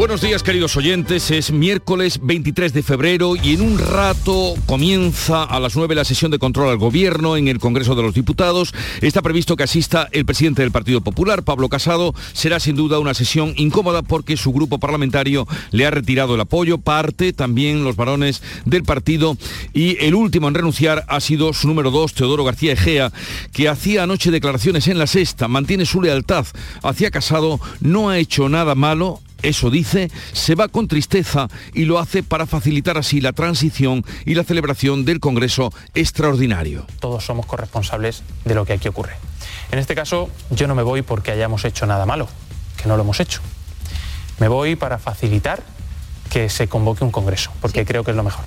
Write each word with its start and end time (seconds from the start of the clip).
Buenos 0.00 0.22
días 0.22 0.42
queridos 0.42 0.78
oyentes, 0.78 1.30
es 1.30 1.52
miércoles 1.52 2.20
23 2.22 2.72
de 2.72 2.82
febrero 2.82 3.36
y 3.36 3.52
en 3.52 3.60
un 3.60 3.78
rato 3.78 4.54
comienza 4.64 5.44
a 5.44 5.60
las 5.60 5.76
9 5.76 5.94
la 5.94 6.06
sesión 6.06 6.30
de 6.30 6.38
control 6.38 6.70
al 6.70 6.78
gobierno 6.78 7.36
en 7.36 7.48
el 7.48 7.58
Congreso 7.58 7.94
de 7.94 8.02
los 8.02 8.14
Diputados. 8.14 8.72
Está 9.02 9.20
previsto 9.20 9.56
que 9.56 9.64
asista 9.64 10.08
el 10.12 10.24
presidente 10.24 10.62
del 10.62 10.70
Partido 10.70 11.02
Popular, 11.02 11.42
Pablo 11.42 11.68
Casado. 11.68 12.14
Será 12.32 12.60
sin 12.60 12.76
duda 12.76 12.98
una 12.98 13.12
sesión 13.12 13.52
incómoda 13.58 14.00
porque 14.00 14.38
su 14.38 14.54
grupo 14.54 14.78
parlamentario 14.78 15.46
le 15.70 15.84
ha 15.84 15.90
retirado 15.90 16.34
el 16.34 16.40
apoyo, 16.40 16.78
parte 16.78 17.34
también 17.34 17.84
los 17.84 17.96
varones 17.96 18.42
del 18.64 18.84
partido 18.84 19.36
y 19.74 20.02
el 20.02 20.14
último 20.14 20.48
en 20.48 20.54
renunciar 20.54 21.04
ha 21.08 21.20
sido 21.20 21.52
su 21.52 21.68
número 21.68 21.90
2, 21.90 22.14
Teodoro 22.14 22.44
García 22.44 22.72
Egea, 22.72 23.12
que 23.52 23.68
hacía 23.68 24.04
anoche 24.04 24.30
declaraciones 24.30 24.88
en 24.88 24.96
la 24.96 25.06
sexta, 25.06 25.46
mantiene 25.46 25.84
su 25.84 26.00
lealtad 26.00 26.46
hacia 26.82 27.10
Casado, 27.10 27.60
no 27.82 28.08
ha 28.08 28.16
hecho 28.16 28.48
nada 28.48 28.74
malo, 28.74 29.20
eso 29.42 29.70
dice, 29.70 30.10
se 30.32 30.54
va 30.54 30.68
con 30.68 30.88
tristeza 30.88 31.48
y 31.74 31.84
lo 31.84 31.98
hace 31.98 32.22
para 32.22 32.46
facilitar 32.46 32.98
así 32.98 33.20
la 33.20 33.32
transición 33.32 34.04
y 34.24 34.34
la 34.34 34.44
celebración 34.44 35.04
del 35.04 35.20
Congreso 35.20 35.72
extraordinario. 35.94 36.86
Todos 37.00 37.24
somos 37.24 37.46
corresponsables 37.46 38.22
de 38.44 38.54
lo 38.54 38.64
que 38.64 38.74
aquí 38.74 38.88
ocurre. 38.88 39.16
En 39.70 39.78
este 39.78 39.94
caso, 39.94 40.30
yo 40.50 40.66
no 40.66 40.74
me 40.74 40.82
voy 40.82 41.02
porque 41.02 41.30
hayamos 41.30 41.64
hecho 41.64 41.86
nada 41.86 42.06
malo, 42.06 42.28
que 42.80 42.88
no 42.88 42.96
lo 42.96 43.02
hemos 43.02 43.20
hecho. 43.20 43.40
Me 44.38 44.48
voy 44.48 44.76
para 44.76 44.98
facilitar 44.98 45.62
que 46.30 46.48
se 46.48 46.68
convoque 46.68 47.04
un 47.04 47.10
Congreso, 47.10 47.50
porque 47.60 47.84
creo 47.84 48.04
que 48.04 48.12
es 48.12 48.16
lo 48.16 48.22
mejor. 48.22 48.44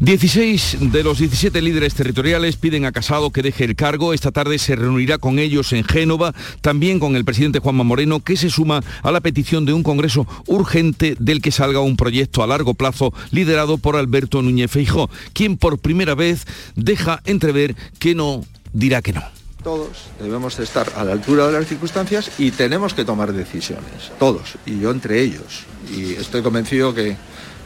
16 0.00 0.78
de 0.92 1.02
los 1.02 1.18
17 1.18 1.60
líderes 1.62 1.94
territoriales 1.94 2.56
piden 2.56 2.84
a 2.84 2.92
Casado 2.92 3.30
que 3.30 3.42
deje 3.42 3.64
el 3.64 3.76
cargo. 3.76 4.12
Esta 4.12 4.32
tarde 4.32 4.58
se 4.58 4.76
reunirá 4.76 5.18
con 5.18 5.38
ellos 5.38 5.72
en 5.72 5.84
Génova, 5.84 6.34
también 6.60 6.98
con 6.98 7.16
el 7.16 7.24
presidente 7.24 7.58
Juanma 7.58 7.84
Moreno, 7.84 8.20
que 8.20 8.36
se 8.36 8.50
suma 8.50 8.82
a 9.02 9.10
la 9.10 9.20
petición 9.20 9.64
de 9.64 9.72
un 9.72 9.82
Congreso 9.82 10.26
urgente 10.46 11.16
del 11.18 11.40
que 11.40 11.50
salga 11.50 11.80
un 11.80 11.96
proyecto 11.96 12.42
a 12.42 12.46
largo 12.46 12.74
plazo 12.74 13.12
liderado 13.30 13.78
por 13.78 13.96
Alberto 13.96 14.42
Núñez 14.42 14.70
Feijó, 14.70 15.10
quien 15.32 15.56
por 15.56 15.78
primera 15.78 16.14
vez 16.14 16.44
deja 16.74 17.22
entrever 17.24 17.74
que 17.98 18.14
no 18.14 18.44
dirá 18.72 19.02
que 19.02 19.12
no 19.12 19.22
todos 19.66 20.10
debemos 20.20 20.56
estar 20.60 20.92
a 20.94 21.02
la 21.02 21.10
altura 21.10 21.48
de 21.48 21.54
las 21.54 21.66
circunstancias 21.66 22.30
y 22.38 22.52
tenemos 22.52 22.94
que 22.94 23.04
tomar 23.04 23.32
decisiones, 23.32 24.12
todos, 24.16 24.54
y 24.64 24.78
yo 24.78 24.92
entre 24.92 25.20
ellos. 25.20 25.64
Y 25.92 26.12
estoy 26.12 26.42
convencido 26.42 26.94
que 26.94 27.16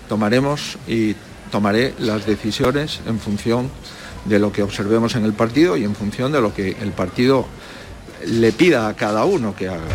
tomaremos 0.09 0.79
y 0.89 1.15
tomaré 1.51 1.95
las 1.99 2.27
decisiones 2.27 3.01
en 3.07 3.19
función 3.19 3.71
de 4.25 4.39
lo 4.39 4.53
que 4.53 4.63
observemos 4.63 5.15
en 5.17 5.25
el 5.25 5.33
partido 5.33 5.77
y 5.77 5.85
en 5.85 5.95
función 5.95 6.33
de 6.33 6.41
lo 6.41 6.55
que 6.55 6.77
el 6.81 6.93
partido 6.93 7.47
le 8.27 8.53
pida 8.53 8.89
a 8.89 8.95
cada 8.95 9.25
uno 9.25 9.55
que 9.57 9.69
haga. 9.69 9.89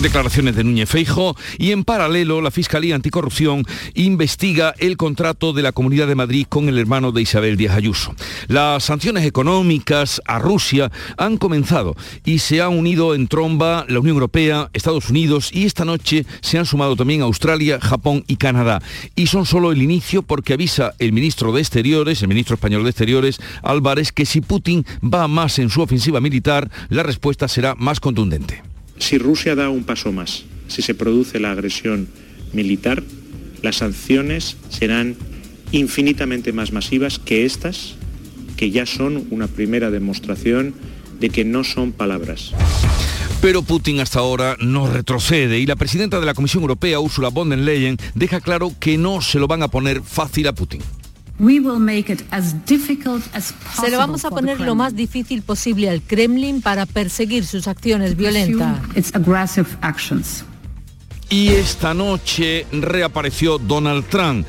Declaraciones 0.00 0.54
de 0.54 0.62
Núñez 0.62 0.90
Feijo 0.90 1.34
y 1.56 1.72
en 1.72 1.82
paralelo 1.82 2.42
la 2.42 2.50
Fiscalía 2.50 2.94
Anticorrupción 2.94 3.64
investiga 3.94 4.74
el 4.78 4.98
contrato 4.98 5.54
de 5.54 5.62
la 5.62 5.72
Comunidad 5.72 6.06
de 6.06 6.14
Madrid 6.14 6.46
con 6.46 6.68
el 6.68 6.78
hermano 6.78 7.12
de 7.12 7.22
Isabel 7.22 7.56
Díaz 7.56 7.76
Ayuso. 7.76 8.14
Las 8.46 8.84
sanciones 8.84 9.24
económicas 9.24 10.20
a 10.26 10.38
Rusia 10.38 10.92
han 11.16 11.38
comenzado 11.38 11.96
y 12.26 12.40
se 12.40 12.60
ha 12.60 12.68
unido 12.68 13.14
en 13.14 13.26
tromba 13.26 13.86
la 13.88 14.00
Unión 14.00 14.16
Europea, 14.16 14.68
Estados 14.74 15.08
Unidos 15.08 15.50
y 15.50 15.64
esta 15.64 15.86
noche 15.86 16.26
se 16.42 16.58
han 16.58 16.66
sumado 16.66 16.94
también 16.94 17.22
Australia, 17.22 17.80
Japón 17.80 18.22
y 18.28 18.36
Canadá. 18.36 18.82
Y 19.14 19.28
son 19.28 19.46
solo 19.46 19.72
el 19.72 19.80
inicio 19.80 20.20
porque 20.20 20.52
avisa 20.52 20.92
el 20.98 21.14
ministro 21.14 21.52
de 21.52 21.62
Exteriores, 21.62 22.20
el 22.20 22.28
ministro 22.28 22.54
español 22.54 22.84
de 22.84 22.90
Exteriores, 22.90 23.40
Álvarez, 23.62 24.12
que 24.12 24.26
si 24.26 24.42
Putin 24.42 24.84
va 25.02 25.26
más 25.26 25.58
en 25.58 25.70
su 25.70 25.80
ofensiva 25.80 26.20
militar, 26.20 26.70
la 26.90 27.02
respuesta 27.02 27.48
será 27.48 27.74
más 27.76 27.98
contundente. 27.98 28.75
Si 28.98 29.18
Rusia 29.18 29.54
da 29.54 29.68
un 29.68 29.84
paso 29.84 30.12
más, 30.12 30.44
si 30.68 30.82
se 30.82 30.94
produce 30.94 31.40
la 31.40 31.52
agresión 31.52 32.08
militar, 32.52 33.02
las 33.62 33.76
sanciones 33.76 34.56
serán 34.68 35.16
infinitamente 35.72 36.52
más 36.52 36.72
masivas 36.72 37.18
que 37.18 37.44
estas, 37.44 37.94
que 38.56 38.70
ya 38.70 38.86
son 38.86 39.26
una 39.30 39.46
primera 39.46 39.90
demostración 39.90 40.74
de 41.20 41.30
que 41.30 41.44
no 41.44 41.64
son 41.64 41.92
palabras. 41.92 42.52
Pero 43.40 43.62
Putin 43.62 44.00
hasta 44.00 44.18
ahora 44.18 44.56
no 44.60 44.90
retrocede 44.90 45.58
y 45.58 45.66
la 45.66 45.76
presidenta 45.76 46.20
de 46.20 46.26
la 46.26 46.34
Comisión 46.34 46.62
Europea, 46.62 47.00
Ursula 47.00 47.28
von 47.28 47.50
der 47.50 47.58
Leyen, 47.58 47.96
deja 48.14 48.40
claro 48.40 48.72
que 48.80 48.96
no 48.98 49.20
se 49.20 49.38
lo 49.38 49.46
van 49.46 49.62
a 49.62 49.68
poner 49.68 50.02
fácil 50.02 50.48
a 50.48 50.54
Putin. 50.54 50.80
Se 53.80 53.90
lo 53.90 53.98
vamos 53.98 54.24
a 54.24 54.30
poner 54.30 54.60
lo 54.60 54.74
más 54.74 54.96
difícil 54.96 55.42
posible 55.42 55.90
al 55.90 56.02
Kremlin 56.02 56.62
para 56.62 56.86
perseguir 56.86 57.44
sus 57.44 57.68
acciones 57.68 58.16
violentas. 58.16 58.78
Y 61.28 61.48
esta 61.48 61.92
noche 61.92 62.66
reapareció 62.72 63.58
Donald 63.58 64.06
Trump 64.06 64.46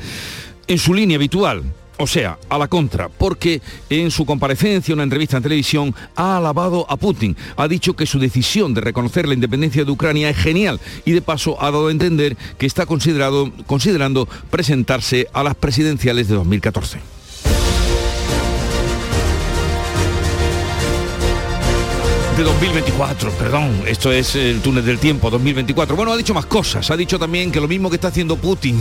en 0.66 0.78
su 0.78 0.94
línea 0.94 1.16
habitual 1.16 1.62
o 1.98 2.06
sea, 2.06 2.38
a 2.48 2.58
la 2.58 2.68
contra, 2.68 3.08
porque 3.08 3.60
en 3.90 4.10
su 4.10 4.24
comparecencia, 4.24 4.94
una 4.94 5.02
entrevista 5.02 5.36
en 5.36 5.42
televisión, 5.42 5.94
ha 6.16 6.38
alabado 6.38 6.86
a 6.88 6.96
Putin. 6.96 7.36
Ha 7.56 7.68
dicho 7.68 7.94
que 7.94 8.06
su 8.06 8.18
decisión 8.18 8.72
de 8.72 8.80
reconocer 8.80 9.28
la 9.28 9.34
independencia 9.34 9.84
de 9.84 9.90
Ucrania 9.90 10.30
es 10.30 10.36
genial 10.36 10.80
y 11.04 11.12
de 11.12 11.22
paso 11.22 11.60
ha 11.60 11.70
dado 11.70 11.88
a 11.88 11.90
entender 11.90 12.36
que 12.56 12.66
está 12.66 12.86
considerado, 12.86 13.52
considerando 13.66 14.28
presentarse 14.50 15.28
a 15.32 15.42
las 15.42 15.54
presidenciales 15.54 16.28
de 16.28 16.34
2014. 16.36 17.00
de 22.38 22.44
2024, 22.44 23.32
perdón, 23.32 23.82
esto 23.84 24.12
es 24.12 24.36
el 24.36 24.60
túnel 24.60 24.84
del 24.84 25.00
tiempo 25.00 25.28
2024. 25.28 25.96
Bueno, 25.96 26.12
ha 26.12 26.16
dicho 26.16 26.34
más 26.34 26.46
cosas, 26.46 26.88
ha 26.92 26.96
dicho 26.96 27.18
también 27.18 27.50
que 27.50 27.60
lo 27.60 27.66
mismo 27.66 27.90
que 27.90 27.96
está 27.96 28.08
haciendo 28.08 28.36
Putin 28.36 28.80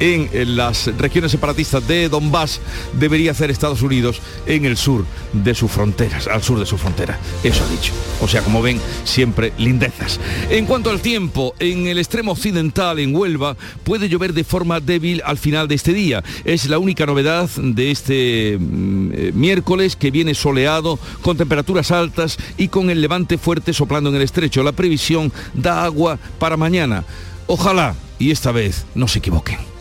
en, 0.00 0.56
las 0.56 0.86
regiones 0.98 1.30
separatistas 1.30 1.86
de 1.86 2.08
Donbass 2.08 2.60
debería 2.92 3.30
hacer 3.30 3.50
Estados 3.50 3.82
Unidos 3.82 4.20
en 4.46 4.64
el 4.64 4.76
sur 4.76 5.04
de 5.32 5.54
sus 5.54 5.70
fronteras, 5.70 6.26
al 6.26 6.42
sur 6.42 6.58
de 6.58 6.66
su 6.66 6.78
frontera. 6.78 7.18
Eso 7.42 7.64
ha 7.64 7.68
dicho. 7.68 7.92
O 8.20 8.28
sea, 8.28 8.42
como 8.42 8.62
ven, 8.62 8.80
siempre 9.04 9.52
lindezas. 9.58 10.20
En 10.50 10.66
cuanto 10.66 10.90
al 10.90 11.00
tiempo, 11.00 11.54
en 11.58 11.86
el 11.86 11.98
extremo 11.98 12.32
occidental, 12.32 12.98
en 12.98 13.14
Huelva, 13.14 13.56
puede 13.84 14.08
llover 14.08 14.32
de 14.32 14.44
forma 14.44 14.80
débil 14.80 15.22
al 15.24 15.38
final 15.38 15.68
de 15.68 15.74
este 15.74 15.92
día. 15.92 16.22
Es 16.44 16.68
la 16.68 16.78
única 16.78 17.06
novedad 17.06 17.48
de 17.56 17.90
este 17.90 18.58
mm, 18.58 19.10
eh, 19.12 19.32
miércoles 19.34 19.96
que 19.96 20.10
viene 20.10 20.34
soleado, 20.34 20.98
con 21.22 21.36
temperaturas 21.36 21.90
altas 21.90 22.38
y 22.56 22.68
con 22.68 22.90
el 22.90 23.00
levante 23.00 23.38
fuerte 23.38 23.72
soplando 23.72 24.10
en 24.10 24.16
el 24.16 24.22
estrecho. 24.22 24.62
La 24.62 24.72
previsión 24.72 25.32
da 25.54 25.84
agua 25.84 26.18
para 26.38 26.56
mañana. 26.56 27.04
Ojalá 27.46 27.94
y 28.18 28.30
esta 28.30 28.52
vez 28.52 28.84
no 28.94 29.08
se 29.08 29.18
equivoquen. 29.18 29.71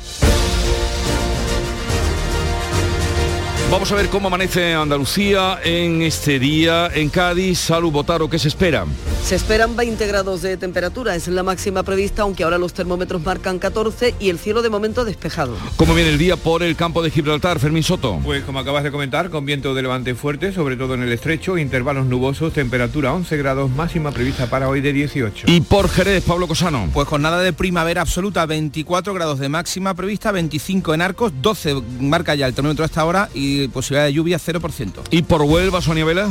Vamos 3.72 3.90
a 3.90 3.96
ver 3.96 4.10
cómo 4.10 4.28
amanece 4.28 4.74
Andalucía 4.74 5.60
en 5.64 6.02
este 6.02 6.40
día. 6.40 6.90
En 6.94 7.08
Cádiz, 7.08 7.58
Salud 7.58 7.90
Botaro, 7.90 8.30
¿qué 8.30 8.38
se 8.38 8.50
espera? 8.50 8.86
Se 9.24 9.36
esperan 9.36 9.78
20 9.78 10.08
grados 10.08 10.42
de 10.42 10.58
temperatura, 10.58 11.16
es 11.16 11.28
la 11.30 11.44
máxima 11.44 11.84
prevista, 11.84 12.24
aunque 12.24 12.44
ahora 12.44 12.58
los 12.58 12.74
termómetros 12.74 13.22
marcan 13.24 13.60
14 13.60 14.16
y 14.20 14.30
el 14.30 14.38
cielo 14.38 14.62
de 14.62 14.70
momento 14.70 15.06
despejado. 15.06 15.56
¿Cómo 15.78 15.94
viene 15.94 16.10
el 16.10 16.18
día 16.18 16.36
por 16.36 16.64
el 16.64 16.76
campo 16.76 17.02
de 17.02 17.12
Gibraltar, 17.12 17.60
Fermín 17.60 17.84
Soto? 17.84 18.20
Pues 18.24 18.44
como 18.44 18.60
acabas 18.60 18.84
de 18.84 18.92
comentar, 18.92 19.30
con 19.30 19.46
viento 19.46 19.74
de 19.74 19.84
levante 19.84 20.16
fuerte, 20.16 20.52
sobre 20.52 20.76
todo 20.76 20.96
en 20.96 21.04
el 21.04 21.12
estrecho, 21.14 21.58
intervalos 21.58 22.08
nubosos, 22.08 22.52
temperatura 22.52 23.14
11 23.14 23.38
grados, 23.38 23.72
máxima 23.72 24.12
prevista 24.12 24.50
para 24.50 24.68
hoy 24.68 24.82
de 24.82 24.92
18. 24.92 25.46
¿Y 25.48 25.62
por 25.62 25.88
Jerez, 25.88 26.24
Pablo 26.26 26.48
Cosano? 26.48 26.90
Pues 26.92 27.08
con 27.08 27.22
nada 27.22 27.40
de 27.42 27.54
primavera 27.54 28.02
absoluta, 28.02 28.46
24 28.46 29.14
grados 29.14 29.40
de 29.40 29.48
máxima 29.48 29.94
prevista, 29.94 30.34
25 30.34 30.94
en 30.94 31.02
Arcos, 31.02 31.32
12 31.42 31.76
marca 32.02 32.36
ya 32.36 32.48
el 32.48 32.54
termómetro 32.54 32.84
hasta 32.84 33.00
ahora 33.00 33.30
y 33.34 33.70
posibilidad 33.70 34.06
de 34.06 34.14
lluvia 34.14 34.40
0%. 34.40 35.04
¿Y 35.12 35.22
por 35.22 35.44
Huelva, 35.44 35.82
Sonia 35.82 36.04
Vela? 36.04 36.28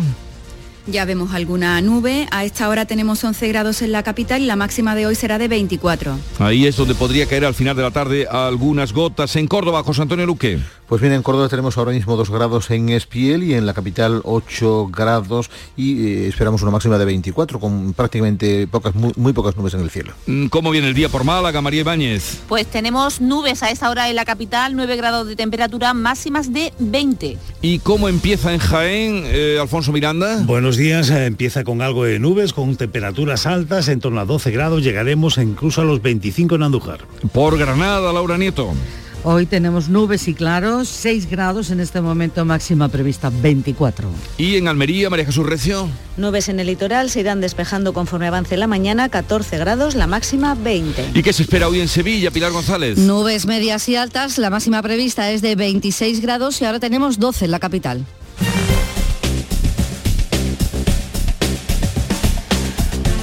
Ya 0.91 1.05
vemos 1.05 1.33
alguna 1.33 1.81
nube. 1.81 2.27
A 2.33 2.45
esta 2.45 2.69
hora 2.69 2.85
tenemos 2.85 3.23
11 3.23 3.47
grados 3.49 3.81
en 3.83 3.93
la 3.93 4.03
capital 4.03 4.43
y 4.43 4.47
la 4.47 4.57
máxima 4.57 4.97
de 4.97 5.07
hoy 5.07 5.15
será 5.15 5.39
de 5.39 5.47
24. 5.47 6.19
Ahí 6.41 6.67
es 6.67 6.77
donde 6.77 6.97
podría 6.97 7.27
caer 7.27 7.45
al 7.45 7.55
final 7.55 7.77
de 7.77 7.83
la 7.83 7.93
tarde 7.93 8.27
algunas 8.27 8.93
gotas. 8.93 9.37
En 9.37 9.47
Córdoba, 9.47 9.85
José 9.85 10.03
Antonio 10.03 10.27
Luque. 10.27 10.59
Pues 10.91 11.01
bien, 11.01 11.15
en 11.15 11.23
Córdoba 11.23 11.49
tenemos 11.49 11.79
ahora 11.79 11.93
mismo 11.93 12.17
2 12.17 12.31
grados 12.31 12.69
en 12.73 12.89
Espiel 12.89 13.45
y 13.45 13.55
en 13.55 13.65
la 13.65 13.75
capital 13.75 14.23
8 14.25 14.89
grados 14.89 15.49
y 15.77 16.05
eh, 16.05 16.27
esperamos 16.27 16.63
una 16.63 16.73
máxima 16.73 16.99
de 16.99 17.05
24 17.05 17.61
con 17.61 17.93
prácticamente 17.93 18.67
pocas, 18.67 18.93
muy, 18.97 19.33
pocas 19.33 19.57
nubes 19.57 19.73
en 19.75 19.83
el 19.83 19.91
cielo. 19.91 20.15
Mm, 20.27 20.47
¿Cómo 20.47 20.73
viene 20.73 20.89
el 20.89 20.95
día 20.95 21.09
por 21.09 21.23
Málaga, 21.23 21.61
María 21.61 21.83
Ibáñez? 21.83 22.41
Pues 22.49 22.67
tenemos 22.67 23.21
nubes 23.21 23.63
a 23.63 23.71
esta 23.71 23.89
hora 23.89 24.11
en 24.11 24.17
la 24.17 24.25
capital, 24.25 24.75
9 24.75 24.97
grados 24.97 25.29
de 25.29 25.37
temperatura, 25.37 25.95
máximas 25.95 26.53
de 26.53 26.73
20. 26.81 27.39
¿Y 27.63 27.79
cómo 27.79 28.09
empieza 28.09 28.53
en 28.53 28.59
Jaén, 28.59 29.23
eh, 29.27 29.59
Alfonso 29.61 29.93
Miranda? 29.93 30.43
Buenos 30.45 30.77
días, 30.77 31.09
eh, 31.11 31.27
empieza 31.27 31.63
con 31.63 31.83
algo 31.83 32.03
de 32.03 32.19
nubes, 32.19 32.53
con 32.53 32.75
temperaturas 32.75 33.47
altas, 33.47 33.87
en 33.87 34.01
torno 34.01 34.19
a 34.19 34.25
12 34.25 34.51
grados, 34.51 34.83
llegaremos 34.83 35.39
incluso 35.39 35.83
a 35.83 35.85
los 35.85 36.03
25 36.03 36.57
en 36.57 36.65
Andújar. 36.65 37.07
Por 37.33 37.57
Granada, 37.59 38.13
Laura 38.13 38.37
Nieto. 38.39 38.75
Hoy 39.23 39.45
tenemos 39.45 39.91
nubes 39.91 40.29
y 40.29 40.35
claros, 40.35 40.89
6 40.89 41.29
grados 41.29 41.71
en 41.71 41.81
este 41.81 42.01
momento, 42.01 42.47
máxima 42.47 42.89
prevista 42.89 43.31
24. 43.31 44.09
Y 44.39 44.57
en 44.57 44.67
Almería, 44.67 45.11
María 45.11 45.27
Jesús 45.27 45.45
Recio. 45.45 45.89
Nubes 46.17 46.49
en 46.49 46.59
el 46.59 46.69
litoral 46.69 47.11
se 47.11 47.21
irán 47.21 47.43
despejando 47.43 47.93
conforme 47.93 48.29
avance 48.29 48.57
la 48.57 48.67
mañana, 48.67 49.11
14 49.11 49.59
grados, 49.59 49.95
la 49.95 50.07
máxima 50.07 50.55
20. 50.55 51.11
¿Y 51.15 51.23
qué 51.23 51.35
se 51.35 51.43
espera 51.43 51.69
hoy 51.69 51.81
en 51.81 51.89
Sevilla, 51.89 52.31
Pilar 52.31 52.53
González? 52.53 52.97
Nubes 52.97 53.45
medias 53.45 53.87
y 53.91 53.97
altas, 53.97 54.39
la 54.39 54.49
máxima 54.49 54.81
prevista 54.81 55.31
es 55.31 55.43
de 55.43 55.55
26 55.55 56.21
grados 56.21 56.59
y 56.63 56.65
ahora 56.65 56.81
tenemos 56.81 57.19
12 57.19 57.45
en 57.45 57.51
la 57.51 57.59
capital. 57.59 58.07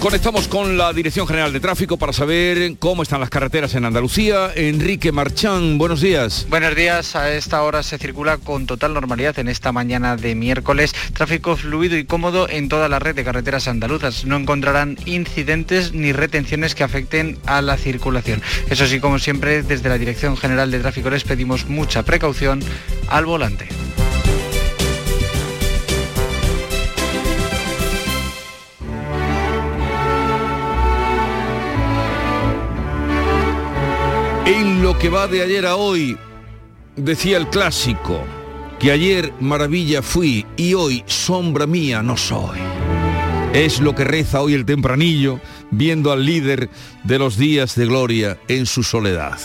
Conectamos 0.07 0.48
con 0.48 0.77
la 0.77 0.94
Dirección 0.94 1.27
General 1.27 1.51
de 1.51 1.59
Tráfico 1.59 1.98
para 1.98 2.13
saber 2.13 2.77
cómo 2.80 3.04
están 3.04 3.19
las 3.19 3.30
carreteras 3.30 3.75
en 3.75 3.83
Andalucía. 3.83 4.54
Enrique 4.56 5.12
Marchán, 5.12 5.77
buenos 5.77 6.00
días. 6.00 6.48
Buenos 6.50 6.77
días, 6.77 7.18
a 7.18 7.33
esta 7.33 7.62
hora 7.62 7.83
se 7.83 7.98
circula 7.98 8.38
con 8.38 8.68
total 8.68 8.94
normalidad 8.94 9.38
en 9.38 9.50
esta 9.50 9.74
mañana 9.74 10.15
de 10.15 10.33
miércoles. 10.33 10.95
Tráfico 11.12 11.57
fluido 11.57 11.98
y 11.98 12.06
cómodo 12.06 12.48
en 12.48 12.69
toda 12.69 12.88
la 12.88 13.00
red 13.00 13.15
de 13.15 13.25
carreteras 13.25 13.68
andaluzas. 13.68 14.24
No 14.24 14.38
encontrarán 14.38 14.98
incidentes 15.04 15.92
ni 15.92 16.13
retenciones 16.13 16.74
que 16.74 16.86
afecten 16.86 17.38
a 17.45 17.62
la 17.62 17.75
circulación. 17.75 18.42
Eso 18.69 18.88
sí, 18.88 19.01
como 19.01 19.19
siempre, 19.19 19.62
desde 19.62 19.89
la 19.89 19.98
Dirección 19.98 20.38
General 20.38 20.71
de 20.71 20.80
Tráfico 20.80 21.10
les 21.10 21.25
pedimos 21.25 21.68
mucha 21.68 22.03
precaución 22.03 22.62
al 23.10 23.25
volante. 23.25 23.68
Lo 34.81 34.97
que 35.00 35.09
va 35.09 35.27
de 35.27 35.41
ayer 35.41 35.65
a 35.65 35.75
hoy, 35.75 36.15
decía 36.95 37.38
el 37.38 37.47
clásico, 37.47 38.24
que 38.79 38.91
ayer 38.91 39.33
maravilla 39.39 40.03
fui 40.03 40.45
y 40.56 40.75
hoy 40.75 41.03
sombra 41.07 41.65
mía 41.65 42.03
no 42.03 42.15
soy. 42.15 42.59
Es 43.53 43.79
lo 43.79 43.95
que 43.95 44.03
reza 44.03 44.39
hoy 44.39 44.53
el 44.53 44.65
tempranillo, 44.65 45.39
viendo 45.71 46.12
al 46.12 46.24
líder 46.24 46.69
de 47.03 47.18
los 47.18 47.38
días 47.38 47.74
de 47.75 47.88
gloria 47.88 48.38
en 48.47 48.68
su 48.68 48.83
soledad. 48.83 49.39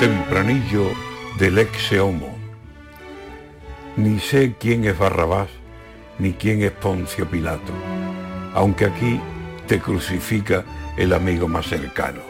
Tempranillo 0.00 0.90
del 1.38 1.58
ex 1.58 1.92
homo. 1.92 2.36
Ni 3.96 4.18
sé 4.18 4.56
quién 4.58 4.84
es 4.84 4.98
Barrabás, 4.98 5.48
ni 6.18 6.32
quién 6.32 6.62
es 6.62 6.72
Poncio 6.72 7.30
Pilato, 7.30 7.72
aunque 8.52 8.86
aquí 8.86 9.20
te 9.68 9.78
crucifica 9.78 10.64
el 10.96 11.12
amigo 11.12 11.46
más 11.46 11.66
cercano. 11.66 12.25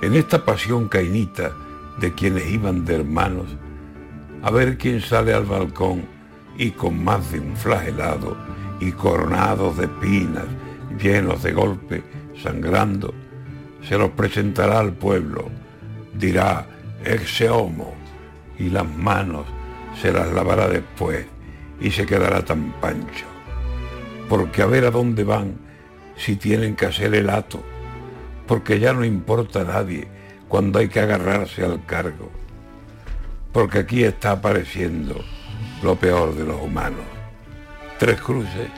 En 0.00 0.14
esta 0.14 0.44
pasión 0.44 0.86
cainita 0.86 1.50
de 1.98 2.14
quienes 2.14 2.48
iban 2.48 2.84
de 2.84 2.94
hermanos, 2.94 3.48
a 4.42 4.50
ver 4.52 4.78
quién 4.78 5.00
sale 5.00 5.34
al 5.34 5.44
balcón 5.44 6.04
y 6.56 6.70
con 6.70 7.02
más 7.02 7.32
de 7.32 7.40
un 7.40 7.56
flagelado 7.56 8.36
y 8.78 8.92
coronados 8.92 9.76
de 9.76 9.86
espinas, 9.86 10.44
llenos 11.02 11.42
de 11.42 11.52
golpe, 11.52 12.04
sangrando, 12.40 13.12
se 13.82 13.98
los 13.98 14.10
presentará 14.10 14.78
al 14.78 14.92
pueblo, 14.92 15.48
dirá, 16.14 16.68
ex 17.04 17.40
homo, 17.50 17.94
y 18.56 18.70
las 18.70 18.88
manos 18.88 19.46
se 20.00 20.12
las 20.12 20.32
lavará 20.32 20.68
después 20.68 21.26
y 21.80 21.90
se 21.90 22.06
quedará 22.06 22.44
tan 22.44 22.72
pancho. 22.80 23.26
Porque 24.28 24.62
a 24.62 24.66
ver 24.66 24.84
a 24.84 24.92
dónde 24.92 25.24
van 25.24 25.54
si 26.16 26.36
tienen 26.36 26.76
que 26.76 26.86
hacer 26.86 27.16
el 27.16 27.30
hato 27.30 27.64
porque 28.48 28.80
ya 28.80 28.92
no 28.92 29.04
importa 29.04 29.60
a 29.60 29.64
nadie 29.64 30.08
cuando 30.48 30.78
hay 30.78 30.88
que 30.88 31.00
agarrarse 31.00 31.62
al 31.62 31.84
cargo, 31.84 32.30
porque 33.52 33.80
aquí 33.80 34.02
está 34.02 34.32
apareciendo 34.32 35.22
lo 35.82 35.94
peor 35.96 36.34
de 36.34 36.44
los 36.44 36.60
humanos. 36.60 37.04
Tres 37.98 38.20
cruces, 38.20 38.70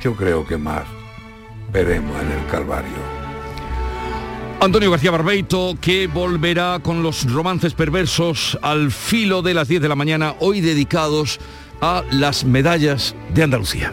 yo 0.00 0.14
creo 0.14 0.46
que 0.46 0.56
más 0.56 0.84
veremos 1.72 2.16
en 2.22 2.30
el 2.30 2.46
Calvario. 2.46 3.16
Antonio 4.60 4.90
García 4.90 5.10
Barbeito, 5.10 5.76
que 5.80 6.06
volverá 6.06 6.78
con 6.82 7.02
los 7.02 7.30
romances 7.30 7.74
perversos 7.74 8.58
al 8.62 8.90
filo 8.90 9.42
de 9.42 9.54
las 9.54 9.68
10 9.68 9.82
de 9.82 9.88
la 9.88 9.96
mañana, 9.96 10.34
hoy 10.38 10.60
dedicados 10.60 11.40
a 11.80 12.02
las 12.10 12.44
medallas 12.44 13.14
de 13.34 13.42
Andalucía. 13.42 13.92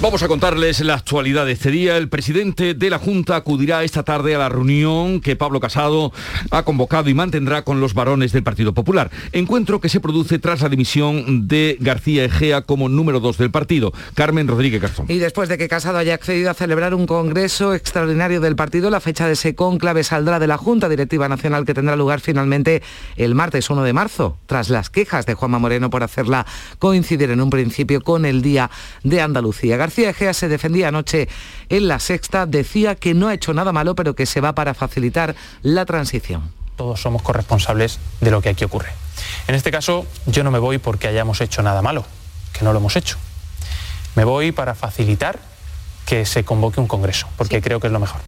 Vamos 0.00 0.22
a 0.22 0.28
contarles 0.28 0.78
la 0.78 0.94
actualidad 0.94 1.44
de 1.44 1.52
este 1.52 1.72
día. 1.72 1.96
El 1.96 2.08
presidente 2.08 2.74
de 2.74 2.88
la 2.88 3.00
Junta 3.00 3.34
acudirá 3.34 3.82
esta 3.82 4.04
tarde 4.04 4.36
a 4.36 4.38
la 4.38 4.48
reunión 4.48 5.20
que 5.20 5.34
Pablo 5.34 5.58
Casado 5.58 6.12
ha 6.52 6.62
convocado 6.62 7.10
y 7.10 7.14
mantendrá 7.14 7.62
con 7.62 7.80
los 7.80 7.94
varones 7.94 8.30
del 8.30 8.44
Partido 8.44 8.72
Popular. 8.72 9.10
Encuentro 9.32 9.80
que 9.80 9.88
se 9.88 9.98
produce 9.98 10.38
tras 10.38 10.60
la 10.60 10.68
dimisión 10.68 11.48
de 11.48 11.76
García 11.80 12.24
Egea 12.24 12.62
como 12.62 12.88
número 12.88 13.18
dos 13.18 13.38
del 13.38 13.50
partido. 13.50 13.92
Carmen 14.14 14.46
Rodríguez 14.46 14.80
Garzón. 14.80 15.06
Y 15.08 15.18
después 15.18 15.48
de 15.48 15.58
que 15.58 15.66
Casado 15.66 15.98
haya 15.98 16.14
accedido 16.14 16.52
a 16.52 16.54
celebrar 16.54 16.94
un 16.94 17.08
congreso 17.08 17.74
extraordinario 17.74 18.40
del 18.40 18.54
partido, 18.54 18.90
la 18.90 19.00
fecha 19.00 19.26
de 19.26 19.32
ese 19.32 19.56
conclave 19.56 20.04
saldrá 20.04 20.38
de 20.38 20.46
la 20.46 20.58
Junta 20.58 20.88
Directiva 20.88 21.28
Nacional 21.28 21.66
que 21.66 21.74
tendrá 21.74 21.96
lugar 21.96 22.20
finalmente 22.20 22.84
el 23.16 23.34
martes 23.34 23.68
1 23.68 23.82
de 23.82 23.92
marzo, 23.92 24.38
tras 24.46 24.70
las 24.70 24.90
quejas 24.90 25.26
de 25.26 25.34
Juanma 25.34 25.58
Moreno 25.58 25.90
por 25.90 26.04
hacerla 26.04 26.46
coincidir 26.78 27.32
en 27.32 27.40
un 27.40 27.50
principio 27.50 28.00
con 28.00 28.24
el 28.24 28.42
Día 28.42 28.70
de 29.02 29.20
Andalucía. 29.20 29.87
García 29.88 30.10
Egea 30.10 30.34
se 30.34 30.48
defendía 30.48 30.88
anoche 30.88 31.30
en 31.70 31.88
la 31.88 31.98
sexta, 31.98 32.44
decía 32.44 32.94
que 32.94 33.14
no 33.14 33.28
ha 33.28 33.32
hecho 33.32 33.54
nada 33.54 33.72
malo, 33.72 33.94
pero 33.94 34.14
que 34.14 34.26
se 34.26 34.42
va 34.42 34.54
para 34.54 34.74
facilitar 34.74 35.34
la 35.62 35.86
transición. 35.86 36.52
Todos 36.76 37.00
somos 37.00 37.22
corresponsables 37.22 37.98
de 38.20 38.30
lo 38.30 38.42
que 38.42 38.50
aquí 38.50 38.64
ocurre. 38.64 38.90
En 39.46 39.54
este 39.54 39.70
caso, 39.70 40.04
yo 40.26 40.44
no 40.44 40.50
me 40.50 40.58
voy 40.58 40.76
porque 40.76 41.08
hayamos 41.08 41.40
hecho 41.40 41.62
nada 41.62 41.80
malo, 41.80 42.04
que 42.52 42.66
no 42.66 42.74
lo 42.74 42.80
hemos 42.80 42.96
hecho. 42.96 43.16
Me 44.14 44.24
voy 44.24 44.52
para 44.52 44.74
facilitar 44.74 45.38
que 46.04 46.26
se 46.26 46.44
convoque 46.44 46.80
un 46.80 46.86
congreso, 46.86 47.26
porque 47.38 47.62
creo 47.62 47.80
que 47.80 47.86
es 47.86 47.92
lo 47.94 47.98
mejor. 47.98 48.20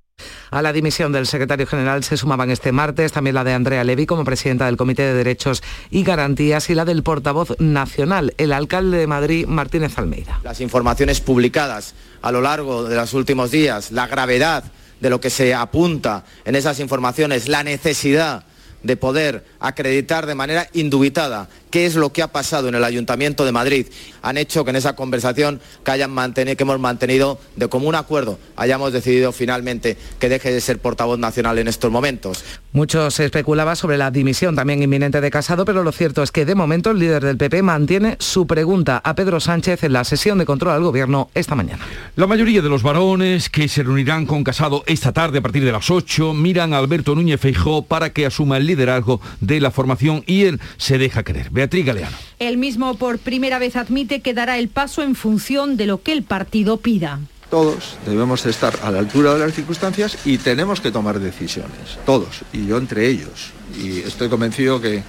A 0.51 0.63
la 0.63 0.73
dimisión 0.73 1.13
del 1.13 1.27
secretario 1.27 1.67
general 1.67 2.05
se 2.05 2.17
sumaban 2.17 2.51
este 2.51 2.73
martes 2.73 3.13
también 3.13 3.35
la 3.35 3.45
de 3.45 3.53
Andrea 3.53 3.85
Levy 3.85 4.07
como 4.07 4.25
presidenta 4.25 4.67
del 4.67 4.77
Comité 4.77 5.03
de 5.03 5.15
Derechos 5.15 5.63
y 5.91 6.03
Garantías 6.03 6.71
y 6.71 6.75
la 6.75 6.85
del 6.85 7.03
portavoz 7.03 7.59
nacional, 7.59 8.35
el 8.39 8.53
alcalde 8.53 8.99
de 8.99 9.07
Madrid, 9.07 9.47
Martínez 9.47 9.99
Almeida. 9.99 10.41
Las 10.43 10.61
informaciones 10.61 11.21
publicadas 11.21 11.95
a 12.23 12.33
lo 12.33 12.41
largo 12.41 12.85
de 12.85 12.97
los 12.97 13.15
últimos 13.15 13.51
días, 13.51 13.93
la 13.93 14.07
gravedad 14.07 14.65
de 15.01 15.11
lo 15.11 15.21
que 15.21 15.31
se 15.31 15.55
apunta 15.55 16.25
en 16.45 16.55
esas 16.55 16.81
informaciones, 16.81 17.49
la 17.49 17.63
necesidad 17.63 18.45
de 18.83 18.97
poder 18.97 19.45
acreditar 19.59 20.27
de 20.27 20.35
manera 20.35 20.69
indubitada 20.73 21.49
qué 21.71 21.87
es 21.87 21.95
lo 21.95 22.13
que 22.13 22.23
ha 22.23 22.29
pasado 22.29 22.69
en 22.69 22.75
el 22.75 22.85
Ayuntamiento 22.85 23.45
de 23.45 23.53
Madrid, 23.53 23.87
han 24.23 24.37
hecho 24.37 24.65
que 24.65 24.71
en 24.71 24.77
esa 24.77 24.97
conversación 24.97 25.61
que, 25.85 25.91
hayan 25.91 26.11
mantenido, 26.11 26.57
que 26.57 26.63
hemos 26.65 26.81
mantenido 26.81 27.39
de 27.57 27.69
común 27.69 27.95
acuerdo 27.95 28.39
hayamos 28.57 28.93
decidido 28.93 29.33
finalmente 29.33 29.97
que 30.19 30.29
deje 30.29 30.53
de 30.53 30.61
ser 30.61 30.79
portavoz 30.79 31.19
nacional 31.19 31.59
en 31.59 31.69
estos 31.69 31.91
momentos. 31.91 32.45
Mucho 32.73 33.11
se 33.11 33.25
especulaba 33.25 33.77
sobre 33.77 33.99
la 33.99 34.11
dimisión 34.11 34.57
también 34.57 34.83
inminente 34.83 35.21
de 35.21 35.31
Casado, 35.31 35.65
pero 35.65 35.83
lo 35.83 35.93
cierto 35.93 36.23
es 36.23 36.33
que 36.33 36.45
de 36.45 36.55
momento 36.55 36.91
el 36.91 36.99
líder 36.99 37.25
del 37.25 37.37
PP 37.37 37.63
mantiene 37.63 38.17
su 38.19 38.47
pregunta 38.47 39.01
a 39.03 39.15
Pedro 39.15 39.41
Sánchez 39.41 39.85
en 39.85 39.93
la 39.93 40.05
sesión 40.05 40.39
de 40.39 40.47
control 40.47 40.75
al 40.75 40.83
gobierno 40.83 41.31
esta 41.35 41.55
mañana. 41.55 41.85
La 42.17 42.27
mayoría 42.27 42.63
de 42.63 42.69
los 42.69 42.83
varones 42.83 43.49
que 43.49 43.69
se 43.69 43.83
reunirán 43.83 44.27
con 44.27 44.45
Casado 44.45 44.83
esta 44.87 45.13
tarde 45.13 45.39
a 45.39 45.43
partir 45.43 45.65
de 45.65 45.73
las 45.73 45.91
8 45.91 46.35
miran 46.35 46.75
a 46.75 46.79
Alberto 46.79 47.15
Núñez 47.15 47.41
Feijó 47.41 47.83
para 47.83 48.11
que 48.11 48.27
asuma 48.27 48.57
el 48.57 48.67
liderazgo 48.71 49.21
de 49.41 49.61
la 49.61 49.71
formación 49.71 50.23
y 50.27 50.45
él 50.45 50.61
se 50.77 50.99
deja 50.99 51.23
querer. 51.23 51.51
Beatriz 51.51 51.85
Galeano. 51.85 52.17
El 52.39 52.57
mismo 52.57 52.97
por 52.97 53.19
primera 53.19 53.59
vez 53.59 53.77
admite 53.77 54.21
que 54.21 54.35
dará 54.35 54.59
el 54.59 54.69
paso 54.69 55.03
en 55.03 55.15
función 55.15 55.77
de 55.77 55.87
lo 55.87 56.03
que 56.03 56.13
el 56.13 56.23
partido 56.23 56.79
pida. 56.79 57.21
Todos 57.51 57.97
debemos 58.07 58.47
estar 58.47 58.79
a 58.85 58.93
la 58.93 59.01
altura 59.01 59.35
de 59.35 59.41
las 59.41 59.55
circunstancias 59.55 60.19
y 60.25 60.39
tenemos 60.39 60.81
que 60.81 60.93
tomar 60.93 61.19
decisiones, 61.19 61.99
todos, 62.07 62.43
y 62.53 62.67
yo 62.67 62.79
entre 62.79 63.09
ellos. 63.09 63.51
Y 63.77 63.99
estoy 63.99 64.29
convencido 64.29 64.81
que 64.81 65.03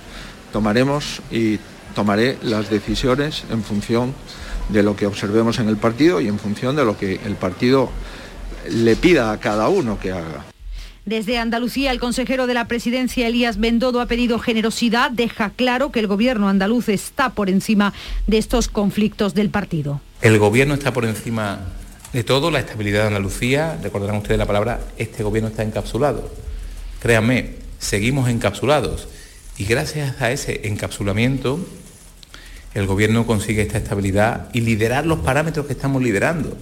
tomaremos 0.52 1.22
y 1.30 1.60
tomaré 1.94 2.40
las 2.42 2.70
decisiones 2.72 3.44
en 3.52 3.64
función 3.64 4.16
de 4.70 4.82
lo 4.82 4.96
que 4.96 5.06
observemos 5.06 5.60
en 5.60 5.70
el 5.70 5.78
partido 5.78 6.20
y 6.20 6.28
en 6.28 6.40
función 6.40 6.76
de 6.76 6.84
lo 6.84 6.98
que 6.98 7.20
el 7.26 7.36
partido 7.36 7.92
le 8.70 8.96
pida 8.96 9.32
a 9.32 9.40
cada 9.40 9.70
uno 9.70 10.00
que 10.00 10.12
haga. 10.12 10.51
Desde 11.06 11.40
Andalucía, 11.40 11.92
el 11.92 12.00
consejero 12.00 12.46
de 12.46 12.54
la 12.54 12.68
presidencia, 12.68 13.28
Elías 13.28 13.58
Bendodo, 13.58 14.02
ha 14.02 14.06
pedido 14.06 14.38
generosidad. 14.38 15.10
Deja 15.10 15.50
claro 15.50 15.92
que 15.92 16.00
el 16.00 16.06
gobierno 16.06 16.48
andaluz 16.48 16.90
está 16.90 17.32
por 17.32 17.50
encima 17.50 17.92
de 18.28 18.38
estos 18.38 18.68
conflictos 18.68 19.34
del 19.34 19.50
partido. 19.50 20.00
El 20.22 20.38
gobierno 20.38 20.76
está 20.76 20.94
por 20.94 21.06
encima 21.06 21.60
de 22.14 22.24
todo, 22.24 22.52
la 22.52 22.60
estabilidad 22.60 23.02
de 23.02 23.08
Andalucía, 23.08 23.80
recordarán 23.82 24.18
ustedes 24.18 24.38
la 24.38 24.46
palabra, 24.46 24.80
este 24.98 25.24
gobierno 25.24 25.50
está 25.50 25.64
encapsulado. 25.64 26.30
Créanme, 27.02 27.56
seguimos 27.80 28.30
encapsulados 28.30 29.08
y 29.58 29.66
gracias 29.66 30.22
a 30.22 30.32
ese 30.32 30.68
encapsulamiento 30.68 31.66
el 32.74 32.86
gobierno 32.86 33.26
consigue 33.26 33.64
esta 33.64 33.78
estabilidad 33.78 34.50
y 34.54 34.62
liderar 34.62 35.06
los 35.06 35.20
parámetros 35.20 35.66
que 35.66 35.74
estamos 35.74 36.02
liderando. 36.02 36.58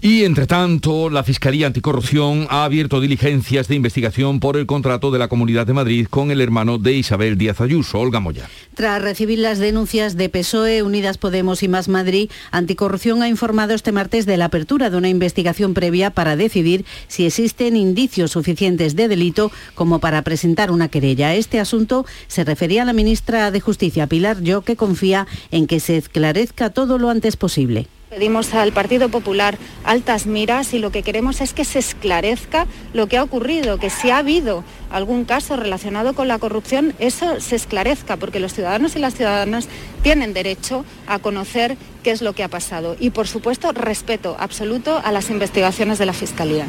Y 0.00 0.24
entre 0.24 0.46
tanto, 0.46 1.10
la 1.10 1.24
Fiscalía 1.24 1.66
Anticorrupción 1.66 2.46
ha 2.50 2.64
abierto 2.64 3.00
diligencias 3.00 3.68
de 3.68 3.74
investigación 3.74 4.40
por 4.40 4.56
el 4.56 4.66
contrato 4.66 5.10
de 5.10 5.18
la 5.18 5.28
Comunidad 5.28 5.66
de 5.66 5.72
Madrid 5.72 6.06
con 6.08 6.30
el 6.30 6.40
hermano 6.40 6.78
de 6.78 6.92
Isabel 6.92 7.38
Díaz 7.38 7.60
Ayuso, 7.60 7.98
Olga 7.98 8.20
Moya. 8.20 8.48
Tras 8.74 9.02
recibir 9.02 9.38
las 9.38 9.58
denuncias 9.58 10.16
de 10.16 10.28
PSOE, 10.28 10.82
Unidas 10.82 11.18
Podemos 11.18 11.62
y 11.62 11.68
Más 11.68 11.88
Madrid, 11.88 12.30
Anticorrupción 12.50 13.22
ha 13.22 13.28
informado 13.28 13.74
este 13.74 13.92
martes 13.92 14.26
de 14.26 14.36
la 14.36 14.46
apertura 14.46 14.90
de 14.90 14.96
una 14.96 15.08
investigación 15.08 15.74
previa 15.74 16.10
para 16.10 16.36
decidir 16.36 16.84
si 17.08 17.26
existen 17.26 17.76
indicios 17.76 18.32
suficientes 18.32 18.96
de 18.96 19.08
delito 19.08 19.50
como 19.74 19.98
para 19.98 20.22
presentar 20.22 20.70
una 20.70 20.88
querella. 20.88 21.34
Este 21.34 21.58
asunto 21.58 22.04
se 22.28 22.44
refería 22.44 22.82
a 22.82 22.84
la 22.84 22.92
ministra 22.92 23.50
de 23.50 23.60
Justicia, 23.60 24.06
Pilar 24.06 24.42
Yo, 24.42 24.62
que 24.62 24.76
confía 24.76 25.26
en 25.50 25.66
que 25.66 25.80
se 25.80 25.96
esclarezca 25.96 26.70
todo 26.70 26.98
lo 26.98 27.10
antes 27.10 27.36
posible. 27.36 27.86
Pedimos 28.16 28.54
al 28.54 28.72
Partido 28.72 29.10
Popular 29.10 29.58
altas 29.84 30.24
miras 30.24 30.72
y 30.72 30.78
lo 30.78 30.90
que 30.90 31.02
queremos 31.02 31.42
es 31.42 31.52
que 31.52 31.66
se 31.66 31.78
esclarezca 31.78 32.66
lo 32.94 33.08
que 33.08 33.18
ha 33.18 33.22
ocurrido, 33.22 33.76
que 33.76 33.90
si 33.90 34.08
ha 34.08 34.16
habido 34.16 34.64
algún 34.90 35.26
caso 35.26 35.54
relacionado 35.54 36.14
con 36.14 36.26
la 36.26 36.38
corrupción, 36.38 36.94
eso 36.98 37.40
se 37.40 37.56
esclarezca, 37.56 38.16
porque 38.16 38.40
los 38.40 38.54
ciudadanos 38.54 38.96
y 38.96 39.00
las 39.00 39.16
ciudadanas 39.16 39.68
tienen 40.02 40.32
derecho 40.32 40.86
a 41.06 41.18
conocer 41.18 41.76
qué 42.02 42.10
es 42.10 42.22
lo 42.22 42.32
que 42.32 42.42
ha 42.42 42.48
pasado. 42.48 42.96
Y, 42.98 43.10
por 43.10 43.28
supuesto, 43.28 43.72
respeto 43.72 44.34
absoluto 44.38 44.98
a 45.04 45.12
las 45.12 45.28
investigaciones 45.28 45.98
de 45.98 46.06
la 46.06 46.14
Fiscalía. 46.14 46.64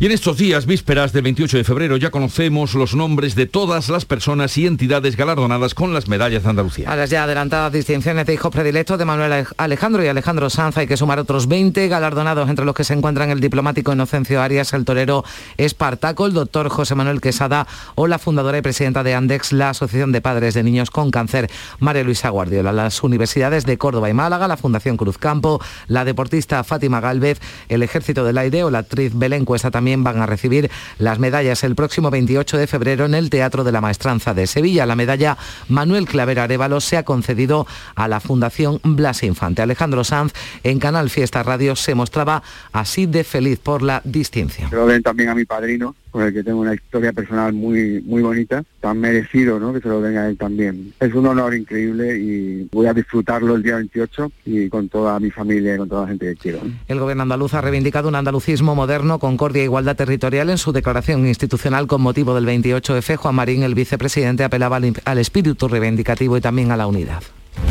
Y 0.00 0.06
en 0.06 0.12
estos 0.12 0.36
días, 0.36 0.66
vísperas 0.66 1.12
del 1.12 1.22
28 1.22 1.58
de 1.58 1.64
febrero, 1.64 1.96
ya 1.96 2.10
conocemos 2.10 2.74
los 2.74 2.94
nombres 2.94 3.34
de 3.34 3.46
todas 3.46 3.88
las 3.88 4.04
personas 4.04 4.56
y 4.58 4.66
entidades 4.66 5.16
galardonadas 5.16 5.74
con 5.74 5.94
las 5.94 6.08
medallas 6.08 6.42
de 6.42 6.50
Andalucía. 6.50 6.90
A 6.90 6.96
las 6.96 7.10
ya 7.10 7.24
adelantadas 7.24 7.72
distinciones 7.72 8.26
de 8.26 8.34
hijos 8.34 8.52
predilectos 8.52 8.98
de 8.98 9.04
Manuel 9.04 9.46
Alejandro 9.56 10.04
y 10.04 10.08
Alejandro 10.08 10.50
Sanz 10.50 10.78
hay 10.78 10.86
que 10.86 10.96
sumar 10.96 11.18
otros 11.18 11.48
20 11.48 11.88
galardonados, 11.88 12.48
entre 12.48 12.64
los 12.64 12.74
que 12.74 12.84
se 12.84 12.94
encuentran 12.94 13.30
el 13.30 13.40
diplomático 13.40 13.92
Inocencio 13.92 14.40
Arias, 14.40 14.72
el 14.72 14.84
torero 14.84 15.24
Espartaco, 15.56 16.26
el 16.26 16.32
doctor 16.32 16.68
José 16.68 16.94
Manuel 16.94 17.20
Quesada 17.20 17.66
o 17.94 18.06
la 18.06 18.18
fundadora 18.18 18.58
y 18.58 18.62
presidenta 18.62 19.02
de 19.02 19.14
Andex, 19.14 19.52
la 19.52 19.70
Asociación 19.70 20.12
de 20.12 20.20
Padres 20.20 20.54
de 20.54 20.62
Niños 20.62 20.90
con 20.90 21.10
Cáncer, 21.10 21.50
María 21.78 22.04
Luisa 22.04 22.28
Guardiola. 22.28 22.72
Las 22.72 23.02
universidades 23.02 23.66
de 23.66 23.78
Córdoba 23.78 24.08
y 24.10 24.14
Málaga, 24.14 24.48
la 24.48 24.56
Fundación 24.56 24.96
Cruzcampo, 24.96 25.60
la 25.88 26.04
deportista 26.04 26.62
Fátima 26.64 27.00
Galvez, 27.00 27.40
el 27.68 27.82
Ejército 27.82 28.24
del 28.24 28.38
Aire 28.38 28.64
o 28.64 28.70
la 28.70 28.78
actriz 28.78 29.12
Belén 29.14 29.44
Cuesta 29.44 29.70
también 29.72 30.04
van 30.04 30.20
a 30.20 30.26
recibir 30.26 30.70
las 30.98 31.18
medallas 31.18 31.64
el 31.64 31.74
próximo 31.74 32.10
28 32.10 32.56
de 32.56 32.66
febrero 32.68 33.06
en 33.06 33.14
el 33.14 33.28
Teatro 33.28 33.64
de 33.64 33.72
la 33.72 33.80
Maestranza 33.80 34.34
de 34.34 34.46
Sevilla. 34.46 34.86
La 34.86 34.94
medalla 34.94 35.36
Manuel 35.68 36.06
Claver 36.06 36.38
Arevalo 36.38 36.80
se 36.80 36.96
ha 36.96 37.02
concedido 37.02 37.66
a 37.96 38.06
la 38.06 38.20
Fundación 38.20 38.80
Blas 38.84 39.24
Infante. 39.24 39.62
Alejandro 39.62 40.04
Sanz 40.04 40.32
en 40.62 40.78
Canal 40.78 41.10
Fiesta 41.10 41.42
Radio 41.42 41.74
se 41.74 41.96
mostraba 41.96 42.44
así 42.72 43.06
de 43.06 43.24
feliz 43.24 43.58
por 43.58 43.82
la 43.82 44.00
distinción. 44.04 44.70
También 45.02 45.30
a 45.30 45.34
mi 45.34 45.44
padrino, 45.44 45.96
con 46.12 46.22
el 46.22 46.32
que 46.32 46.44
tengo 46.44 46.60
una 46.60 46.74
historia 46.74 47.12
personal 47.12 47.52
muy 47.52 48.00
muy 48.02 48.22
bonita, 48.22 48.62
tan 48.80 49.00
merecido 49.00 49.58
¿no? 49.58 49.72
que 49.72 49.80
se 49.80 49.88
lo 49.88 50.00
den 50.00 50.16
a 50.18 50.28
él 50.28 50.36
también. 50.36 50.92
Es 51.00 51.12
un 51.14 51.26
honor 51.26 51.54
increíble 51.54 52.18
y 52.18 52.68
voy 52.70 52.86
a 52.86 52.94
disfrutarlo 52.94 53.56
el 53.56 53.62
día 53.62 53.76
28 53.76 54.30
y 54.44 54.68
con 54.68 54.88
toda 54.88 55.18
mi 55.18 55.30
familia 55.30 55.74
y 55.74 55.78
con 55.78 55.88
toda 55.88 56.02
la 56.02 56.08
gente 56.08 56.26
que 56.26 56.36
quiero. 56.36 56.60
El 56.86 56.98
gobierno 56.98 57.22
andaluz 57.22 57.54
ha 57.54 57.60
reivindicado 57.60 58.08
un 58.08 58.14
andalucismo 58.14 58.74
moderno, 58.74 59.18
concordia 59.18 59.62
e 59.62 59.64
igualdad 59.64 59.96
territorial 59.96 60.50
en 60.50 60.58
su 60.58 60.72
declaración 60.72 61.26
institucional 61.26 61.86
con 61.86 62.02
motivo 62.02 62.34
del 62.34 62.46
28F. 62.46 63.16
Juan 63.16 63.34
Marín, 63.34 63.62
el 63.62 63.74
vicepresidente, 63.74 64.44
apelaba 64.44 64.76
al, 64.76 64.92
al 65.04 65.18
espíritu 65.18 65.66
reivindicativo 65.66 66.36
y 66.36 66.40
también 66.40 66.70
a 66.70 66.76
la 66.76 66.86
unidad. 66.86 67.22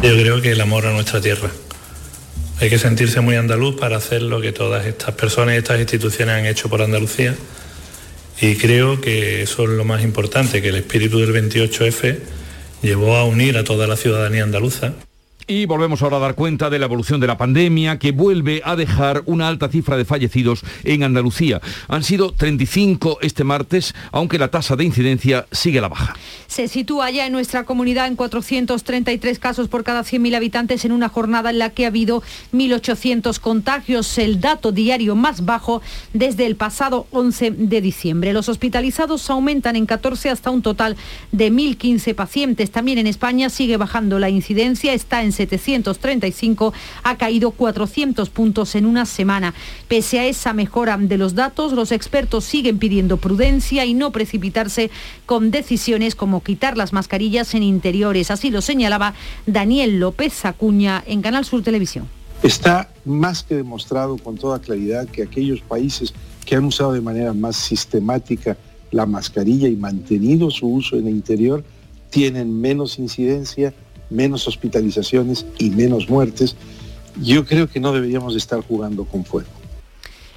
Yo 0.01 0.13
creo 0.13 0.41
que 0.41 0.51
el 0.51 0.61
amor 0.61 0.85
a 0.87 0.93
nuestra 0.93 1.21
tierra. 1.21 1.49
Hay 2.59 2.69
que 2.69 2.77
sentirse 2.77 3.21
muy 3.21 3.35
andaluz 3.35 3.75
para 3.79 3.97
hacer 3.97 4.21
lo 4.21 4.39
que 4.39 4.51
todas 4.51 4.85
estas 4.85 5.15
personas 5.15 5.55
y 5.55 5.57
estas 5.57 5.79
instituciones 5.79 6.35
han 6.35 6.45
hecho 6.45 6.69
por 6.69 6.81
Andalucía. 6.81 7.35
Y 8.41 8.55
creo 8.55 8.99
que 8.99 9.43
eso 9.43 9.63
es 9.63 9.69
lo 9.69 9.85
más 9.85 10.03
importante, 10.03 10.63
que 10.63 10.69
el 10.69 10.75
espíritu 10.75 11.19
del 11.19 11.31
28F 11.31 12.17
llevó 12.81 13.15
a 13.15 13.25
unir 13.25 13.55
a 13.57 13.63
toda 13.63 13.85
la 13.85 13.95
ciudadanía 13.95 14.43
andaluza. 14.43 14.95
Y 15.51 15.65
volvemos 15.65 16.01
ahora 16.01 16.15
a 16.15 16.21
dar 16.21 16.35
cuenta 16.35 16.69
de 16.69 16.79
la 16.79 16.85
evolución 16.85 17.19
de 17.19 17.27
la 17.27 17.37
pandemia 17.37 17.99
que 17.99 18.13
vuelve 18.13 18.61
a 18.63 18.77
dejar 18.77 19.21
una 19.25 19.49
alta 19.49 19.67
cifra 19.67 19.97
de 19.97 20.05
fallecidos 20.05 20.61
en 20.85 21.03
Andalucía. 21.03 21.59
Han 21.89 22.05
sido 22.05 22.31
35 22.31 23.17
este 23.19 23.43
martes, 23.43 23.93
aunque 24.13 24.39
la 24.39 24.47
tasa 24.47 24.77
de 24.77 24.85
incidencia 24.85 25.47
sigue 25.51 25.79
a 25.79 25.81
la 25.81 25.89
baja. 25.89 26.15
Se 26.47 26.69
sitúa 26.69 27.11
ya 27.11 27.25
en 27.25 27.33
nuestra 27.33 27.65
comunidad 27.65 28.07
en 28.07 28.15
433 28.15 29.39
casos 29.39 29.67
por 29.67 29.83
cada 29.83 30.03
100.000 30.03 30.37
habitantes 30.37 30.85
en 30.85 30.93
una 30.93 31.09
jornada 31.09 31.49
en 31.49 31.59
la 31.59 31.71
que 31.71 31.83
ha 31.83 31.89
habido 31.89 32.23
1.800 32.53 33.37
contagios, 33.39 34.17
el 34.19 34.39
dato 34.39 34.71
diario 34.71 35.17
más 35.17 35.43
bajo 35.43 35.81
desde 36.13 36.45
el 36.45 36.55
pasado 36.55 37.07
11 37.11 37.51
de 37.51 37.81
diciembre. 37.81 38.31
Los 38.31 38.47
hospitalizados 38.47 39.29
aumentan 39.29 39.75
en 39.75 39.85
14 39.85 40.29
hasta 40.29 40.49
un 40.49 40.61
total 40.61 40.95
de 41.33 41.51
1.015 41.51 42.15
pacientes. 42.15 42.71
También 42.71 42.99
en 42.99 43.07
España 43.07 43.49
sigue 43.49 43.75
bajando 43.75 44.17
la 44.17 44.29
incidencia, 44.29 44.93
está 44.93 45.23
en 45.23 45.40
735, 45.47 46.73
ha 47.03 47.17
caído 47.17 47.51
400 47.51 48.29
puntos 48.29 48.75
en 48.75 48.85
una 48.85 49.05
semana. 49.05 49.53
Pese 49.87 50.19
a 50.19 50.25
esa 50.25 50.53
mejora 50.53 50.97
de 50.97 51.17
los 51.17 51.35
datos, 51.35 51.73
los 51.73 51.91
expertos 51.91 52.45
siguen 52.45 52.79
pidiendo 52.79 53.17
prudencia 53.17 53.85
y 53.85 53.93
no 53.93 54.11
precipitarse 54.11 54.91
con 55.25 55.51
decisiones 55.51 56.15
como 56.15 56.43
quitar 56.43 56.77
las 56.77 56.93
mascarillas 56.93 57.53
en 57.55 57.63
interiores. 57.63 58.31
Así 58.31 58.49
lo 58.49 58.61
señalaba 58.61 59.13
Daniel 59.45 59.99
López 59.99 60.45
Acuña 60.45 61.03
en 61.05 61.21
Canal 61.21 61.45
Sur 61.45 61.63
Televisión. 61.63 62.07
Está 62.43 62.89
más 63.05 63.43
que 63.43 63.55
demostrado 63.55 64.17
con 64.17 64.35
toda 64.35 64.59
claridad 64.59 65.07
que 65.07 65.23
aquellos 65.23 65.61
países 65.61 66.13
que 66.45 66.55
han 66.55 66.65
usado 66.65 66.93
de 66.93 67.01
manera 67.01 67.33
más 67.33 67.55
sistemática 67.55 68.57
la 68.91 69.05
mascarilla 69.05 69.67
y 69.67 69.75
mantenido 69.75 70.51
su 70.51 70.67
uso 70.67 70.97
en 70.97 71.07
el 71.07 71.15
interior 71.15 71.63
tienen 72.09 72.59
menos 72.59 72.99
incidencia, 72.99 73.73
menos 74.11 74.47
hospitalizaciones 74.47 75.45
y 75.57 75.71
menos 75.71 76.09
muertes. 76.09 76.55
Yo 77.21 77.45
creo 77.45 77.67
que 77.67 77.79
no 77.79 77.91
deberíamos 77.91 78.35
estar 78.35 78.61
jugando 78.61 79.05
con 79.05 79.25
fuego. 79.25 79.49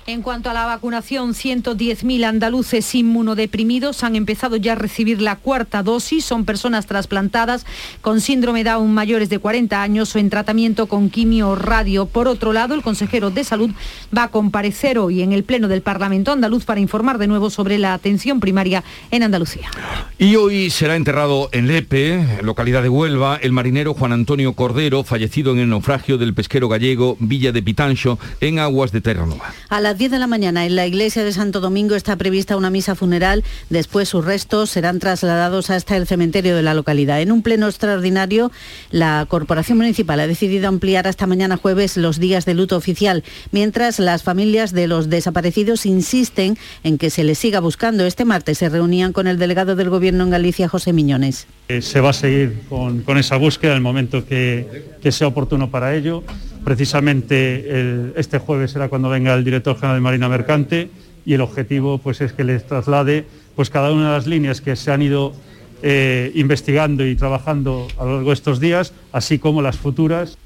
En 0.06 0.20
cuanto 0.20 0.50
a 0.50 0.52
la 0.52 0.66
vacunación, 0.66 1.32
110.000 1.32 2.24
andaluces 2.26 2.94
inmunodeprimidos 2.94 4.04
han 4.04 4.16
empezado 4.16 4.56
ya 4.56 4.72
a 4.72 4.74
recibir 4.74 5.22
la 5.22 5.36
cuarta 5.36 5.82
dosis. 5.82 6.26
Son 6.26 6.44
personas 6.44 6.84
trasplantadas 6.84 7.64
con 8.02 8.20
síndrome 8.20 8.64
Down 8.64 8.92
mayores 8.92 9.30
de 9.30 9.38
40 9.38 9.80
años 9.82 10.14
o 10.14 10.18
en 10.18 10.28
tratamiento 10.28 10.88
con 10.88 11.08
quimio 11.08 11.48
o 11.48 11.56
radio. 11.56 12.04
Por 12.04 12.28
otro 12.28 12.52
lado, 12.52 12.74
el 12.74 12.82
consejero 12.82 13.30
de 13.30 13.44
Salud 13.44 13.70
va 14.14 14.24
a 14.24 14.30
comparecer 14.30 14.98
hoy 14.98 15.22
en 15.22 15.32
el 15.32 15.42
Pleno 15.42 15.68
del 15.68 15.80
Parlamento 15.80 16.32
andaluz 16.32 16.66
para 16.66 16.80
informar 16.80 17.16
de 17.16 17.26
nuevo 17.26 17.48
sobre 17.48 17.78
la 17.78 17.94
atención 17.94 18.40
primaria 18.40 18.84
en 19.10 19.22
Andalucía. 19.22 19.70
Y 20.18 20.36
hoy 20.36 20.68
será 20.68 20.96
enterrado 20.96 21.48
en 21.52 21.66
Lepe, 21.66 22.40
localidad 22.42 22.82
de 22.82 22.90
Huelva, 22.90 23.38
el 23.40 23.52
marinero 23.52 23.94
Juan 23.94 24.12
Antonio 24.12 24.52
Cordero, 24.52 25.02
fallecido 25.02 25.52
en 25.52 25.60
el 25.60 25.70
naufragio 25.70 26.18
del 26.18 26.34
pesquero 26.34 26.68
gallego 26.68 27.16
Villa 27.20 27.52
de 27.52 27.62
Pitancho, 27.62 28.18
en 28.42 28.58
aguas 28.58 28.92
de 28.92 29.00
Terranova. 29.00 29.54
A 29.70 29.93
las 29.94 29.98
10 30.00 30.10
de 30.10 30.18
la 30.18 30.26
mañana 30.26 30.66
en 30.66 30.74
la 30.74 30.88
iglesia 30.88 31.22
de 31.22 31.30
Santo 31.30 31.60
Domingo 31.60 31.94
está 31.94 32.16
prevista 32.16 32.56
una 32.56 32.68
misa 32.68 32.96
funeral. 32.96 33.44
Después 33.70 34.08
sus 34.08 34.24
restos 34.24 34.70
serán 34.70 34.98
trasladados 34.98 35.70
hasta 35.70 35.96
el 35.96 36.08
cementerio 36.08 36.56
de 36.56 36.62
la 36.62 36.74
localidad. 36.74 37.20
En 37.20 37.30
un 37.30 37.42
pleno 37.42 37.68
extraordinario, 37.68 38.50
la 38.90 39.24
Corporación 39.28 39.78
Municipal 39.78 40.18
ha 40.18 40.26
decidido 40.26 40.66
ampliar 40.66 41.06
hasta 41.06 41.28
mañana 41.28 41.56
jueves 41.56 41.96
los 41.96 42.18
días 42.18 42.44
de 42.44 42.54
luto 42.54 42.76
oficial, 42.76 43.22
mientras 43.52 44.00
las 44.00 44.24
familias 44.24 44.72
de 44.72 44.88
los 44.88 45.10
desaparecidos 45.10 45.86
insisten 45.86 46.58
en 46.82 46.98
que 46.98 47.10
se 47.10 47.22
les 47.22 47.38
siga 47.38 47.60
buscando. 47.60 48.04
Este 48.04 48.24
martes 48.24 48.58
se 48.58 48.68
reunían 48.68 49.12
con 49.12 49.28
el 49.28 49.38
delegado 49.38 49.76
del 49.76 49.90
Gobierno 49.90 50.24
en 50.24 50.30
Galicia, 50.30 50.68
José 50.68 50.92
Miñones. 50.92 51.46
Eh, 51.68 51.82
se 51.82 52.00
va 52.00 52.10
a 52.10 52.14
seguir 52.14 52.62
con, 52.68 53.04
esa 53.16 53.36
búsqueda 53.36 53.70
en 53.70 53.76
el 53.76 53.82
momento 53.82 54.26
que 54.26 55.12
sea 55.12 55.28
oportuno 55.28 55.70
para 55.70 55.94
ello. 55.94 56.24
Precisamente 56.64 57.78
el, 57.78 58.14
este 58.16 58.38
jueves 58.38 58.70
será 58.70 58.88
cuando 58.88 59.10
venga 59.10 59.34
el 59.34 59.44
director 59.44 59.76
general 59.76 59.96
de 59.96 60.00
Marina 60.00 60.28
Mercante 60.28 60.90
y 61.26 61.34
el 61.34 61.40
objetivo 61.40 61.98
pues, 61.98 62.20
es 62.20 62.32
que 62.32 62.44
les 62.44 62.66
traslade 62.66 63.26
pues, 63.54 63.70
cada 63.70 63.92
una 63.92 64.08
de 64.08 64.16
las 64.16 64.26
líneas 64.26 64.60
que 64.60 64.74
se 64.76 64.90
han 64.90 65.02
ido 65.02 65.34
eh, 65.82 66.32
investigando 66.34 67.06
y 67.06 67.16
trabajando 67.16 67.86
a 67.98 68.04
lo 68.04 68.14
largo 68.14 68.30
de 68.30 68.34
estos 68.34 68.60
días, 68.60 68.94
así 69.12 69.38
como 69.38 69.60
las 69.60 69.76
futuras. 69.76 70.38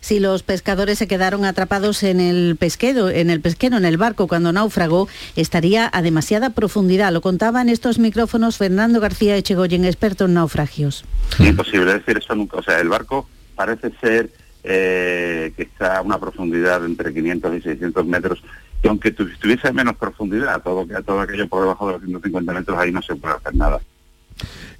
Si 0.00 0.20
los 0.20 0.42
pescadores 0.42 0.98
se 0.98 1.08
quedaron 1.08 1.44
atrapados 1.44 2.02
en 2.02 2.20
el 2.20 2.56
pesquero, 2.56 3.10
en 3.10 3.30
el 3.30 3.40
pesquero, 3.40 3.76
en 3.76 3.84
el 3.84 3.96
barco 3.96 4.28
cuando 4.28 4.52
naufragó, 4.52 5.08
estaría 5.36 5.90
a 5.92 6.02
demasiada 6.02 6.50
profundidad. 6.50 7.12
Lo 7.12 7.20
contaba 7.20 7.60
en 7.60 7.68
estos 7.68 7.98
micrófonos 7.98 8.56
Fernando 8.56 9.00
García 9.00 9.36
Echegoyen, 9.36 9.84
experto 9.84 10.26
en 10.26 10.34
naufragios. 10.34 11.04
Imposible 11.40 11.94
decir 11.94 12.16
eso 12.16 12.34
nunca. 12.34 12.58
O 12.58 12.62
sea, 12.62 12.80
el 12.80 12.88
barco 12.88 13.28
parece 13.56 13.90
ser 14.00 14.30
eh, 14.70 15.52
que 15.56 15.62
está 15.62 15.96
a 15.96 16.02
una 16.02 16.18
profundidad 16.18 16.80
de 16.80 16.86
entre 16.86 17.14
500 17.14 17.56
y 17.56 17.60
600 17.62 18.06
metros 18.06 18.42
y 18.82 18.88
aunque 18.88 19.10
tuviese 19.10 19.72
menos 19.72 19.96
profundidad, 19.96 20.62
todo, 20.62 20.86
todo 21.04 21.20
aquello 21.20 21.48
por 21.48 21.62
debajo 21.62 21.86
de 21.86 21.92
los 21.94 22.02
150 22.02 22.52
metros, 22.52 22.78
ahí 22.78 22.92
no 22.92 23.02
se 23.02 23.16
puede 23.16 23.34
hacer 23.34 23.54
nada. 23.54 23.80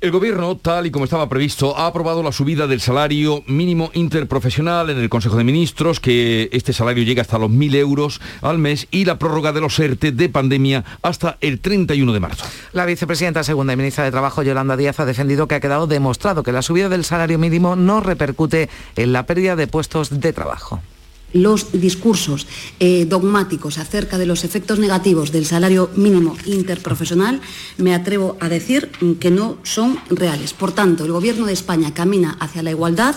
El 0.01 0.13
gobierno, 0.13 0.57
tal 0.57 0.87
y 0.87 0.93
como 0.93 1.05
estaba 1.05 1.29
previsto, 1.29 1.77
ha 1.77 1.87
aprobado 1.87 2.23
la 2.23 2.31
subida 2.31 2.69
del 2.69 2.81
salario 2.81 3.43
mínimo 3.47 3.91
interprofesional 3.95 4.91
en 4.91 4.99
el 4.99 5.09
Consejo 5.09 5.37
de 5.37 5.43
Ministros, 5.43 5.99
que 5.99 6.49
este 6.53 6.73
salario 6.73 7.03
llega 7.03 7.23
hasta 7.23 7.37
los 7.37 7.51
1.000 7.51 7.75
euros 7.75 8.21
al 8.41 8.59
mes 8.59 8.87
y 8.93 9.05
la 9.05 9.19
prórroga 9.19 9.53
de 9.53 9.61
los 9.61 9.77
ERTE 9.79 10.13
de 10.13 10.29
pandemia 10.29 10.85
hasta 11.03 11.37
el 11.41 11.59
31 11.59 12.13
de 12.13 12.21
marzo. 12.21 12.45
La 12.73 12.87
vicepresidenta 12.87 13.43
segunda 13.43 13.73
y 13.73 13.77
ministra 13.77 14.05
de 14.05 14.13
Trabajo, 14.13 14.45
Yolanda 14.45 14.77
Díaz, 14.77 15.01
ha 15.01 15.05
defendido 15.05 15.49
que 15.49 15.57
ha 15.57 15.61
quedado 15.61 15.89
demostrado 15.89 16.45
que 16.45 16.53
la 16.53 16.63
subida 16.63 16.89
del 16.89 17.05
salario 17.05 17.39
mínimo 17.39 17.75
no 17.75 18.01
repercute 18.01 18.71
en 18.95 19.13
la 19.13 19.27
pérdida 19.27 19.57
de 19.57 19.67
puestos 19.67 20.21
de 20.21 20.33
trabajo 20.33 20.81
los 21.33 21.73
discursos 21.73 22.47
eh, 22.81 23.05
dogmáticos 23.07 23.79
acerca 23.79 24.19
de 24.19 24.27
los 24.27 24.45
efectos 24.45 24.79
negativos 24.79 25.33
del 25.33 25.47
salario 25.47 25.91
mínimo 25.95 26.37
interprofesional, 26.47 27.41
me 27.77 27.95
atrevo 27.95 28.37
a 28.41 28.49
decir 28.49 28.91
que 29.21 29.31
no 29.31 29.59
son 29.63 29.99
reales. 30.09 30.53
Por 30.53 30.73
tanto, 30.73 31.05
el 31.05 31.13
Gobierno 31.13 31.47
de 31.47 31.53
España 31.53 31.93
camina 31.93 32.37
hacia 32.41 32.63
la 32.63 32.71
igualdad 32.71 33.17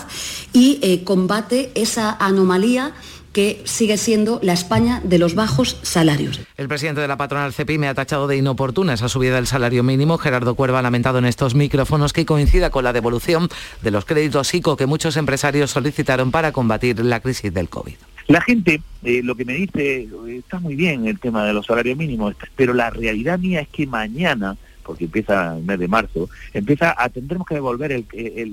y 0.52 0.78
eh, 0.82 1.04
combate 1.04 1.72
esa 1.74 2.16
anomalía 2.20 2.94
que 3.32 3.60
sigue 3.64 3.96
siendo 3.96 4.38
la 4.42 4.52
España 4.52 5.00
de 5.04 5.18
los 5.18 5.34
bajos 5.34 5.78
salarios. 5.82 6.40
El 6.56 6.68
presidente 6.68 7.00
de 7.00 7.08
la 7.08 7.16
patronal 7.16 7.52
CEPI 7.52 7.78
me 7.78 7.88
ha 7.88 7.94
tachado 7.94 8.26
de 8.26 8.36
inoportuna 8.36 8.94
esa 8.94 9.08
subida 9.08 9.36
del 9.36 9.46
salario 9.46 9.82
mínimo. 9.82 10.18
Gerardo 10.18 10.54
Cuerva 10.54 10.80
ha 10.80 10.82
lamentado 10.82 11.18
en 11.18 11.24
estos 11.24 11.54
micrófonos 11.54 12.12
que 12.12 12.26
coincida 12.26 12.70
con 12.70 12.84
la 12.84 12.92
devolución 12.92 13.48
de 13.82 13.90
los 13.90 14.04
créditos 14.04 14.52
ICO 14.54 14.76
que 14.76 14.86
muchos 14.86 15.16
empresarios 15.16 15.70
solicitaron 15.70 16.30
para 16.30 16.52
combatir 16.52 17.00
la 17.00 17.20
crisis 17.20 17.52
del 17.52 17.68
COVID. 17.68 17.94
La 18.28 18.40
gente 18.40 18.80
eh, 19.02 19.20
lo 19.22 19.34
que 19.34 19.44
me 19.44 19.54
dice, 19.54 20.08
está 20.28 20.60
muy 20.60 20.76
bien 20.76 21.06
el 21.06 21.18
tema 21.18 21.44
de 21.44 21.52
los 21.52 21.66
salarios 21.66 21.96
mínimos, 21.98 22.36
pero 22.54 22.72
la 22.72 22.90
realidad 22.90 23.38
mía 23.38 23.60
es 23.60 23.68
que 23.68 23.86
mañana 23.86 24.56
porque 24.82 25.04
empieza 25.04 25.56
el 25.56 25.62
mes 25.62 25.78
de 25.78 25.88
marzo, 25.88 26.28
empieza 26.52 26.94
a 26.96 27.08
tendremos 27.08 27.46
que 27.46 27.54
devolver 27.54 28.04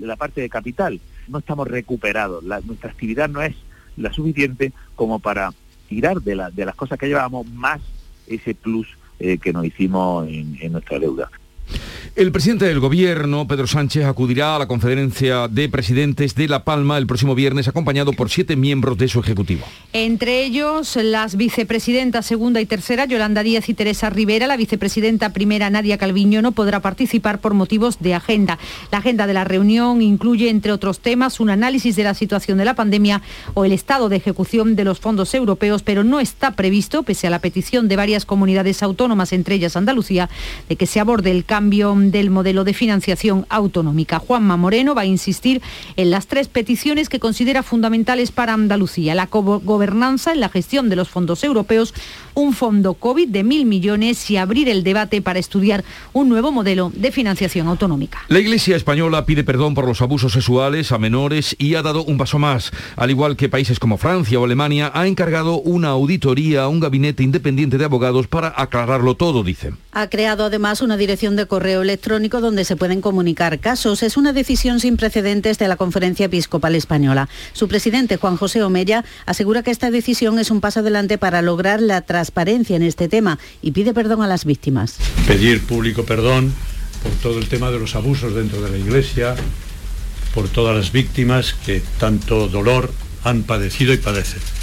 la 0.02 0.16
parte 0.16 0.42
de 0.42 0.50
capital. 0.50 1.00
No 1.28 1.40
estamos 1.40 1.68
recuperados, 1.68 2.44
nuestra 2.44 2.92
actividad 2.92 3.30
no 3.30 3.42
es 3.42 3.56
la 4.00 4.12
suficiente 4.14 4.74
como 4.96 5.20
para 5.20 5.52
tirar 5.88 6.22
de, 6.22 6.36
de 6.54 6.66
las 6.66 6.76
cosas 6.76 6.98
que 6.98 7.08
llevábamos 7.08 7.48
más 7.48 7.82
ese 8.28 8.56
plus 8.56 8.88
eh, 9.20 9.38
que 9.38 9.54
nos 9.54 9.66
hicimos 9.66 10.28
en 10.28 10.72
nuestra 10.72 11.00
deuda. 11.00 11.30
El 12.20 12.34
presidente 12.34 12.66
del 12.66 12.82
gobierno, 12.82 13.48
Pedro 13.48 13.66
Sánchez, 13.66 14.04
acudirá 14.04 14.58
a 14.58 14.60
la 14.60 14.68
conferencia 14.68 15.48
de 15.48 15.70
presidentes 15.70 16.36
de 16.36 16.50
La 16.50 16.66
Palma 16.66 16.98
el 16.98 17.08
próximo 17.08 17.34
viernes, 17.34 17.70
acompañado 17.70 18.12
por 18.12 18.30
siete 18.30 18.58
miembros 18.58 18.98
de 18.98 19.08
su 19.08 19.22
ejecutivo. 19.22 19.66
Entre 19.94 20.44
ellos, 20.44 20.98
las 21.02 21.38
vicepresidentas 21.38 22.26
segunda 22.26 22.60
y 22.60 22.66
tercera, 22.66 23.06
Yolanda 23.06 23.42
Díaz 23.42 23.70
y 23.70 23.74
Teresa 23.74 24.10
Rivera. 24.10 24.48
La 24.48 24.58
vicepresidenta 24.58 25.32
primera, 25.32 25.70
Nadia 25.70 25.98
Calviño, 25.98 26.42
no 26.42 26.52
podrá 26.52 26.82
participar 26.82 27.40
por 27.40 27.54
motivos 27.54 28.00
de 28.02 28.14
agenda. 28.14 28.60
La 28.92 28.98
agenda 28.98 29.26
de 29.26 29.34
la 29.34 29.46
reunión 29.46 30.02
incluye, 30.02 30.50
entre 30.50 30.74
otros 30.74 31.00
temas, 31.00 31.40
un 31.40 31.50
análisis 31.50 31.96
de 31.96 32.04
la 32.04 32.16
situación 32.16 32.58
de 32.58 32.66
la 32.66 32.76
pandemia 32.76 33.22
o 33.54 33.64
el 33.64 33.72
estado 33.72 34.10
de 34.10 34.18
ejecución 34.18 34.76
de 34.76 34.84
los 34.84 35.00
fondos 35.00 35.34
europeos, 35.34 35.84
pero 35.84 36.04
no 36.04 36.20
está 36.20 36.52
previsto, 36.52 37.04
pese 37.04 37.28
a 37.28 37.30
la 37.30 37.40
petición 37.40 37.88
de 37.88 37.96
varias 37.96 38.26
comunidades 38.26 38.84
autónomas, 38.84 39.32
entre 39.32 39.56
ellas 39.56 39.78
Andalucía, 39.78 40.30
de 40.68 40.76
que 40.76 40.86
se 40.86 41.00
aborde 41.00 41.32
el 41.32 41.46
cambio 41.46 41.96
del 42.12 42.30
modelo 42.30 42.64
de 42.64 42.74
financiación 42.74 43.46
autonómica. 43.50 44.20
Juanma 44.20 44.58
Moreno 44.58 44.96
va 44.96 45.02
a 45.02 45.06
insistir 45.06 45.62
en 45.96 46.12
las 46.12 46.28
tres 46.28 46.48
peticiones 46.48 47.10
que 47.10 47.20
considera 47.20 47.64
fundamentales 47.64 48.32
para 48.32 48.54
Andalucía. 48.54 49.16
La 49.16 49.28
gobernanza 49.32 50.34
en 50.34 50.40
la 50.40 50.50
gestión 50.50 50.90
de 50.90 50.96
los 50.96 51.10
fondos 51.10 51.44
europeos, 51.44 51.94
un 52.34 52.54
fondo 52.54 52.94
COVID 52.94 53.28
de 53.30 53.44
mil 53.44 53.66
millones 53.66 54.30
y 54.30 54.38
abrir 54.38 54.70
el 54.70 54.84
debate 54.84 55.22
para 55.22 55.40
estudiar 55.40 55.84
un 56.14 56.30
nuevo 56.30 56.52
modelo 56.52 56.92
de 56.96 57.12
financiación 57.12 57.68
autonómica. 57.68 58.20
La 58.28 58.40
Iglesia 58.40 58.76
española 58.76 59.26
pide 59.26 59.44
perdón 59.44 59.74
por 59.74 59.88
los 59.88 60.02
abusos 60.02 60.34
sexuales 60.34 60.92
a 60.92 60.98
menores 60.98 61.56
y 61.60 61.76
ha 61.76 61.82
dado 61.82 62.04
un 62.04 62.18
paso 62.18 62.40
más. 62.40 62.72
Al 62.96 63.10
igual 63.10 63.36
que 63.36 63.50
países 63.50 63.80
como 63.80 63.98
Francia 63.98 64.40
o 64.40 64.46
Alemania, 64.46 64.92
ha 64.94 65.08
encargado 65.08 65.60
una 65.60 65.90
auditoría 65.90 66.64
a 66.64 66.68
un 66.68 66.80
gabinete 66.80 67.24
independiente 67.24 67.78
de 67.78 67.86
abogados 67.86 68.28
para 68.28 68.54
aclararlo 68.56 69.16
todo, 69.16 69.44
dicen. 69.44 69.78
Ha 69.92 70.08
creado 70.08 70.46
además 70.46 70.82
una 70.82 70.98
dirección 70.98 71.36
de 71.36 71.46
correo 71.46 71.84
electrónico 71.90 72.40
donde 72.40 72.66
se 72.66 72.76
pueden 72.76 73.02
comunicar 73.02 73.60
casos. 73.60 74.04
Es 74.04 74.16
una 74.16 74.32
decisión 74.32 74.80
sin 74.80 74.96
precedentes 74.96 75.58
de 75.58 75.68
la 75.68 75.76
Conferencia 75.76 76.28
Episcopal 76.28 76.76
Española. 76.76 77.28
Su 77.54 77.68
presidente, 77.68 78.18
Juan 78.18 78.38
José 78.38 78.62
Omella, 78.62 79.04
asegura 79.26 79.64
que 79.64 79.72
esta 79.72 79.90
decisión 79.90 80.38
es 80.38 80.52
un 80.52 80.62
paso 80.62 80.82
adelante 80.82 81.18
para 81.18 81.42
lograr 81.42 81.82
la 81.82 82.02
transparencia 82.02 82.76
en 82.76 82.84
este 82.84 83.08
tema 83.08 83.40
y 83.64 83.72
pide 83.72 83.94
perdón 83.94 84.22
a 84.22 84.28
las 84.28 84.46
víctimas. 84.46 84.98
Pedir 85.28 85.66
público 85.66 86.04
perdón 86.04 86.54
por 87.02 87.12
todo 87.24 87.40
el 87.40 87.48
tema 87.48 87.72
de 87.72 87.80
los 87.80 87.96
abusos 87.96 88.36
dentro 88.36 88.62
de 88.62 88.70
la 88.70 88.78
Iglesia, 88.78 89.36
por 90.36 90.48
todas 90.48 90.76
las 90.76 90.92
víctimas 90.92 91.56
que 91.66 91.82
tanto 92.00 92.48
dolor 92.48 92.94
han 93.24 93.42
padecido 93.42 93.94
y 93.94 93.98
padecen. 93.98 94.59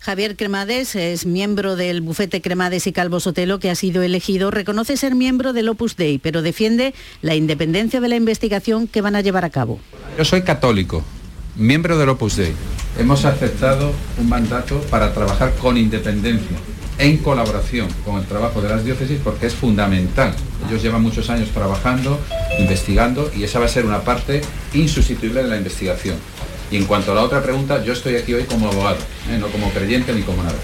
Javier 0.00 0.34
Cremades 0.34 0.96
es 0.96 1.26
miembro 1.26 1.76
del 1.76 2.00
bufete 2.00 2.40
Cremades 2.40 2.86
y 2.86 2.92
Calvo 2.92 3.20
Sotelo 3.20 3.58
que 3.58 3.68
ha 3.68 3.74
sido 3.74 4.02
elegido. 4.02 4.50
Reconoce 4.50 4.96
ser 4.96 5.14
miembro 5.14 5.52
del 5.52 5.68
Opus 5.68 5.94
Dei, 5.94 6.18
pero 6.18 6.40
defiende 6.40 6.94
la 7.20 7.34
independencia 7.34 8.00
de 8.00 8.08
la 8.08 8.16
investigación 8.16 8.86
que 8.86 9.02
van 9.02 9.14
a 9.14 9.20
llevar 9.20 9.44
a 9.44 9.50
cabo. 9.50 9.78
Yo 10.16 10.24
soy 10.24 10.40
católico, 10.40 11.04
miembro 11.54 11.98
del 11.98 12.08
Opus 12.08 12.36
Dei. 12.36 12.54
Hemos 12.98 13.26
aceptado 13.26 13.92
un 14.16 14.30
mandato 14.30 14.80
para 14.90 15.12
trabajar 15.12 15.54
con 15.56 15.76
independencia, 15.76 16.56
en 16.96 17.18
colaboración 17.18 17.88
con 18.02 18.20
el 18.20 18.24
trabajo 18.24 18.62
de 18.62 18.70
las 18.70 18.82
diócesis, 18.82 19.20
porque 19.22 19.48
es 19.48 19.54
fundamental. 19.54 20.34
Ellos 20.66 20.82
llevan 20.82 21.02
muchos 21.02 21.28
años 21.28 21.50
trabajando, 21.50 22.18
investigando, 22.58 23.30
y 23.36 23.44
esa 23.44 23.58
va 23.58 23.66
a 23.66 23.68
ser 23.68 23.84
una 23.84 24.00
parte 24.00 24.40
insustituible 24.72 25.42
de 25.42 25.48
la 25.48 25.58
investigación. 25.58 26.16
Y 26.70 26.76
en 26.76 26.84
cuanto 26.84 27.12
a 27.12 27.14
la 27.16 27.22
otra 27.22 27.42
pregunta, 27.42 27.82
yo 27.82 27.92
estoy 27.92 28.16
aquí 28.16 28.32
hoy 28.32 28.44
como 28.44 28.68
abogado, 28.68 28.98
¿eh? 29.28 29.38
no 29.38 29.48
como 29.48 29.70
creyente 29.70 30.12
ni 30.12 30.22
como 30.22 30.42
nada. 30.42 30.58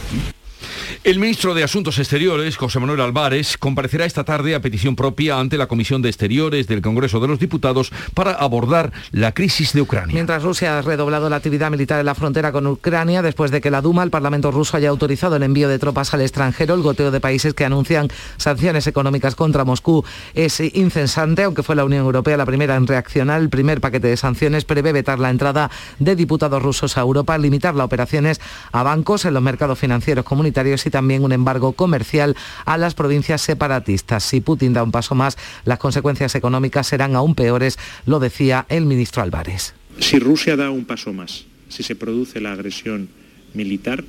El 1.05 1.19
ministro 1.19 1.55
de 1.55 1.65
Asuntos 1.65 1.99
Exteriores, 1.99 2.57
José 2.57 2.81
Manuel 2.81 3.01
Álvarez, 3.01 3.57
comparecerá 3.59 4.05
esta 4.05 4.25
tarde 4.25 4.55
a 4.55 4.61
petición 4.61 4.97
propia 4.97 5.39
ante 5.39 5.57
la 5.57 5.67
Comisión 5.67 6.03
de 6.03 6.09
Exteriores 6.09 6.67
del 6.67 6.83
Congreso 6.83 7.21
de 7.21 7.29
los 7.29 7.39
Diputados 7.39 7.93
para 8.15 8.33
abordar 8.33 8.93
la 9.13 9.33
crisis 9.33 9.73
de 9.73 9.83
Ucrania. 9.83 10.15
Mientras 10.15 10.43
Rusia 10.43 10.79
ha 10.79 10.83
redoblado 10.83 11.31
la 11.31 11.37
actividad 11.37 11.71
militar 11.71 12.01
en 12.01 12.07
la 12.07 12.15
frontera 12.15 12.53
con 12.53 12.67
Ucrania, 12.67 13.23
después 13.23 13.51
de 13.51 13.61
que 13.61 13.71
la 13.71 13.83
Duma, 13.83 14.03
el 14.03 14.11
Parlamento 14.11 14.51
ruso, 14.51 14.77
haya 14.77 14.89
autorizado 14.89 15.37
el 15.37 15.43
envío 15.43 15.69
de 15.69 15.79
tropas 15.79 16.13
al 16.15 16.21
extranjero, 16.21 16.75
el 16.75 16.83
goteo 16.83 17.11
de 17.11 17.21
países 17.21 17.55
que 17.55 17.65
anuncian 17.65 18.09
sanciones 18.37 18.87
económicas 18.87 19.35
contra 19.35 19.65
Moscú 19.65 20.05
es 20.35 20.61
incesante, 20.61 21.45
aunque 21.45 21.63
fue 21.63 21.77
la 21.77 21.85
Unión 21.85 22.05
Europea 22.05 22.37
la 22.37 22.47
primera 22.47 22.77
en 22.77 22.87
reaccionar. 22.87 23.41
El 23.41 23.49
primer 23.49 23.81
paquete 23.81 24.09
de 24.09 24.17
sanciones 24.17 24.65
prevé 24.65 24.93
vetar 24.93 25.19
la 25.19 25.31
entrada 25.31 25.71
de 25.99 26.17
diputados 26.17 26.63
rusos 26.63 26.97
a 26.99 27.01
Europa, 27.01 27.39
limitar 27.39 27.75
las 27.75 27.87
operaciones 27.87 28.41
a 28.73 28.83
bancos 28.83 29.25
en 29.25 29.35
los 29.35 29.43
mercados 29.43 29.79
financieros 29.79 30.25
comunitarios 30.25 30.76
y 30.85 30.91
también 30.91 31.25
un 31.25 31.33
embargo 31.33 31.73
comercial 31.73 32.37
a 32.65 32.77
las 32.77 32.95
provincias 32.95 33.41
separatistas. 33.41 34.25
Si 34.25 34.41
Putin 34.41 34.75
da 34.75 34.83
un 34.83 34.91
paso 34.91 35.15
más, 35.15 35.39
las 35.65 35.79
consecuencias 35.79 36.35
económicas 36.35 36.89
serán 36.89 37.15
aún 37.15 37.35
peores, 37.35 37.79
lo 38.05 38.19
decía 38.19 38.67
el 38.69 38.85
ministro 38.85 39.23
Álvarez. 39.23 39.75
Si 40.01 40.19
Rusia 40.19 40.57
da 40.57 40.71
un 40.71 40.85
paso 40.85 41.13
más, 41.13 41.47
si 41.69 41.83
se 41.83 41.97
produce 41.97 42.41
la 42.41 42.53
agresión 42.53 43.09
militar, 43.55 44.05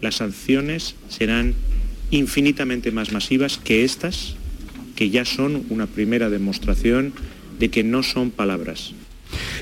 las 0.00 0.16
sanciones 0.16 0.94
serán 1.08 1.54
infinitamente 2.10 2.92
más 2.92 3.12
masivas 3.12 3.58
que 3.58 3.84
estas, 3.84 4.36
que 4.94 5.10
ya 5.10 5.24
son 5.24 5.64
una 5.70 5.86
primera 5.86 6.30
demostración 6.30 7.12
de 7.58 7.70
que 7.70 7.82
no 7.82 8.02
son 8.02 8.30
palabras, 8.30 8.92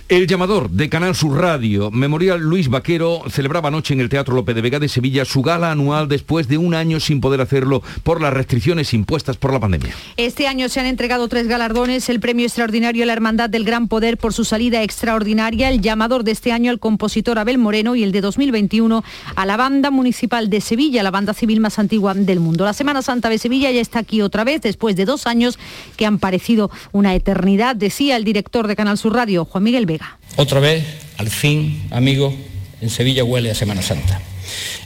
El 0.08 0.26
llamador 0.26 0.70
de 0.70 0.88
Canal 0.88 1.14
Sur 1.14 1.40
Radio, 1.40 1.90
Memorial 1.90 2.40
Luis 2.40 2.68
Vaquero, 2.68 3.22
celebraba 3.30 3.68
anoche 3.68 3.94
en 3.94 4.00
el 4.00 4.08
Teatro 4.08 4.34
López 4.34 4.54
de 4.54 4.60
Vega 4.60 4.78
de 4.78 4.88
Sevilla 4.88 5.24
su 5.24 5.40
gala 5.42 5.70
anual 5.70 6.08
después 6.08 6.48
de 6.48 6.58
un 6.58 6.74
año 6.74 7.00
sin 7.00 7.20
poder 7.22 7.40
hacerlo 7.40 7.82
por 8.02 8.20
las 8.20 8.34
restricciones 8.34 8.92
impuestas 8.92 9.38
por 9.38 9.52
la 9.52 9.60
pandemia. 9.60 9.94
Este 10.18 10.46
año 10.46 10.68
se 10.68 10.80
han 10.80 10.86
entregado 10.86 11.28
tres 11.28 11.48
galardones, 11.48 12.08
el 12.10 12.20
premio 12.20 12.44
extraordinario 12.44 13.04
a 13.04 13.06
la 13.06 13.14
Hermandad 13.14 13.48
del 13.48 13.64
Gran 13.64 13.88
Poder 13.88 14.18
por 14.18 14.34
su 14.34 14.44
salida 14.44 14.82
extraordinaria, 14.82 15.70
el 15.70 15.80
llamador 15.80 16.24
de 16.24 16.32
este 16.32 16.52
año 16.52 16.70
al 16.70 16.78
compositor 16.78 17.38
Abel 17.38 17.56
Moreno 17.56 17.96
y 17.96 18.02
el 18.02 18.12
de 18.12 18.20
2021 18.20 19.02
a 19.34 19.46
la 19.46 19.56
banda 19.56 19.90
municipal 19.90 20.50
de 20.50 20.60
Sevilla, 20.60 21.02
la 21.02 21.10
banda 21.10 21.32
civil 21.32 21.60
más 21.60 21.78
antigua 21.78 22.12
del 22.14 22.40
mundo. 22.40 22.66
La 22.66 22.74
Semana 22.74 23.00
Santa 23.00 23.30
de 23.30 23.38
Sevilla 23.38 23.70
ya 23.70 23.80
está 23.80 24.00
aquí 24.00 24.20
otra 24.20 24.44
vez 24.44 24.60
después 24.60 24.96
de 24.96 25.06
dos 25.06 25.26
años 25.26 25.58
que 25.96 26.04
han 26.04 26.18
parecido 26.18 26.70
una 26.92 27.14
eternidad, 27.14 27.74
decía 27.76 28.16
el 28.16 28.24
director 28.24 28.66
de 28.66 28.76
Canal 28.76 28.98
Sur 28.98 29.14
Radio, 29.14 29.44
Juan 29.46 29.61
Miguel 29.62 29.86
Vega. 29.86 30.18
Otra 30.36 30.60
vez, 30.60 30.84
al 31.18 31.30
fin, 31.30 31.84
amigos, 31.90 32.34
en 32.80 32.90
Sevilla 32.90 33.24
huele 33.24 33.50
a 33.50 33.54
Semana 33.54 33.82
Santa. 33.82 34.20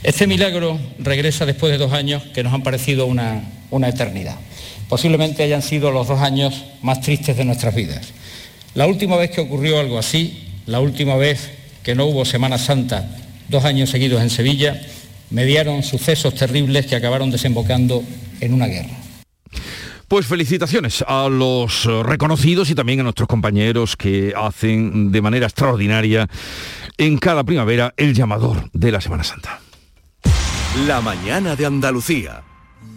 Este 0.03 0.27
milagro 0.27 0.79
regresa 0.99 1.45
después 1.45 1.71
de 1.71 1.77
dos 1.77 1.93
años 1.93 2.23
que 2.33 2.43
nos 2.43 2.53
han 2.53 2.63
parecido 2.63 3.05
una, 3.05 3.43
una 3.71 3.89
eternidad. 3.89 4.35
Posiblemente 4.87 5.43
hayan 5.43 5.61
sido 5.61 5.91
los 5.91 6.07
dos 6.07 6.21
años 6.21 6.63
más 6.81 7.01
tristes 7.01 7.35
de 7.35 7.45
nuestras 7.45 7.75
vidas. 7.75 8.07
La 8.75 8.87
última 8.87 9.17
vez 9.17 9.31
que 9.31 9.41
ocurrió 9.41 9.79
algo 9.79 9.97
así, 9.97 10.47
la 10.65 10.79
última 10.79 11.15
vez 11.15 11.49
que 11.83 11.95
no 11.95 12.05
hubo 12.05 12.25
Semana 12.25 12.57
Santa 12.57 13.09
dos 13.49 13.65
años 13.65 13.89
seguidos 13.89 14.21
en 14.21 14.29
Sevilla, 14.29 14.81
mediaron 15.29 15.83
sucesos 15.83 16.35
terribles 16.35 16.85
que 16.85 16.95
acabaron 16.95 17.31
desembocando 17.31 18.03
en 18.39 18.53
una 18.53 18.67
guerra. 18.67 19.06
Pues 20.07 20.25
felicitaciones 20.25 21.03
a 21.05 21.27
los 21.27 21.85
eh, 21.85 22.01
reconocidos 22.01 22.69
y 22.69 22.75
también 22.75 23.01
a 23.01 23.03
nuestros 23.03 23.27
compañeros 23.27 23.97
que 23.97 24.33
hacen 24.37 25.11
de 25.11 25.21
manera 25.21 25.47
extraordinaria 25.47 26.29
en 26.97 27.17
cada 27.17 27.43
primavera 27.43 27.93
el 27.97 28.13
llamador 28.13 28.69
de 28.71 28.91
la 28.93 29.01
Semana 29.01 29.25
Santa. 29.25 29.59
La 30.87 31.01
mañana 31.01 31.57
de 31.57 31.65
Andalucía. 31.65 32.46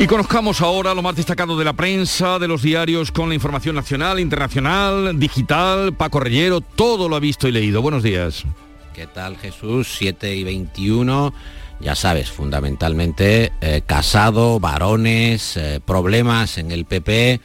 Y 0.00 0.06
conozcamos 0.06 0.62
ahora 0.62 0.94
lo 0.94 1.02
más 1.02 1.14
destacado 1.14 1.58
de 1.58 1.64
la 1.66 1.74
prensa, 1.74 2.38
de 2.38 2.48
los 2.48 2.62
diarios 2.62 3.12
con 3.12 3.28
la 3.28 3.34
información 3.34 3.76
nacional, 3.76 4.18
internacional, 4.18 5.20
digital. 5.20 5.92
Paco 5.92 6.20
Reyero, 6.20 6.62
todo 6.62 7.06
lo 7.06 7.16
ha 7.16 7.20
visto 7.20 7.46
y 7.46 7.52
leído. 7.52 7.82
Buenos 7.82 8.02
días. 8.02 8.44
¿Qué 8.94 9.06
tal 9.06 9.36
Jesús? 9.36 9.94
7 9.98 10.34
y 10.34 10.42
21. 10.42 11.34
Ya 11.80 11.94
sabes, 11.94 12.30
fundamentalmente 12.30 13.52
eh, 13.60 13.82
casado, 13.84 14.58
varones, 14.58 15.58
eh, 15.58 15.82
problemas 15.84 16.56
en 16.56 16.70
el 16.70 16.86
PP, 16.86 17.42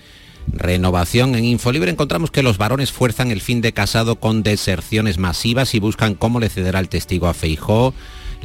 renovación. 0.48 1.36
En 1.36 1.44
Infolibre 1.44 1.92
encontramos 1.92 2.32
que 2.32 2.42
los 2.42 2.58
varones 2.58 2.94
fuerzan 2.94 3.32
el 3.32 3.42
fin 3.42 3.60
de 3.60 3.74
casado 3.74 4.16
con 4.16 4.44
deserciones 4.44 5.18
masivas 5.18 5.76
y 5.76 5.82
buscan 5.82 6.16
cómo 6.16 6.40
le 6.40 6.48
cederá 6.48 6.80
el 6.80 6.88
testigo 6.88 7.28
a 7.28 7.34
Feijó. 7.34 7.94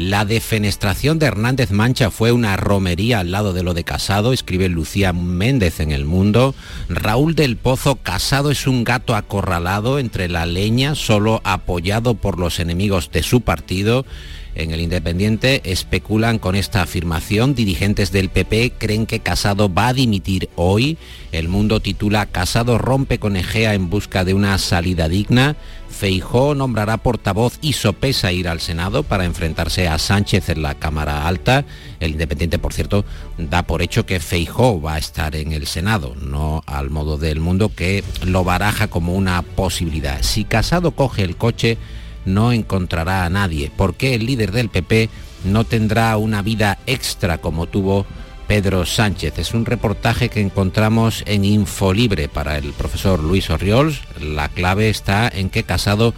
La 0.01 0.25
defenestración 0.25 1.19
de 1.19 1.27
Hernández 1.27 1.73
Mancha 1.73 2.11
fue 2.11 2.33
una 2.33 2.57
romería 2.57 3.19
al 3.19 3.33
lado 3.33 3.53
de 3.53 3.63
lo 3.63 3.75
de 3.75 3.85
Casado, 3.85 4.33
escribe 4.33 4.71
Lucía 4.71 5.13
Méndez 5.13 5.79
en 5.79 5.93
El 5.93 6.07
Mundo. 6.07 6.55
Raúl 6.89 7.35
del 7.35 7.59
Pozo, 7.59 7.97
Casado 7.97 8.51
es 8.51 8.67
un 8.67 8.83
gato 8.83 9.15
acorralado 9.15 9.99
entre 9.99 10.31
la 10.31 10.47
leña, 10.47 10.95
solo 10.95 11.43
apoyado 11.45 12.15
por 12.15 12.39
los 12.39 12.61
enemigos 12.61 13.11
de 13.13 13.23
su 13.23 13.43
partido. 13.43 14.07
En 14.55 14.71
el 14.71 14.81
Independiente 14.81 15.61
especulan 15.65 16.39
con 16.39 16.57
esta 16.57 16.81
afirmación. 16.81 17.55
Dirigentes 17.55 18.11
del 18.11 18.31
PP 18.31 18.73
creen 18.79 19.05
que 19.05 19.21
Casado 19.21 19.73
va 19.73 19.89
a 19.89 19.93
dimitir 19.93 20.49
hoy. 20.57 20.97
El 21.31 21.49
mundo 21.49 21.81
titula 21.81 22.25
Casado 22.25 22.79
rompe 22.79 23.19
con 23.19 23.37
Egea 23.37 23.75
en 23.75 23.91
busca 23.91 24.25
de 24.25 24.33
una 24.33 24.57
salida 24.57 25.09
digna. 25.09 25.57
Feijó 26.01 26.55
nombrará 26.55 26.97
portavoz 26.97 27.59
y 27.61 27.75
sopesa 27.75 28.33
ir 28.33 28.49
al 28.49 28.61
Senado 28.61 29.03
para 29.03 29.27
enfrentarse 29.27 29.87
a 29.87 29.99
Sánchez 29.99 30.49
en 30.49 30.63
la 30.63 30.75
Cámara 30.75 31.29
Alta. 31.29 31.67
El 32.01 32.13
Independiente, 32.13 32.59
por 32.59 32.73
cierto, 32.73 33.05
da 33.37 33.65
por 33.65 33.83
hecho 33.83 34.07
que 34.07 34.19
Feijó 34.19 34.81
va 34.81 34.95
a 34.95 34.99
estar 34.99 35.37
en 35.37 35.53
el 35.53 35.67
Senado, 35.67 36.15
no 36.19 36.63
al 36.65 36.89
modo 36.89 37.19
del 37.19 37.41
mundo 37.41 37.75
que 37.75 38.03
lo 38.25 38.45
baraja 38.45 38.89
como 38.89 39.15
una 39.15 39.43
posibilidad. 39.43 40.23
Si 40.23 40.45
Casado 40.45 40.93
coge 40.93 41.23
el 41.23 41.37
coche, 41.37 41.77
no 42.25 42.51
encontrará 42.53 43.27
a 43.27 43.29
nadie. 43.29 43.71
porque 43.77 44.15
el 44.15 44.25
líder 44.25 44.53
del 44.53 44.71
PP 44.71 45.11
no 45.45 45.65
tendrá 45.65 46.17
una 46.17 46.41
vida 46.41 46.79
extra 46.87 47.37
como 47.37 47.67
tuvo 47.67 48.07
Pedro 48.51 48.85
Sánchez? 48.85 49.39
Es 49.39 49.55
un 49.55 49.65
reportaje 49.65 50.29
que 50.29 50.41
encontramos 50.41 51.23
en 51.27 51.45
Infolibre 51.45 52.29
para 52.29 52.59
el 52.59 52.73
profesor 52.73 53.23
Luis 53.23 53.49
Orriols. 53.49 54.01
La 54.21 54.49
clave 54.49 54.91
está 54.91 55.29
en 55.33 55.51
que 55.51 55.63
Casado 55.63 56.15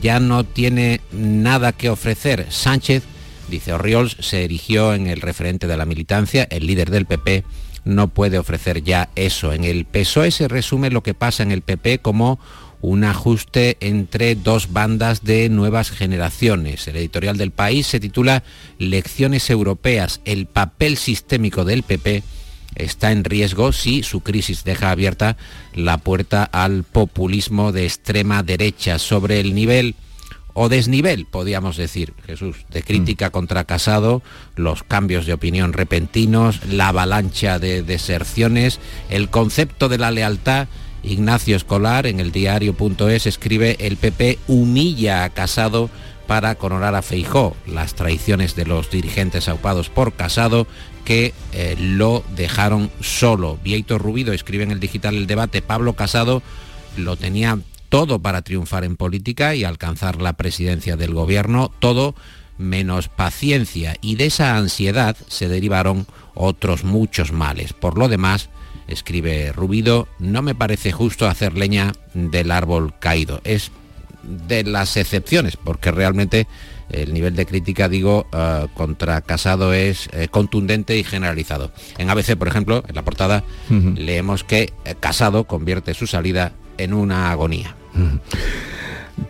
ya 0.00 0.20
no 0.20 0.44
tiene 0.44 1.00
nada 1.10 1.72
que 1.72 1.90
ofrecer. 1.90 2.46
Sánchez, 2.50 3.02
dice 3.48 3.72
Orriols, 3.72 4.16
se 4.20 4.44
erigió 4.44 4.94
en 4.94 5.08
el 5.08 5.20
referente 5.20 5.66
de 5.66 5.76
la 5.76 5.84
militancia, 5.84 6.46
el 6.48 6.64
líder 6.64 6.92
del 6.92 7.06
PP 7.06 7.42
no 7.84 8.06
puede 8.06 8.38
ofrecer 8.38 8.84
ya 8.84 9.10
eso. 9.16 9.52
En 9.52 9.64
el 9.64 9.84
PSOE 9.84 10.30
se 10.30 10.46
resume 10.46 10.90
lo 10.90 11.02
que 11.02 11.14
pasa 11.14 11.42
en 11.42 11.50
el 11.50 11.62
PP 11.62 11.98
como 11.98 12.38
un 12.84 13.04
ajuste 13.04 13.78
entre 13.80 14.34
dos 14.34 14.74
bandas 14.74 15.24
de 15.24 15.48
nuevas 15.48 15.90
generaciones. 15.90 16.86
El 16.86 16.96
editorial 16.96 17.38
del 17.38 17.50
país 17.50 17.86
se 17.86 17.98
titula 17.98 18.42
Lecciones 18.78 19.48
Europeas, 19.48 20.20
el 20.26 20.44
papel 20.44 20.98
sistémico 20.98 21.64
del 21.64 21.82
PP 21.82 22.22
está 22.74 23.10
en 23.10 23.24
riesgo 23.24 23.72
si 23.72 24.02
su 24.02 24.20
crisis 24.20 24.64
deja 24.64 24.90
abierta 24.90 25.38
la 25.74 25.96
puerta 25.96 26.44
al 26.44 26.82
populismo 26.82 27.72
de 27.72 27.84
extrema 27.84 28.42
derecha. 28.42 28.98
Sobre 28.98 29.40
el 29.40 29.54
nivel 29.54 29.94
o 30.52 30.68
desnivel, 30.68 31.24
podríamos 31.24 31.78
decir, 31.78 32.12
Jesús, 32.26 32.66
de 32.70 32.82
crítica 32.82 33.30
contra 33.30 33.64
Casado, 33.64 34.22
los 34.56 34.82
cambios 34.82 35.24
de 35.24 35.32
opinión 35.32 35.72
repentinos, 35.72 36.60
la 36.66 36.88
avalancha 36.88 37.58
de 37.58 37.82
deserciones, 37.82 38.78
el 39.08 39.30
concepto 39.30 39.88
de 39.88 39.96
la 39.96 40.10
lealtad 40.10 40.68
Ignacio 41.04 41.56
Escolar 41.56 42.06
en 42.06 42.20
el 42.20 42.32
diario.es 42.32 43.26
escribe 43.26 43.76
el 43.80 43.96
PP 43.96 44.38
humilla 44.48 45.24
a 45.24 45.30
Casado 45.30 45.90
para 46.26 46.54
coronar 46.54 46.94
a 46.94 47.02
Feijó, 47.02 47.56
las 47.66 47.94
traiciones 47.94 48.56
de 48.56 48.64
los 48.64 48.90
dirigentes 48.90 49.48
aupados 49.48 49.90
por 49.90 50.14
Casado 50.14 50.66
que 51.04 51.34
eh, 51.52 51.76
lo 51.78 52.24
dejaron 52.34 52.90
solo. 53.00 53.58
Vieito 53.62 53.98
Rubido 53.98 54.32
escribe 54.32 54.64
en 54.64 54.70
el 54.70 54.80
digital 54.80 55.16
El 55.16 55.26
Debate, 55.26 55.60
Pablo 55.60 55.92
Casado 55.92 56.42
lo 56.96 57.16
tenía 57.16 57.58
todo 57.88 58.20
para 58.20 58.42
triunfar 58.42 58.84
en 58.84 58.96
política 58.96 59.54
y 59.54 59.64
alcanzar 59.64 60.20
la 60.20 60.32
presidencia 60.32 60.96
del 60.96 61.12
gobierno, 61.12 61.70
todo 61.78 62.14
menos 62.56 63.08
paciencia 63.08 63.96
y 64.00 64.16
de 64.16 64.26
esa 64.26 64.56
ansiedad 64.56 65.16
se 65.28 65.48
derivaron 65.48 66.06
otros 66.34 66.84
muchos 66.84 67.32
males. 67.32 67.72
Por 67.72 67.98
lo 67.98 68.08
demás, 68.08 68.48
escribe 68.88 69.52
Rubido, 69.52 70.08
no 70.18 70.42
me 70.42 70.54
parece 70.54 70.92
justo 70.92 71.26
hacer 71.26 71.54
leña 71.54 71.92
del 72.14 72.50
árbol 72.50 72.94
caído. 72.98 73.40
Es 73.44 73.70
de 74.22 74.64
las 74.64 74.96
excepciones, 74.96 75.56
porque 75.56 75.90
realmente 75.90 76.46
el 76.90 77.12
nivel 77.12 77.34
de 77.36 77.46
crítica, 77.46 77.88
digo, 77.88 78.26
eh, 78.32 78.66
contra 78.74 79.20
Casado 79.20 79.72
es 79.72 80.08
eh, 80.12 80.28
contundente 80.28 80.96
y 80.96 81.04
generalizado. 81.04 81.72
En 81.98 82.10
ABC, 82.10 82.36
por 82.36 82.48
ejemplo, 82.48 82.84
en 82.86 82.94
la 82.94 83.02
portada, 83.02 83.44
leemos 83.68 84.44
que 84.44 84.72
eh, 84.84 84.94
Casado 84.98 85.44
convierte 85.44 85.94
su 85.94 86.06
salida 86.06 86.52
en 86.78 86.94
una 86.94 87.30
agonía. 87.30 87.74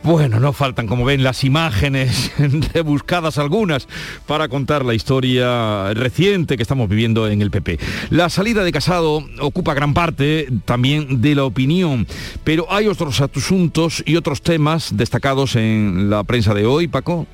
Bueno, 0.02 0.40
no 0.40 0.52
faltan, 0.52 0.86
como 0.86 1.04
ven, 1.04 1.22
las 1.22 1.44
imágenes 1.44 2.32
rebuscadas 2.74 3.38
algunas 3.38 3.86
para 4.26 4.48
contar 4.48 4.84
la 4.84 4.94
historia 4.94 5.92
reciente 5.94 6.56
que 6.56 6.62
estamos 6.62 6.88
viviendo 6.88 7.28
en 7.28 7.42
el 7.42 7.50
PP. 7.50 7.78
La 8.10 8.28
salida 8.30 8.64
de 8.64 8.72
Casado 8.72 9.24
ocupa 9.40 9.74
gran 9.74 9.94
parte 9.94 10.48
también 10.64 11.20
de 11.20 11.34
la 11.34 11.44
opinión, 11.44 12.06
pero 12.44 12.66
hay 12.70 12.86
otros 12.86 13.20
asuntos 13.20 14.02
y 14.06 14.16
otros 14.16 14.42
temas 14.42 14.96
destacados 14.96 15.56
en 15.56 16.10
la 16.10 16.24
prensa 16.24 16.54
de 16.54 16.66
hoy, 16.66 16.88
Paco. 16.88 17.26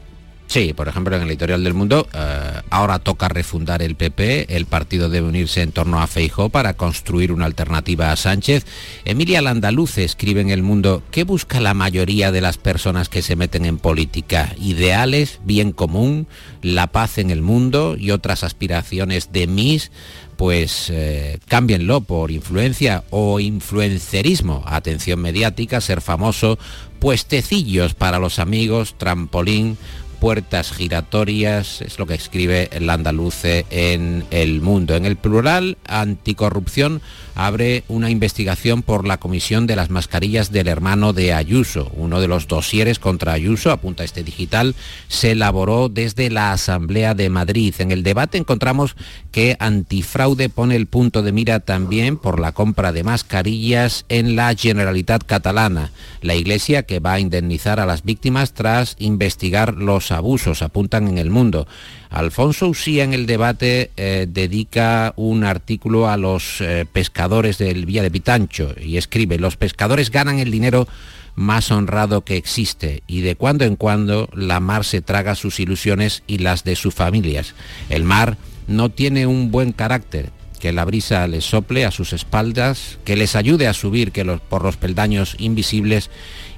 Sí, 0.50 0.72
por 0.72 0.88
ejemplo, 0.88 1.14
en 1.14 1.22
el 1.22 1.28
editorial 1.28 1.62
del 1.62 1.74
Mundo, 1.74 2.08
eh, 2.12 2.62
ahora 2.70 2.98
toca 2.98 3.28
refundar 3.28 3.82
el 3.82 3.94
PP, 3.94 4.56
el 4.56 4.66
partido 4.66 5.08
debe 5.08 5.28
unirse 5.28 5.62
en 5.62 5.70
torno 5.70 6.02
a 6.02 6.08
Feijó 6.08 6.48
para 6.48 6.74
construir 6.74 7.30
una 7.30 7.44
alternativa 7.44 8.10
a 8.10 8.16
Sánchez. 8.16 8.66
Emilia 9.04 9.42
Landaluce 9.42 10.02
escribe 10.02 10.40
en 10.40 10.50
el 10.50 10.64
Mundo, 10.64 11.04
¿qué 11.12 11.22
busca 11.22 11.60
la 11.60 11.72
mayoría 11.72 12.32
de 12.32 12.40
las 12.40 12.58
personas 12.58 13.08
que 13.08 13.22
se 13.22 13.36
meten 13.36 13.64
en 13.64 13.78
política? 13.78 14.52
Ideales, 14.60 15.38
bien 15.44 15.70
común, 15.70 16.26
la 16.62 16.88
paz 16.88 17.18
en 17.18 17.30
el 17.30 17.42
mundo 17.42 17.94
y 17.96 18.10
otras 18.10 18.42
aspiraciones 18.42 19.30
de 19.30 19.46
mis 19.46 19.92
pues 20.36 20.88
eh, 20.88 21.38
cámbienlo 21.48 22.00
por 22.00 22.30
influencia 22.30 23.04
o 23.10 23.40
influencerismo, 23.40 24.64
atención 24.66 25.20
mediática, 25.20 25.82
ser 25.82 26.00
famoso, 26.00 26.58
puestecillos 26.98 27.92
para 27.92 28.18
los 28.18 28.38
amigos, 28.38 28.94
trampolín, 28.96 29.76
puertas 30.20 30.70
giratorias, 30.70 31.80
es 31.80 31.98
lo 31.98 32.06
que 32.06 32.14
escribe 32.14 32.68
el 32.72 32.88
andaluce 32.90 33.64
en 33.70 34.24
El 34.30 34.60
Mundo. 34.60 34.94
En 34.94 35.06
el 35.06 35.16
plural, 35.16 35.78
anticorrupción 35.86 37.00
abre 37.34 37.84
una 37.88 38.10
investigación 38.10 38.82
por 38.82 39.06
la 39.06 39.16
comisión 39.16 39.66
de 39.66 39.76
las 39.76 39.88
mascarillas 39.88 40.52
del 40.52 40.68
hermano 40.68 41.14
de 41.14 41.32
Ayuso. 41.32 41.90
Uno 41.94 42.20
de 42.20 42.28
los 42.28 42.48
dosieres 42.48 42.98
contra 42.98 43.32
Ayuso, 43.32 43.70
apunta 43.70 44.04
este 44.04 44.22
digital, 44.22 44.74
se 45.08 45.30
elaboró 45.30 45.88
desde 45.88 46.28
la 46.28 46.52
Asamblea 46.52 47.14
de 47.14 47.30
Madrid. 47.30 47.74
En 47.78 47.90
el 47.90 48.02
debate 48.02 48.36
encontramos 48.36 48.96
que 49.32 49.56
Antifraude 49.58 50.50
pone 50.50 50.76
el 50.76 50.86
punto 50.86 51.22
de 51.22 51.32
mira 51.32 51.60
también 51.60 52.18
por 52.18 52.40
la 52.40 52.52
compra 52.52 52.92
de 52.92 53.04
mascarillas 53.04 54.04
en 54.10 54.36
la 54.36 54.54
Generalitat 54.54 55.24
catalana, 55.24 55.92
la 56.20 56.34
iglesia 56.34 56.82
que 56.82 57.00
va 57.00 57.14
a 57.14 57.20
indemnizar 57.20 57.80
a 57.80 57.86
las 57.86 58.04
víctimas 58.04 58.52
tras 58.52 58.96
investigar 58.98 59.74
los 59.74 60.09
abusos, 60.12 60.62
apuntan 60.62 61.08
en 61.08 61.18
el 61.18 61.30
mundo. 61.30 61.66
Alfonso 62.10 62.68
Usía 62.68 63.04
en 63.04 63.14
el 63.14 63.26
debate 63.26 63.90
eh, 63.96 64.26
dedica 64.28 65.12
un 65.16 65.44
artículo 65.44 66.08
a 66.08 66.16
los 66.16 66.60
eh, 66.60 66.86
pescadores 66.90 67.58
del 67.58 67.86
Villa 67.86 68.02
de 68.02 68.10
Pitancho 68.10 68.74
y 68.80 68.96
escribe, 68.96 69.38
los 69.38 69.56
pescadores 69.56 70.10
ganan 70.10 70.38
el 70.38 70.50
dinero 70.50 70.88
más 71.34 71.70
honrado 71.70 72.22
que 72.22 72.36
existe 72.36 73.02
y 73.06 73.22
de 73.22 73.36
cuando 73.36 73.64
en 73.64 73.76
cuando 73.76 74.28
la 74.34 74.60
mar 74.60 74.84
se 74.84 75.00
traga 75.00 75.34
sus 75.34 75.60
ilusiones 75.60 76.22
y 76.26 76.38
las 76.38 76.64
de 76.64 76.76
sus 76.76 76.94
familias. 76.94 77.54
El 77.88 78.04
mar 78.04 78.36
no 78.66 78.90
tiene 78.90 79.26
un 79.26 79.50
buen 79.50 79.72
carácter, 79.72 80.30
que 80.60 80.72
la 80.72 80.84
brisa 80.84 81.26
les 81.26 81.44
sople 81.44 81.84
a 81.84 81.90
sus 81.90 82.12
espaldas, 82.12 82.98
que 83.04 83.16
les 83.16 83.34
ayude 83.34 83.66
a 83.66 83.72
subir 83.72 84.12
que 84.12 84.24
los, 84.24 84.40
por 84.40 84.62
los 84.62 84.76
peldaños 84.76 85.34
invisibles 85.38 86.10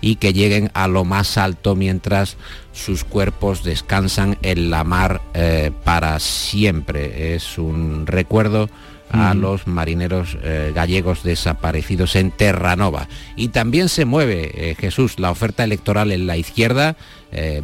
y 0.03 0.17
que 0.17 0.35
lleguen 0.35 0.71
a 0.75 0.89
lo 0.89 1.05
más 1.07 1.39
alto 1.39 1.75
mientras 1.75 2.37
sus 2.73 3.05
cuerpos 3.05 3.63
descansan 3.63 4.37
en 4.43 4.69
la 4.69 4.85
mar 4.85 5.23
eh, 5.33 5.71
para 5.85 6.19
siempre. 6.19 7.35
Es 7.35 7.57
un 7.57 8.07
recuerdo 8.07 8.69
a 9.11 9.35
los 9.35 9.67
marineros 9.67 10.39
eh, 10.43 10.73
gallegos 10.75 11.23
desaparecidos 11.23 12.17
en 12.17 12.31
Terranova. 12.31 13.09
Y 13.37 13.49
también 13.49 13.91
se 13.91 14.07
mueve, 14.07 14.51
eh, 14.55 14.75
Jesús, 14.75 15.19
la 15.19 15.31
oferta 15.31 15.65
electoral 15.65 16.13
en 16.13 16.27
la 16.27 16.39
izquierda. 16.39 16.97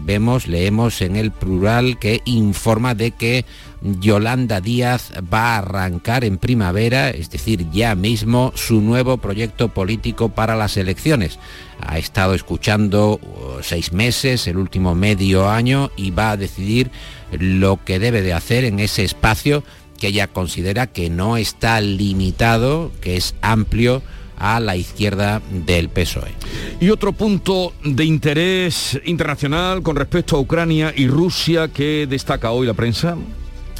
vemos, 0.00 0.46
leemos 0.46 1.00
en 1.00 1.16
el 1.16 1.30
plural 1.30 1.98
que 1.98 2.20
informa 2.26 2.94
de 2.94 3.12
que 3.12 3.44
Yolanda 3.80 4.60
Díaz 4.60 5.12
va 5.32 5.54
a 5.54 5.58
arrancar 5.58 6.24
en 6.24 6.38
primavera, 6.38 7.10
es 7.10 7.30
decir, 7.30 7.66
ya 7.70 7.94
mismo, 7.94 8.52
su 8.54 8.80
nuevo 8.80 9.18
proyecto 9.18 9.68
político 9.68 10.30
para 10.30 10.56
las 10.56 10.76
elecciones. 10.76 11.38
Ha 11.80 11.98
estado 11.98 12.34
escuchando 12.34 13.20
uh, 13.22 13.62
seis 13.62 13.92
meses, 13.92 14.46
el 14.46 14.56
último 14.56 14.94
medio 14.94 15.48
año, 15.48 15.90
y 15.96 16.10
va 16.10 16.32
a 16.32 16.36
decidir 16.36 16.90
lo 17.32 17.82
que 17.84 17.98
debe 17.98 18.22
de 18.22 18.32
hacer 18.32 18.64
en 18.64 18.80
ese 18.80 19.04
espacio 19.04 19.62
que 19.98 20.08
ella 20.08 20.28
considera 20.28 20.86
que 20.86 21.10
no 21.10 21.36
está 21.36 21.80
limitado, 21.80 22.92
que 23.00 23.16
es 23.16 23.34
amplio 23.42 24.02
a 24.38 24.60
la 24.60 24.76
izquierda 24.76 25.42
del 25.50 25.88
PSOE. 25.88 26.32
Y 26.80 26.90
otro 26.90 27.12
punto 27.12 27.72
de 27.84 28.04
interés 28.04 28.98
internacional 29.04 29.82
con 29.82 29.96
respecto 29.96 30.36
a 30.36 30.40
Ucrania 30.40 30.92
y 30.96 31.08
Rusia 31.08 31.68
que 31.68 32.06
destaca 32.08 32.52
hoy 32.52 32.66
la 32.66 32.74
prensa 32.74 33.16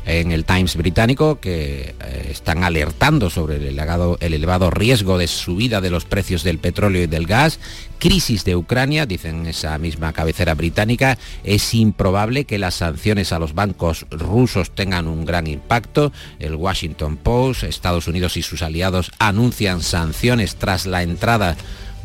en 0.09 0.33
el 0.33 0.47
Times 0.47 0.75
británico 0.77 1.39
que 1.39 1.95
eh, 2.01 2.29
están 2.31 2.65
alertando 2.65 3.29
sobre 3.29 3.57
el 3.57 3.67
elevado, 3.67 4.17
el 4.21 4.33
elevado 4.33 4.71
riesgo 4.71 5.19
de 5.19 5.29
subida 5.29 5.83
de 5.83 5.91
los 5.91 6.07
precios 6.07 6.43
del 6.43 6.59
petróleo 6.59 7.03
y 7.03 7.07
del 7.07 7.27
gas, 7.27 7.61
crisis 7.99 8.43
de 8.45 8.57
Ucrania, 8.57 9.05
dicen 9.05 9.47
esa 9.47 9.77
misma 9.77 10.15
cabecera 10.15 10.55
británica, 10.55 11.19
es 11.45 11.75
improbable 11.75 12.47
que 12.47 12.59
las 12.59 12.77
sanciones 12.77 13.33
a 13.33 13.39
los 13.39 13.55
bancos 13.55 14.07
rusos 14.11 14.71
tengan 14.71 15.09
un 15.09 15.27
gran 15.27 15.47
impacto. 15.47 16.11
El 16.39 16.55
Washington 16.55 17.19
Post, 17.19 17.65
Estados 17.65 18.09
Unidos 18.09 18.39
y 18.39 18.43
sus 18.43 18.63
aliados 18.63 19.13
anuncian 19.19 19.83
sanciones 19.83 20.57
tras 20.57 20.87
la 20.87 21.03
entrada 21.03 21.55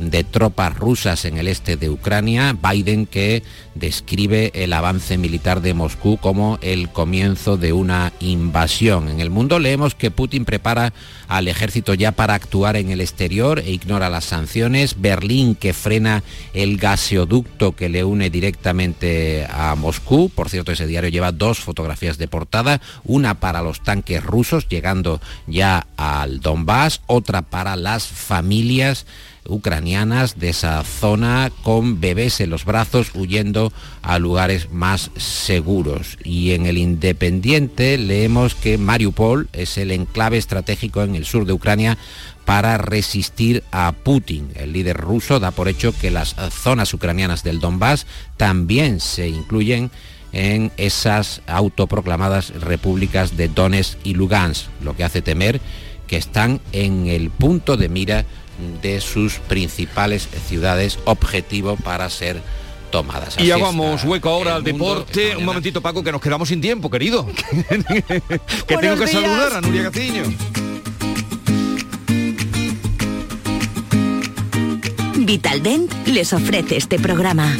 de 0.09 0.23
tropas 0.23 0.75
rusas 0.75 1.25
en 1.25 1.37
el 1.37 1.47
este 1.47 1.77
de 1.77 1.89
Ucrania, 1.89 2.57
Biden 2.61 3.05
que 3.05 3.43
describe 3.75 4.51
el 4.53 4.73
avance 4.73 5.17
militar 5.17 5.61
de 5.61 5.73
Moscú 5.73 6.17
como 6.17 6.59
el 6.61 6.89
comienzo 6.89 7.57
de 7.57 7.73
una 7.73 8.13
invasión. 8.19 9.09
En 9.09 9.19
el 9.19 9.29
mundo 9.29 9.59
leemos 9.59 9.95
que 9.95 10.11
Putin 10.11 10.45
prepara 10.45 10.93
al 11.27 11.47
ejército 11.47 11.93
ya 11.93 12.11
para 12.11 12.35
actuar 12.35 12.75
en 12.75 12.91
el 12.91 13.01
exterior 13.01 13.59
e 13.59 13.71
ignora 13.71 14.09
las 14.09 14.25
sanciones. 14.25 15.01
Berlín 15.01 15.55
que 15.55 15.73
frena 15.73 16.23
el 16.53 16.77
gaseoducto 16.77 17.75
que 17.75 17.89
le 17.89 18.03
une 18.03 18.29
directamente 18.29 19.47
a 19.49 19.75
Moscú. 19.75 20.29
Por 20.29 20.49
cierto, 20.49 20.71
ese 20.71 20.87
diario 20.87 21.09
lleva 21.09 21.31
dos 21.31 21.59
fotografías 21.59 22.17
de 22.17 22.27
portada, 22.27 22.81
una 23.03 23.39
para 23.39 23.61
los 23.61 23.83
tanques 23.83 24.23
rusos 24.23 24.67
llegando 24.69 25.19
ya 25.47 25.87
al 25.97 26.39
Donbass, 26.39 27.01
otra 27.07 27.41
para 27.41 27.75
las 27.75 28.07
familias 28.07 29.05
ucranianas 29.47 30.39
de 30.39 30.49
esa 30.49 30.84
zona 30.84 31.51
con 31.63 31.99
bebés 31.99 32.39
en 32.39 32.49
los 32.49 32.65
brazos 32.65 33.12
huyendo 33.13 33.71
a 34.01 34.19
lugares 34.19 34.71
más 34.71 35.12
seguros. 35.15 36.17
Y 36.23 36.51
en 36.51 36.65
el 36.65 36.77
Independiente 36.77 37.97
leemos 37.97 38.56
que 38.56 38.77
Mariupol 38.77 39.49
es 39.53 39.77
el 39.77 39.91
enclave 39.91 40.38
estratégico 40.38 41.03
en 41.03 41.15
el 41.15 41.25
sur 41.25 41.45
de 41.45 41.53
Ucrania 41.53 41.97
para 42.45 42.77
resistir 42.77 43.63
a 43.71 43.91
Putin. 43.91 44.49
El 44.56 44.73
líder 44.73 44.97
ruso 44.97 45.39
da 45.39 45.51
por 45.51 45.67
hecho 45.67 45.93
que 45.97 46.12
las 46.12 46.36
zonas 46.51 46.93
ucranianas 46.93 47.43
del 47.43 47.60
Donbass 47.60 48.06
también 48.38 48.99
se 48.99 49.27
incluyen 49.27 49.91
en 50.34 50.71
esas 50.77 51.41
autoproclamadas 51.45 52.49
repúblicas 52.60 53.38
de 53.38 53.49
Donetsk 53.49 53.99
y 54.03 54.15
Lugansk, 54.15 54.65
lo 54.82 54.95
que 54.95 55.03
hace 55.03 55.21
temer 55.21 55.62
que 56.08 56.17
están 56.17 56.60
en 56.73 57.08
el 57.08 57.29
punto 57.29 57.77
de 57.77 57.89
mira 57.89 58.25
de 58.81 59.01
sus 59.01 59.39
principales 59.39 60.27
ciudades 60.47 60.99
objetivo 61.05 61.75
para 61.77 62.09
ser 62.09 62.41
tomadas. 62.91 63.39
y 63.39 63.49
hagamos 63.49 64.03
hueco 64.03 64.29
ahora 64.29 64.55
al 64.55 64.63
deporte. 64.63 65.35
Un 65.35 65.45
momentito, 65.45 65.81
Paco, 65.81 66.03
que 66.03 66.11
nos 66.11 66.21
quedamos 66.21 66.49
sin 66.49 66.61
tiempo, 66.61 66.89
querido. 66.89 67.25
que 68.67 68.77
tengo 68.77 68.95
que 68.97 69.07
saludar 69.07 69.53
a 69.53 69.61
Nuria 69.61 69.83
Gaciño. 69.83 70.23
Vitaldent 75.15 75.91
les 76.07 76.33
ofrece 76.33 76.77
este 76.77 76.99
programa. 76.99 77.55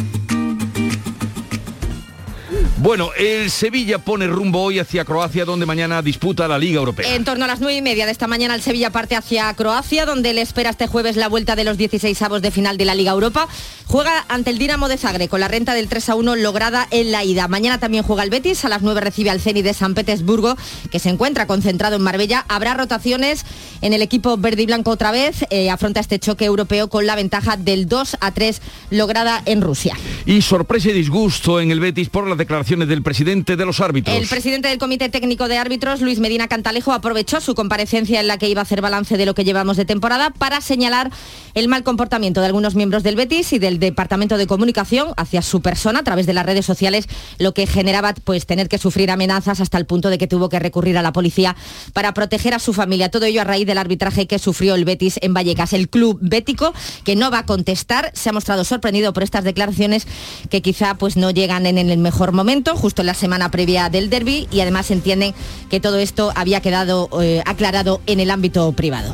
Bueno, 2.84 3.12
el 3.18 3.50
Sevilla 3.50 3.98
pone 4.00 4.28
rumbo 4.28 4.62
hoy 4.62 4.78
hacia 4.78 5.06
Croacia, 5.06 5.46
donde 5.46 5.66
mañana 5.66 6.02
disputa 6.02 6.50
la 6.50 6.58
Liga 6.58 6.80
Europea. 6.80 7.16
En 7.16 7.24
torno 7.24 7.46
a 7.46 7.48
las 7.48 7.62
nueve 7.62 7.78
y 7.78 7.82
media 7.82 8.06
de 8.06 8.12
esta 8.12 8.28
mañana, 8.28 8.56
el 8.56 8.62
Sevilla 8.62 8.90
parte 8.90 9.16
hacia 9.16 9.54
Croacia, 9.54 10.06
donde 10.06 10.34
le 10.34 10.42
espera 10.42 10.72
este 10.72 10.88
jueves 10.88 11.16
la 11.16 11.30
vuelta 11.30 11.56
de 11.56 11.64
los 11.64 11.78
16 11.78 12.22
avos 12.22 12.42
de 12.42 12.52
final 12.52 12.76
de 12.76 12.84
la 12.84 12.94
Liga 12.94 13.14
Europa. 13.14 13.48
Juega 13.86 14.26
ante 14.28 14.50
el 14.50 14.58
Dinamo 14.58 14.90
de 14.90 14.98
Zagreb 14.98 15.30
con 15.30 15.40
la 15.40 15.48
renta 15.48 15.74
del 15.76 15.88
3 15.88 16.10
a 16.10 16.16
1 16.16 16.36
lograda 16.36 16.86
en 16.92 17.14
la 17.14 17.24
ida. 17.24 17.48
Mañana 17.48 17.80
también 17.80 18.04
juega 18.04 18.22
el 18.24 18.30
Betis, 18.30 18.66
a 18.66 18.70
las 18.70 18.82
9 18.82 19.00
recibe 19.00 19.30
al 19.30 19.40
Ceni 19.40 19.62
de 19.62 19.74
San 19.74 19.94
Petersburgo, 19.94 20.58
que 20.92 21.00
se 21.00 21.08
encuentra 21.08 21.48
concentrado 21.48 21.96
en 21.96 22.02
Marbella. 22.02 22.44
Habrá 22.50 22.74
rotaciones 22.74 23.46
en 23.80 23.94
el 23.94 24.02
equipo 24.02 24.36
verde 24.36 24.64
y 24.64 24.66
blanco 24.66 24.92
otra 24.92 25.12
vez. 25.12 25.46
Eh, 25.52 25.70
afronta 25.70 26.02
este 26.02 26.20
choque 26.20 26.44
europeo 26.44 26.90
con 26.90 27.06
la 27.06 27.16
ventaja 27.16 27.56
del 27.56 27.88
2 27.88 28.18
a 28.20 28.32
3 28.32 28.62
lograda 28.90 29.42
en 29.46 29.62
Rusia. 29.62 29.96
Y 30.26 30.42
sorpresa 30.42 30.90
y 30.90 30.94
disgusto 30.94 31.62
en 31.62 31.72
el 31.72 31.80
Betis 31.80 32.10
por 32.10 32.28
las 32.28 32.38
del 32.80 33.04
presidente 33.04 33.56
de 33.56 33.66
los 33.66 33.80
árbitros. 33.80 34.16
El 34.16 34.28
presidente 34.28 34.68
del 34.68 34.80
Comité 34.80 35.10
Técnico 35.10 35.48
de 35.48 35.58
Árbitros, 35.58 36.02
Luis 36.02 36.20
Medina 36.20 36.48
Cantalejo, 36.48 36.92
aprovechó 36.92 37.40
su 37.40 37.54
comparecencia 37.54 38.20
en 38.20 38.28
la 38.28 38.38
que 38.38 38.50
iba 38.50 38.62
a 38.62 38.64
hacer 38.64 38.82
balance 38.82 39.16
de 39.16 39.26
lo 39.26 39.36
que 39.36 39.44
llevamos 39.44 39.78
de 39.78 39.86
temporada 39.86 40.32
para 40.32 40.60
señalar 40.60 41.12
el 41.54 41.68
mal 41.68 41.84
comportamiento 41.84 42.42
de 42.42 42.48
algunos 42.48 42.74
miembros 42.74 43.04
del 43.04 43.16
Betis 43.16 43.54
y 43.54 43.60
del 43.60 43.80
Departamento 43.80 44.38
de 44.38 44.48
Comunicación 44.48 45.14
hacia 45.18 45.44
su 45.44 45.62
persona 45.62 46.00
a 46.00 46.04
través 46.04 46.26
de 46.26 46.34
las 46.34 46.46
redes 46.46 46.66
sociales, 46.66 47.08
lo 47.38 47.54
que 47.54 47.68
generaba 47.68 48.14
pues 48.24 48.48
tener 48.48 48.70
que 48.70 48.80
sufrir 48.80 49.12
amenazas 49.12 49.60
hasta 49.60 49.78
el 49.78 49.86
punto 49.86 50.10
de 50.10 50.18
que 50.18 50.28
tuvo 50.28 50.50
que 50.50 50.60
recurrir 50.60 50.98
a 50.98 51.04
la 51.04 51.14
policía 51.14 51.56
para 51.94 52.14
proteger 52.14 52.56
a 52.56 52.60
su 52.60 52.74
familia. 52.74 53.10
Todo 53.10 53.26
ello 53.26 53.42
a 53.42 53.44
raíz 53.44 53.68
del 53.68 53.78
arbitraje 53.78 54.26
que 54.26 54.40
sufrió 54.40 54.74
el 54.76 54.86
Betis 54.86 55.20
en 55.22 55.34
Vallecas. 55.34 55.74
El 55.74 55.90
club 55.90 56.18
bético, 56.22 56.74
que 57.04 57.16
no 57.16 57.30
va 57.30 57.40
a 57.40 57.46
contestar, 57.46 58.12
se 58.14 58.30
ha 58.30 58.34
mostrado 58.34 58.64
sorprendido 58.64 59.14
por 59.14 59.22
estas 59.22 59.44
declaraciones 59.44 60.08
que 60.50 60.62
quizá 60.62 60.96
pues 60.96 61.18
no 61.18 61.30
llegan 61.30 61.66
en 61.66 61.78
el 61.78 61.98
mejor 61.98 62.32
momento 62.32 62.63
punto, 62.64 62.80
justo 62.80 63.02
en 63.02 63.08
la 63.08 63.14
semana 63.14 63.52
previa 63.52 63.90
del 63.90 64.10
derby, 64.10 64.48
y 64.50 64.62
además 64.62 64.90
entienden 64.90 65.34
que 65.70 65.82
todo 65.82 65.98
esto 65.98 66.32
había 66.36 66.62
quedado 66.62 67.10
eh, 67.22 67.44
aclarado 67.46 68.02
en 68.06 68.22
el 68.22 68.32
ámbito 68.32 68.72
privado. 68.72 69.14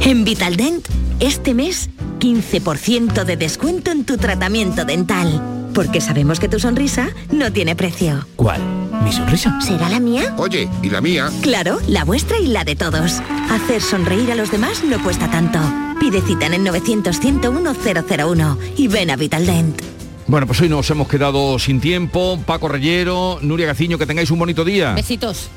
En 0.00 0.24
Vitaldent, 0.24 0.88
este 1.20 1.54
mes, 1.54 1.88
15% 2.18 3.24
de 3.24 3.36
descuento 3.36 3.92
en 3.92 4.04
tu 4.04 4.16
tratamiento 4.16 4.84
dental. 4.84 5.40
Porque 5.72 6.00
sabemos 6.00 6.40
que 6.40 6.48
tu 6.48 6.58
sonrisa 6.58 7.10
no 7.30 7.52
tiene 7.52 7.76
precio. 7.76 8.26
¿Cuál? 8.34 8.60
¿Mi 9.04 9.12
sonrisa? 9.12 9.60
¿Será 9.60 9.88
la 9.88 10.00
mía? 10.00 10.34
Oye, 10.36 10.68
¿y 10.82 10.90
la 10.90 11.00
mía? 11.00 11.30
Claro, 11.42 11.78
la 11.86 12.04
vuestra 12.04 12.40
y 12.40 12.48
la 12.48 12.64
de 12.64 12.74
todos. 12.74 13.20
Hacer 13.50 13.80
sonreír 13.80 14.32
a 14.32 14.34
los 14.34 14.50
demás 14.50 14.82
no 14.82 15.00
cuesta 15.04 15.30
tanto. 15.30 15.60
Pide 16.00 16.22
cita 16.22 16.46
en 16.46 16.54
el 16.54 16.64
900-101-001 16.66 18.58
y 18.76 18.88
ven 18.88 19.10
a 19.10 19.16
Vitaldent. 19.16 19.99
Bueno, 20.30 20.46
pues 20.46 20.60
hoy 20.60 20.68
nos 20.68 20.88
hemos 20.90 21.08
quedado 21.08 21.58
sin 21.58 21.80
tiempo. 21.80 22.38
Paco 22.46 22.68
Reyero, 22.68 23.40
Nuria 23.42 23.66
Gaciño, 23.66 23.98
que 23.98 24.06
tengáis 24.06 24.30
un 24.30 24.38
bonito 24.38 24.64
día. 24.64 24.92
Besitos. 24.94 25.48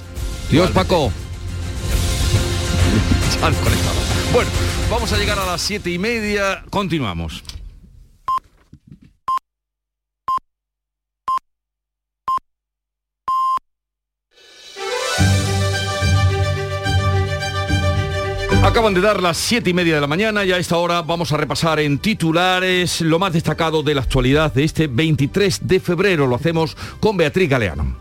Dios, 0.49 0.71
Paco. 0.71 1.11
Bueno, 4.33 4.49
vamos 4.89 5.11
a 5.11 5.17
llegar 5.17 5.37
a 5.37 5.45
las 5.45 5.61
siete 5.61 5.91
y 5.91 5.99
media. 5.99 6.63
Continuamos. 6.71 7.43
Acaban 18.73 18.95
de 18.95 19.01
dar 19.01 19.21
las 19.21 19.37
siete 19.37 19.69
y 19.69 19.73
media 19.75 19.93
de 19.93 20.01
la 20.01 20.07
mañana 20.07 20.43
y 20.43 20.51
a 20.51 20.57
esta 20.57 20.77
hora 20.77 21.03
vamos 21.03 21.31
a 21.31 21.37
repasar 21.37 21.79
en 21.79 21.99
titulares 21.99 23.01
lo 23.01 23.19
más 23.19 23.31
destacado 23.31 23.83
de 23.83 23.93
la 23.93 24.01
actualidad 24.01 24.51
de 24.51 24.63
este 24.63 24.87
23 24.87 25.67
de 25.67 25.79
febrero. 25.79 26.25
Lo 26.25 26.37
hacemos 26.37 26.75
con 26.99 27.15
Beatriz 27.15 27.47
Galeano. 27.47 27.95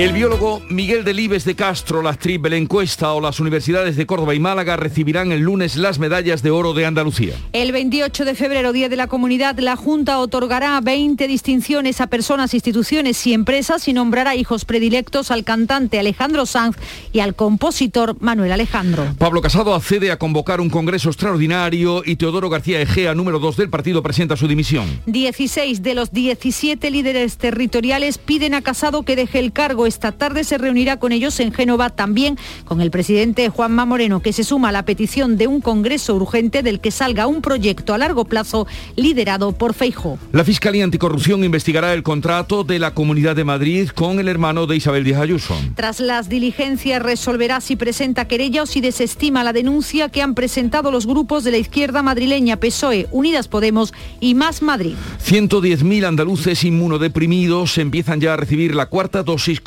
El 0.00 0.14
biólogo 0.14 0.62
Miguel 0.70 1.04
Delibes 1.04 1.44
de 1.44 1.54
Castro, 1.54 2.00
la 2.00 2.08
actriz 2.08 2.40
Belén 2.40 2.64
Cuesta 2.64 3.12
o 3.12 3.20
las 3.20 3.38
universidades 3.38 3.96
de 3.96 4.06
Córdoba 4.06 4.34
y 4.34 4.40
Málaga 4.40 4.78
recibirán 4.78 5.30
el 5.30 5.42
lunes 5.42 5.76
las 5.76 5.98
medallas 5.98 6.42
de 6.42 6.50
oro 6.50 6.72
de 6.72 6.86
Andalucía. 6.86 7.34
El 7.52 7.70
28 7.70 8.24
de 8.24 8.34
febrero, 8.34 8.72
Día 8.72 8.88
de 8.88 8.96
la 8.96 9.08
Comunidad, 9.08 9.58
la 9.58 9.76
Junta 9.76 10.18
otorgará 10.20 10.80
20 10.80 11.28
distinciones 11.28 12.00
a 12.00 12.06
personas, 12.06 12.54
instituciones 12.54 13.26
y 13.26 13.34
empresas 13.34 13.88
y 13.88 13.92
nombrará 13.92 14.36
hijos 14.36 14.64
predilectos 14.64 15.30
al 15.30 15.44
cantante 15.44 15.98
Alejandro 15.98 16.46
Sanz 16.46 16.78
y 17.12 17.20
al 17.20 17.34
compositor 17.34 18.16
Manuel 18.20 18.52
Alejandro. 18.52 19.04
Pablo 19.18 19.42
Casado 19.42 19.74
accede 19.74 20.10
a 20.12 20.18
convocar 20.18 20.62
un 20.62 20.70
congreso 20.70 21.10
extraordinario 21.10 22.04
y 22.06 22.16
Teodoro 22.16 22.48
García 22.48 22.80
Egea, 22.80 23.14
número 23.14 23.38
2 23.38 23.58
del 23.58 23.68
partido, 23.68 24.02
presenta 24.02 24.38
su 24.38 24.48
dimisión. 24.48 25.02
16 25.04 25.82
de 25.82 25.94
los 25.94 26.10
17 26.10 26.90
líderes 26.90 27.36
territoriales 27.36 28.16
piden 28.16 28.54
a 28.54 28.62
Casado 28.62 29.02
que 29.02 29.14
deje 29.14 29.40
el 29.40 29.52
cargo. 29.52 29.89
Esta 29.90 30.12
tarde 30.12 30.44
se 30.44 30.56
reunirá 30.56 30.98
con 30.98 31.10
ellos 31.10 31.40
en 31.40 31.52
Génova 31.52 31.90
también 31.90 32.38
con 32.64 32.80
el 32.80 32.92
presidente 32.92 33.48
Juanma 33.48 33.86
Moreno, 33.86 34.20
que 34.20 34.32
se 34.32 34.44
suma 34.44 34.68
a 34.68 34.72
la 34.72 34.84
petición 34.84 35.36
de 35.36 35.48
un 35.48 35.60
congreso 35.60 36.14
urgente 36.14 36.62
del 36.62 36.78
que 36.78 36.92
salga 36.92 37.26
un 37.26 37.42
proyecto 37.42 37.92
a 37.92 37.98
largo 37.98 38.24
plazo 38.24 38.68
liderado 38.94 39.50
por 39.50 39.74
Feijó. 39.74 40.16
La 40.30 40.44
Fiscalía 40.44 40.84
Anticorrupción 40.84 41.42
investigará 41.42 41.92
el 41.92 42.04
contrato 42.04 42.62
de 42.62 42.78
la 42.78 42.94
Comunidad 42.94 43.34
de 43.34 43.42
Madrid 43.42 43.88
con 43.88 44.20
el 44.20 44.28
hermano 44.28 44.68
de 44.68 44.76
Isabel 44.76 45.02
Díaz 45.02 45.22
Ayuso. 45.22 45.56
Tras 45.74 45.98
las 45.98 46.28
diligencias 46.28 47.02
resolverá 47.02 47.60
si 47.60 47.74
presenta 47.74 48.28
querella 48.28 48.62
o 48.62 48.66
si 48.66 48.80
desestima 48.80 49.42
la 49.42 49.52
denuncia 49.52 50.08
que 50.08 50.22
han 50.22 50.36
presentado 50.36 50.92
los 50.92 51.04
grupos 51.04 51.42
de 51.42 51.50
la 51.50 51.58
izquierda 51.58 52.00
madrileña 52.04 52.58
PSOE, 52.58 53.08
Unidas 53.10 53.48
Podemos 53.48 53.92
y 54.20 54.34
Más 54.34 54.62
Madrid. 54.62 54.94
110.000 55.26 56.06
andaluces 56.06 56.62
inmunodeprimidos 56.62 57.76
empiezan 57.78 58.20
ya 58.20 58.34
a 58.34 58.36
recibir 58.36 58.76
la 58.76 58.86
cuarta 58.86 59.24
dosis 59.24 59.60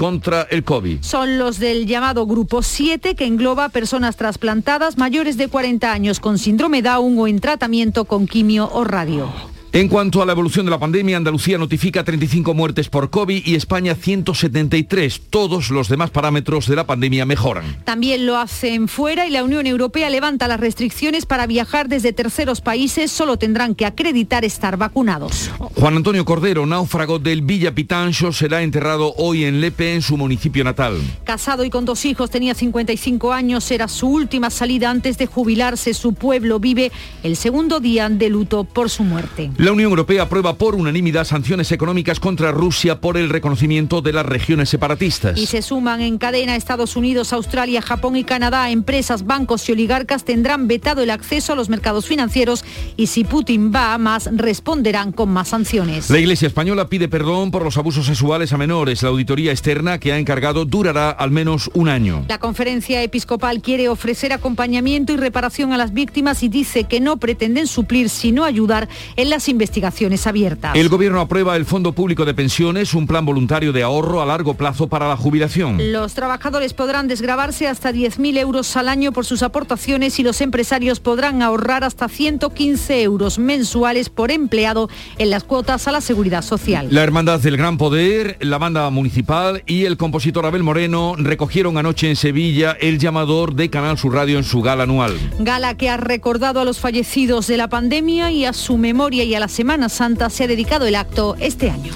Son 1.01 1.37
los 1.37 1.59
del 1.59 1.85
llamado 1.85 2.25
Grupo 2.25 2.61
7, 2.61 3.15
que 3.15 3.25
engloba 3.25 3.69
personas 3.69 4.15
trasplantadas 4.15 4.97
mayores 4.97 5.37
de 5.37 5.47
40 5.47 5.91
años 5.91 6.19
con 6.19 6.37
síndrome 6.37 6.81
Down 6.81 7.17
o 7.17 7.27
en 7.27 7.39
tratamiento 7.39 8.05
con 8.05 8.27
quimio 8.27 8.69
o 8.71 8.83
radio. 8.83 9.52
En 9.75 9.87
cuanto 9.87 10.21
a 10.21 10.25
la 10.27 10.33
evolución 10.33 10.67
de 10.67 10.69
la 10.69 10.77
pandemia, 10.77 11.17
Andalucía 11.17 11.57
notifica 11.57 12.03
35 12.03 12.53
muertes 12.53 12.89
por 12.89 13.09
COVID 13.09 13.43
y 13.43 13.55
España 13.55 13.95
173. 13.95 15.19
Todos 15.31 15.71
los 15.71 15.89
demás 15.89 16.11
parámetros 16.11 16.67
de 16.67 16.75
la 16.75 16.85
pandemia 16.85 17.25
mejoran. 17.25 17.81
También 17.83 18.27
lo 18.27 18.37
hacen 18.37 18.87
fuera 18.87 19.25
y 19.25 19.31
la 19.31 19.43
Unión 19.43 19.65
Europea 19.65 20.11
levanta 20.11 20.47
las 20.47 20.59
restricciones 20.59 21.25
para 21.25 21.47
viajar 21.47 21.87
desde 21.87 22.13
terceros 22.13 22.61
países. 22.61 23.11
Solo 23.11 23.37
tendrán 23.37 23.73
que 23.73 23.87
acreditar 23.87 24.45
estar 24.45 24.77
vacunados. 24.77 25.49
Juan 25.57 25.95
Antonio 25.95 26.23
Cordero, 26.23 26.67
náufrago 26.67 27.17
del 27.17 27.41
Villa 27.41 27.73
Pitancho, 27.73 28.31
será 28.31 28.61
enterrado 28.61 29.15
hoy 29.17 29.43
en 29.43 29.59
Lepe, 29.59 29.95
en 29.95 30.03
su 30.03 30.17
municipio 30.17 30.63
natal. 30.63 31.01
Casado 31.23 31.65
y 31.65 31.71
con 31.71 31.83
dos 31.83 32.05
hijos, 32.05 32.29
tenía 32.29 32.53
55 32.53 33.33
años, 33.33 33.71
era 33.71 33.87
su 33.87 34.07
última 34.07 34.51
salida 34.51 34.91
antes 34.91 35.17
de 35.17 35.25
jubilarse. 35.25 35.95
Su 35.95 36.13
pueblo 36.13 36.59
vive 36.59 36.91
el 37.23 37.35
segundo 37.35 37.79
día 37.79 38.07
de 38.07 38.29
luto 38.29 38.65
por 38.65 38.91
su 38.91 39.01
muerte. 39.01 39.49
La 39.63 39.71
Unión 39.71 39.91
Europea 39.91 40.23
aprueba 40.23 40.57
por 40.57 40.75
unanimidad 40.75 41.23
sanciones 41.23 41.71
económicas 41.71 42.19
contra 42.19 42.51
Rusia 42.51 42.99
por 42.99 43.15
el 43.15 43.29
reconocimiento 43.29 44.01
de 44.01 44.11
las 44.11 44.25
regiones 44.25 44.67
separatistas. 44.67 45.39
Y 45.39 45.45
se 45.45 45.61
suman 45.61 46.01
en 46.01 46.17
cadena 46.17 46.57
Estados 46.57 46.97
Unidos, 46.97 47.31
Australia, 47.31 47.81
Japón 47.81 48.17
y 48.17 48.25
Canadá. 48.25 48.69
Empresas, 48.71 49.25
bancos 49.25 49.69
y 49.69 49.71
oligarcas 49.71 50.25
tendrán 50.25 50.67
vetado 50.67 51.01
el 51.01 51.09
acceso 51.09 51.53
a 51.53 51.55
los 51.55 51.69
mercados 51.69 52.07
financieros 52.07 52.65
y 52.97 53.07
si 53.07 53.23
Putin 53.23 53.71
va 53.73 53.93
a 53.93 53.97
más, 53.97 54.27
responderán 54.33 55.13
con 55.13 55.29
más 55.29 55.47
sanciones. 55.47 56.09
La 56.09 56.19
Iglesia 56.19 56.49
Española 56.49 56.89
pide 56.89 57.07
perdón 57.07 57.49
por 57.49 57.63
los 57.63 57.77
abusos 57.77 58.05
sexuales 58.05 58.51
a 58.51 58.57
menores. 58.57 59.01
La 59.01 59.09
auditoría 59.11 59.53
externa 59.53 59.97
que 59.97 60.11
ha 60.11 60.17
encargado 60.17 60.65
durará 60.65 61.09
al 61.09 61.31
menos 61.31 61.71
un 61.73 61.87
año. 61.87 62.25
La 62.27 62.37
conferencia 62.37 63.01
episcopal 63.01 63.61
quiere 63.61 63.87
ofrecer 63.87 64.33
acompañamiento 64.33 65.13
y 65.13 65.15
reparación 65.15 65.71
a 65.71 65.77
las 65.77 65.93
víctimas 65.93 66.43
y 66.43 66.49
dice 66.49 66.83
que 66.83 66.99
no 66.99 67.15
pretenden 67.15 67.67
suplir, 67.67 68.09
sino 68.09 68.43
ayudar 68.43 68.89
en 69.15 69.29
las 69.29 69.52
investigaciones 69.53 70.27
abiertas. 70.27 70.75
El 70.75 70.89
gobierno 70.89 71.21
aprueba 71.21 71.55
el 71.55 71.65
Fondo 71.65 71.93
Público 71.93 72.25
de 72.25 72.33
Pensiones, 72.33 72.93
un 72.93 73.07
plan 73.07 73.25
voluntario 73.25 73.71
de 73.71 73.83
ahorro 73.83 74.21
a 74.21 74.25
largo 74.25 74.55
plazo 74.55 74.87
para 74.87 75.07
la 75.07 75.15
jubilación. 75.15 75.91
Los 75.91 76.13
trabajadores 76.13 76.73
podrán 76.73 77.07
desgravarse 77.07 77.67
hasta 77.67 77.91
10.000 77.91 78.37
euros 78.37 78.75
al 78.75 78.89
año 78.89 79.11
por 79.11 79.25
sus 79.25 79.43
aportaciones 79.43 80.19
y 80.19 80.23
los 80.23 80.41
empresarios 80.41 80.99
podrán 80.99 81.41
ahorrar 81.41 81.83
hasta 81.83 82.09
115 82.09 83.01
euros 83.01 83.39
mensuales 83.39 84.09
por 84.09 84.31
empleado 84.31 84.89
en 85.17 85.29
las 85.29 85.43
cuotas 85.43 85.87
a 85.87 85.91
la 85.91 86.01
seguridad 86.01 86.41
social. 86.41 86.87
La 86.89 87.03
Hermandad 87.03 87.39
del 87.39 87.57
Gran 87.57 87.77
Poder, 87.77 88.37
la 88.41 88.57
banda 88.57 88.89
municipal 88.89 89.63
y 89.65 89.85
el 89.85 89.97
compositor 89.97 90.45
Abel 90.45 90.63
Moreno 90.63 91.15
recogieron 91.17 91.77
anoche 91.77 92.09
en 92.09 92.15
Sevilla 92.15 92.75
el 92.79 92.99
llamador 92.99 93.55
de 93.55 93.69
Canal 93.69 93.97
Sur 93.97 94.13
Radio 94.13 94.37
en 94.37 94.43
su 94.43 94.61
gala 94.61 94.83
anual. 94.83 95.17
Gala 95.39 95.77
que 95.77 95.89
ha 95.89 95.97
recordado 95.97 96.59
a 96.59 96.65
los 96.65 96.79
fallecidos 96.79 97.47
de 97.47 97.57
la 97.57 97.69
pandemia 97.69 98.31
y 98.31 98.45
a 98.45 98.53
su 98.53 98.77
memoria 98.77 99.23
y 99.23 99.35
a 99.35 99.39
la 99.43 99.49
Semana 99.49 99.89
Santa 99.89 100.29
se 100.29 100.45
ha 100.45 100.47
dedicado 100.47 100.85
el 100.85 100.95
acto 100.95 101.35
este 101.37 101.69
año. 101.69 101.91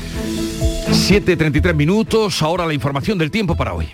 7.33 0.90 1.74
minutos, 1.76 2.42
ahora 2.42 2.66
la 2.66 2.74
información 2.74 3.18
del 3.18 3.32
tiempo 3.32 3.56
para 3.56 3.74
hoy. 3.74 3.88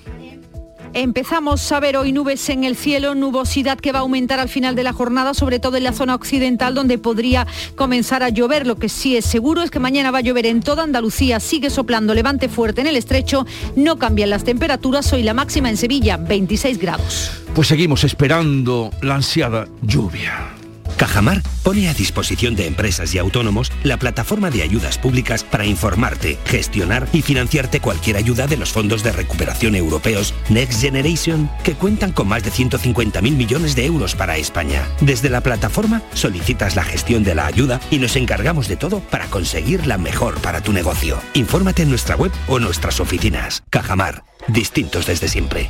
Empezamos 0.95 1.71
a 1.71 1.79
ver 1.79 1.95
hoy 1.95 2.13
nubes 2.13 2.49
en 2.49 2.63
el 2.63 2.75
cielo, 2.75 3.13
nubosidad 3.13 3.77
que 3.77 3.91
va 3.91 3.99
a 3.99 4.01
aumentar 4.01 4.39
al 4.39 4.49
final 4.49 4.75
de 4.75 4.81
la 4.81 4.91
jornada, 4.91 5.35
sobre 5.35 5.59
todo 5.59 5.77
en 5.77 5.83
la 5.83 5.93
zona 5.93 6.15
occidental 6.15 6.73
donde 6.73 6.97
podría 6.97 7.45
comenzar 7.75 8.23
a 8.23 8.29
llover. 8.29 8.65
Lo 8.65 8.77
que 8.77 8.89
sí 8.89 9.17
es 9.17 9.25
seguro 9.25 9.61
es 9.61 9.69
que 9.69 9.77
mañana 9.77 10.09
va 10.09 10.17
a 10.17 10.21
llover 10.21 10.47
en 10.47 10.63
toda 10.63 10.81
Andalucía, 10.81 11.39
sigue 11.39 11.69
soplando 11.69 12.15
levante 12.15 12.49
fuerte 12.49 12.81
en 12.81 12.87
el 12.87 12.97
estrecho, 12.97 13.45
no 13.75 13.99
cambian 13.99 14.31
las 14.31 14.43
temperaturas, 14.43 15.13
hoy 15.13 15.21
la 15.21 15.35
máxima 15.35 15.69
en 15.69 15.77
Sevilla, 15.77 16.17
26 16.17 16.79
grados. 16.79 17.29
Pues 17.53 17.67
seguimos 17.67 18.03
esperando 18.03 18.89
la 19.03 19.13
ansiada 19.13 19.67
lluvia. 19.83 20.62
Cajamar 20.97 21.41
pone 21.63 21.89
a 21.89 21.93
disposición 21.93 22.55
de 22.55 22.67
empresas 22.67 23.13
y 23.13 23.17
autónomos 23.17 23.71
la 23.83 23.97
plataforma 23.97 24.49
de 24.49 24.63
ayudas 24.63 24.97
públicas 24.97 25.43
para 25.43 25.65
informarte, 25.65 26.37
gestionar 26.45 27.07
y 27.13 27.21
financiarte 27.21 27.79
cualquier 27.79 28.17
ayuda 28.17 28.47
de 28.47 28.57
los 28.57 28.71
fondos 28.71 29.03
de 29.03 29.11
recuperación 29.11 29.75
europeos 29.75 30.33
Next 30.49 30.81
Generation, 30.81 31.49
que 31.63 31.73
cuentan 31.73 32.11
con 32.11 32.27
más 32.27 32.43
de 32.43 32.51
150.000 32.51 33.21
millones 33.21 33.75
de 33.75 33.85
euros 33.85 34.15
para 34.15 34.37
España. 34.37 34.87
Desde 35.01 35.29
la 35.29 35.41
plataforma 35.41 36.01
solicitas 36.13 36.75
la 36.75 36.83
gestión 36.83 37.23
de 37.23 37.35
la 37.35 37.45
ayuda 37.45 37.79
y 37.91 37.99
nos 37.99 38.15
encargamos 38.15 38.67
de 38.67 38.75
todo 38.75 38.99
para 38.99 39.27
conseguir 39.27 39.87
la 39.87 39.97
mejor 39.97 40.39
para 40.41 40.61
tu 40.61 40.73
negocio. 40.73 41.19
Infórmate 41.33 41.83
en 41.83 41.89
nuestra 41.89 42.15
web 42.15 42.31
o 42.47 42.59
nuestras 42.59 42.99
oficinas. 42.99 43.63
Cajamar, 43.69 44.23
distintos 44.47 45.05
desde 45.05 45.27
siempre. 45.27 45.69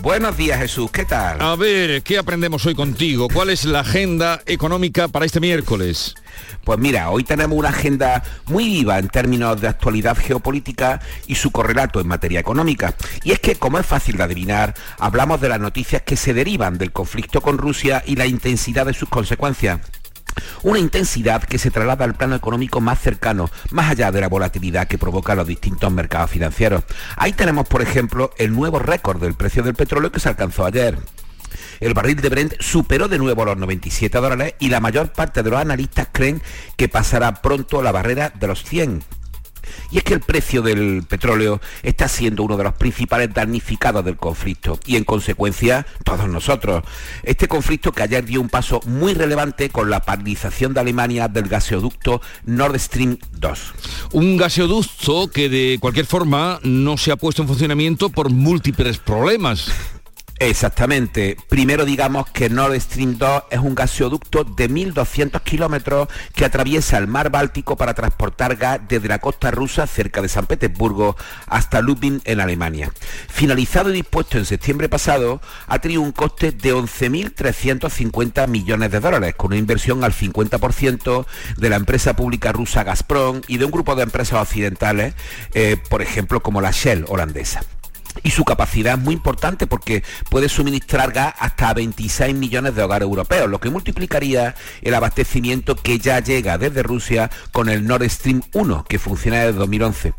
Buenos 0.00 0.36
días 0.38 0.58
Jesús, 0.58 0.90
¿qué 0.90 1.04
tal? 1.04 1.40
A 1.40 1.54
ver, 1.54 2.02
¿qué 2.02 2.16
aprendemos 2.16 2.64
hoy 2.64 2.74
contigo? 2.74 3.28
¿Cuál 3.28 3.50
es 3.50 3.66
la 3.66 3.80
agenda 3.80 4.40
económica 4.46 5.08
para 5.08 5.26
este 5.26 5.38
miércoles? 5.38 6.14
Pues 6.64 6.78
mira, 6.78 7.10
hoy 7.10 7.24
tenemos 7.24 7.58
una 7.58 7.68
agenda 7.68 8.22
muy 8.46 8.64
viva 8.64 8.98
en 8.98 9.08
términos 9.08 9.60
de 9.60 9.68
actualidad 9.68 10.16
geopolítica 10.16 11.00
y 11.26 11.34
su 11.34 11.50
correlato 11.50 12.00
en 12.00 12.08
materia 12.08 12.40
económica. 12.40 12.94
Y 13.22 13.32
es 13.32 13.40
que, 13.40 13.56
como 13.56 13.78
es 13.78 13.86
fácil 13.86 14.16
de 14.16 14.22
adivinar, 14.22 14.74
hablamos 14.98 15.40
de 15.42 15.50
las 15.50 15.60
noticias 15.60 16.02
que 16.02 16.16
se 16.16 16.32
derivan 16.32 16.78
del 16.78 16.92
conflicto 16.92 17.42
con 17.42 17.58
Rusia 17.58 18.02
y 18.06 18.16
la 18.16 18.26
intensidad 18.26 18.86
de 18.86 18.94
sus 18.94 19.10
consecuencias. 19.10 19.80
Una 20.62 20.78
intensidad 20.78 21.42
que 21.42 21.58
se 21.58 21.70
traslada 21.70 22.04
al 22.04 22.14
plano 22.14 22.34
económico 22.34 22.80
más 22.80 23.00
cercano, 23.00 23.50
más 23.70 23.90
allá 23.90 24.12
de 24.12 24.20
la 24.20 24.28
volatilidad 24.28 24.86
que 24.86 24.98
provoca 24.98 25.34
los 25.34 25.46
distintos 25.46 25.92
mercados 25.92 26.30
financieros. 26.30 26.84
Ahí 27.16 27.32
tenemos, 27.32 27.66
por 27.66 27.82
ejemplo, 27.82 28.32
el 28.38 28.52
nuevo 28.52 28.78
récord 28.78 29.20
del 29.20 29.34
precio 29.34 29.62
del 29.62 29.74
petróleo 29.74 30.12
que 30.12 30.20
se 30.20 30.28
alcanzó 30.28 30.64
ayer. 30.64 30.98
El 31.80 31.94
barril 31.94 32.20
de 32.20 32.28
Brent 32.28 32.54
superó 32.60 33.08
de 33.08 33.18
nuevo 33.18 33.44
los 33.44 33.56
97 33.56 34.18
dólares 34.18 34.54
y 34.60 34.68
la 34.68 34.80
mayor 34.80 35.12
parte 35.12 35.42
de 35.42 35.50
los 35.50 35.60
analistas 35.60 36.08
creen 36.12 36.40
que 36.76 36.88
pasará 36.88 37.42
pronto 37.42 37.82
la 37.82 37.92
barrera 37.92 38.32
de 38.34 38.46
los 38.46 38.62
100 38.62 39.02
y 39.90 39.98
es 39.98 40.04
que 40.04 40.14
el 40.14 40.20
precio 40.20 40.62
del 40.62 41.02
petróleo 41.08 41.60
está 41.82 42.08
siendo 42.08 42.42
uno 42.42 42.56
de 42.56 42.64
los 42.64 42.74
principales 42.74 43.32
damnificados 43.32 44.04
del 44.04 44.16
conflicto 44.16 44.78
y 44.86 44.96
en 44.96 45.04
consecuencia 45.04 45.86
todos 46.04 46.28
nosotros. 46.28 46.84
Este 47.22 47.48
conflicto 47.48 47.92
que 47.92 48.02
ayer 48.02 48.24
dio 48.24 48.40
un 48.40 48.48
paso 48.48 48.80
muy 48.86 49.14
relevante 49.14 49.68
con 49.70 49.90
la 49.90 50.00
paralización 50.00 50.74
de 50.74 50.80
Alemania 50.80 51.28
del 51.28 51.48
gaseoducto 51.48 52.20
Nord 52.44 52.78
Stream 52.78 53.18
2. 53.32 53.60
Un 54.12 54.36
gaseoducto 54.36 55.28
que 55.28 55.48
de 55.48 55.78
cualquier 55.80 56.06
forma 56.06 56.58
no 56.62 56.96
se 56.96 57.12
ha 57.12 57.16
puesto 57.16 57.42
en 57.42 57.48
funcionamiento 57.48 58.10
por 58.10 58.30
múltiples 58.30 58.98
problemas. 58.98 59.70
Exactamente. 60.48 61.36
Primero 61.48 61.84
digamos 61.84 62.28
que 62.28 62.50
Nord 62.50 62.74
Stream 62.80 63.16
2 63.16 63.44
es 63.52 63.60
un 63.60 63.76
gaseoducto 63.76 64.42
de 64.42 64.68
1.200 64.68 65.40
kilómetros 65.42 66.08
que 66.34 66.44
atraviesa 66.44 66.98
el 66.98 67.06
mar 67.06 67.30
Báltico 67.30 67.76
para 67.76 67.94
transportar 67.94 68.56
gas 68.56 68.80
desde 68.88 69.06
la 69.06 69.20
costa 69.20 69.52
rusa 69.52 69.86
cerca 69.86 70.20
de 70.20 70.28
San 70.28 70.46
Petersburgo 70.46 71.16
hasta 71.46 71.80
Lubin 71.80 72.20
en 72.24 72.40
Alemania. 72.40 72.92
Finalizado 73.28 73.90
y 73.90 73.92
dispuesto 73.92 74.36
en 74.36 74.44
septiembre 74.44 74.88
pasado, 74.88 75.40
ha 75.68 75.78
tenido 75.78 76.02
un 76.02 76.10
coste 76.10 76.50
de 76.50 76.74
11.350 76.74 78.48
millones 78.48 78.90
de 78.90 78.98
dólares, 78.98 79.36
con 79.36 79.52
una 79.52 79.58
inversión 79.58 80.02
al 80.02 80.12
50% 80.12 81.24
de 81.56 81.70
la 81.70 81.76
empresa 81.76 82.16
pública 82.16 82.50
rusa 82.50 82.82
Gazprom 82.82 83.42
y 83.46 83.58
de 83.58 83.64
un 83.64 83.70
grupo 83.70 83.94
de 83.94 84.02
empresas 84.02 84.42
occidentales, 84.42 85.14
eh, 85.54 85.76
por 85.88 86.02
ejemplo 86.02 86.42
como 86.42 86.60
la 86.60 86.72
Shell 86.72 87.04
holandesa 87.06 87.62
y 88.22 88.30
su 88.30 88.44
capacidad 88.44 88.94
es 88.94 89.00
muy 89.00 89.14
importante 89.14 89.66
porque 89.66 90.02
puede 90.28 90.48
suministrar 90.48 91.12
gas 91.12 91.34
hasta 91.38 91.74
26 91.74 92.34
millones 92.34 92.74
de 92.74 92.82
hogares 92.82 93.06
europeos, 93.06 93.48
lo 93.48 93.60
que 93.60 93.70
multiplicaría 93.70 94.54
el 94.82 94.94
abastecimiento 94.94 95.76
que 95.76 95.98
ya 95.98 96.20
llega 96.20 96.58
desde 96.58 96.82
Rusia 96.82 97.30
con 97.52 97.68
el 97.68 97.86
Nord 97.86 98.08
Stream 98.08 98.42
1, 98.52 98.84
que 98.88 98.98
funciona 98.98 99.40
desde 99.40 99.58
2011. 99.58 100.14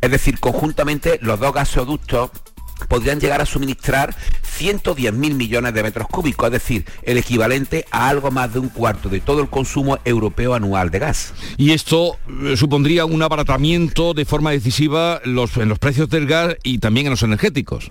Es 0.00 0.10
decir, 0.10 0.40
conjuntamente 0.40 1.18
los 1.22 1.38
dos 1.38 1.52
gasoductos 1.54 2.30
podrían 2.88 3.20
llegar 3.20 3.40
a 3.40 3.46
suministrar 3.46 4.14
110.000 4.58 5.12
millones 5.12 5.74
de 5.74 5.82
metros 5.82 6.08
cúbicos, 6.08 6.46
es 6.46 6.52
decir, 6.52 6.84
el 7.02 7.18
equivalente 7.18 7.84
a 7.90 8.08
algo 8.08 8.30
más 8.30 8.52
de 8.52 8.58
un 8.58 8.68
cuarto 8.68 9.08
de 9.08 9.20
todo 9.20 9.40
el 9.40 9.48
consumo 9.48 9.98
europeo 10.04 10.54
anual 10.54 10.90
de 10.90 10.98
gas. 10.98 11.34
Y 11.56 11.72
esto 11.72 12.18
eh, 12.44 12.56
supondría 12.56 13.04
un 13.04 13.22
abaratamiento 13.22 14.14
de 14.14 14.24
forma 14.24 14.50
decisiva 14.50 15.20
en 15.24 15.34
los 15.34 15.78
precios 15.78 16.08
del 16.08 16.26
gas 16.26 16.56
y 16.62 16.78
también 16.78 17.06
en 17.06 17.10
los 17.10 17.22
energéticos 17.22 17.90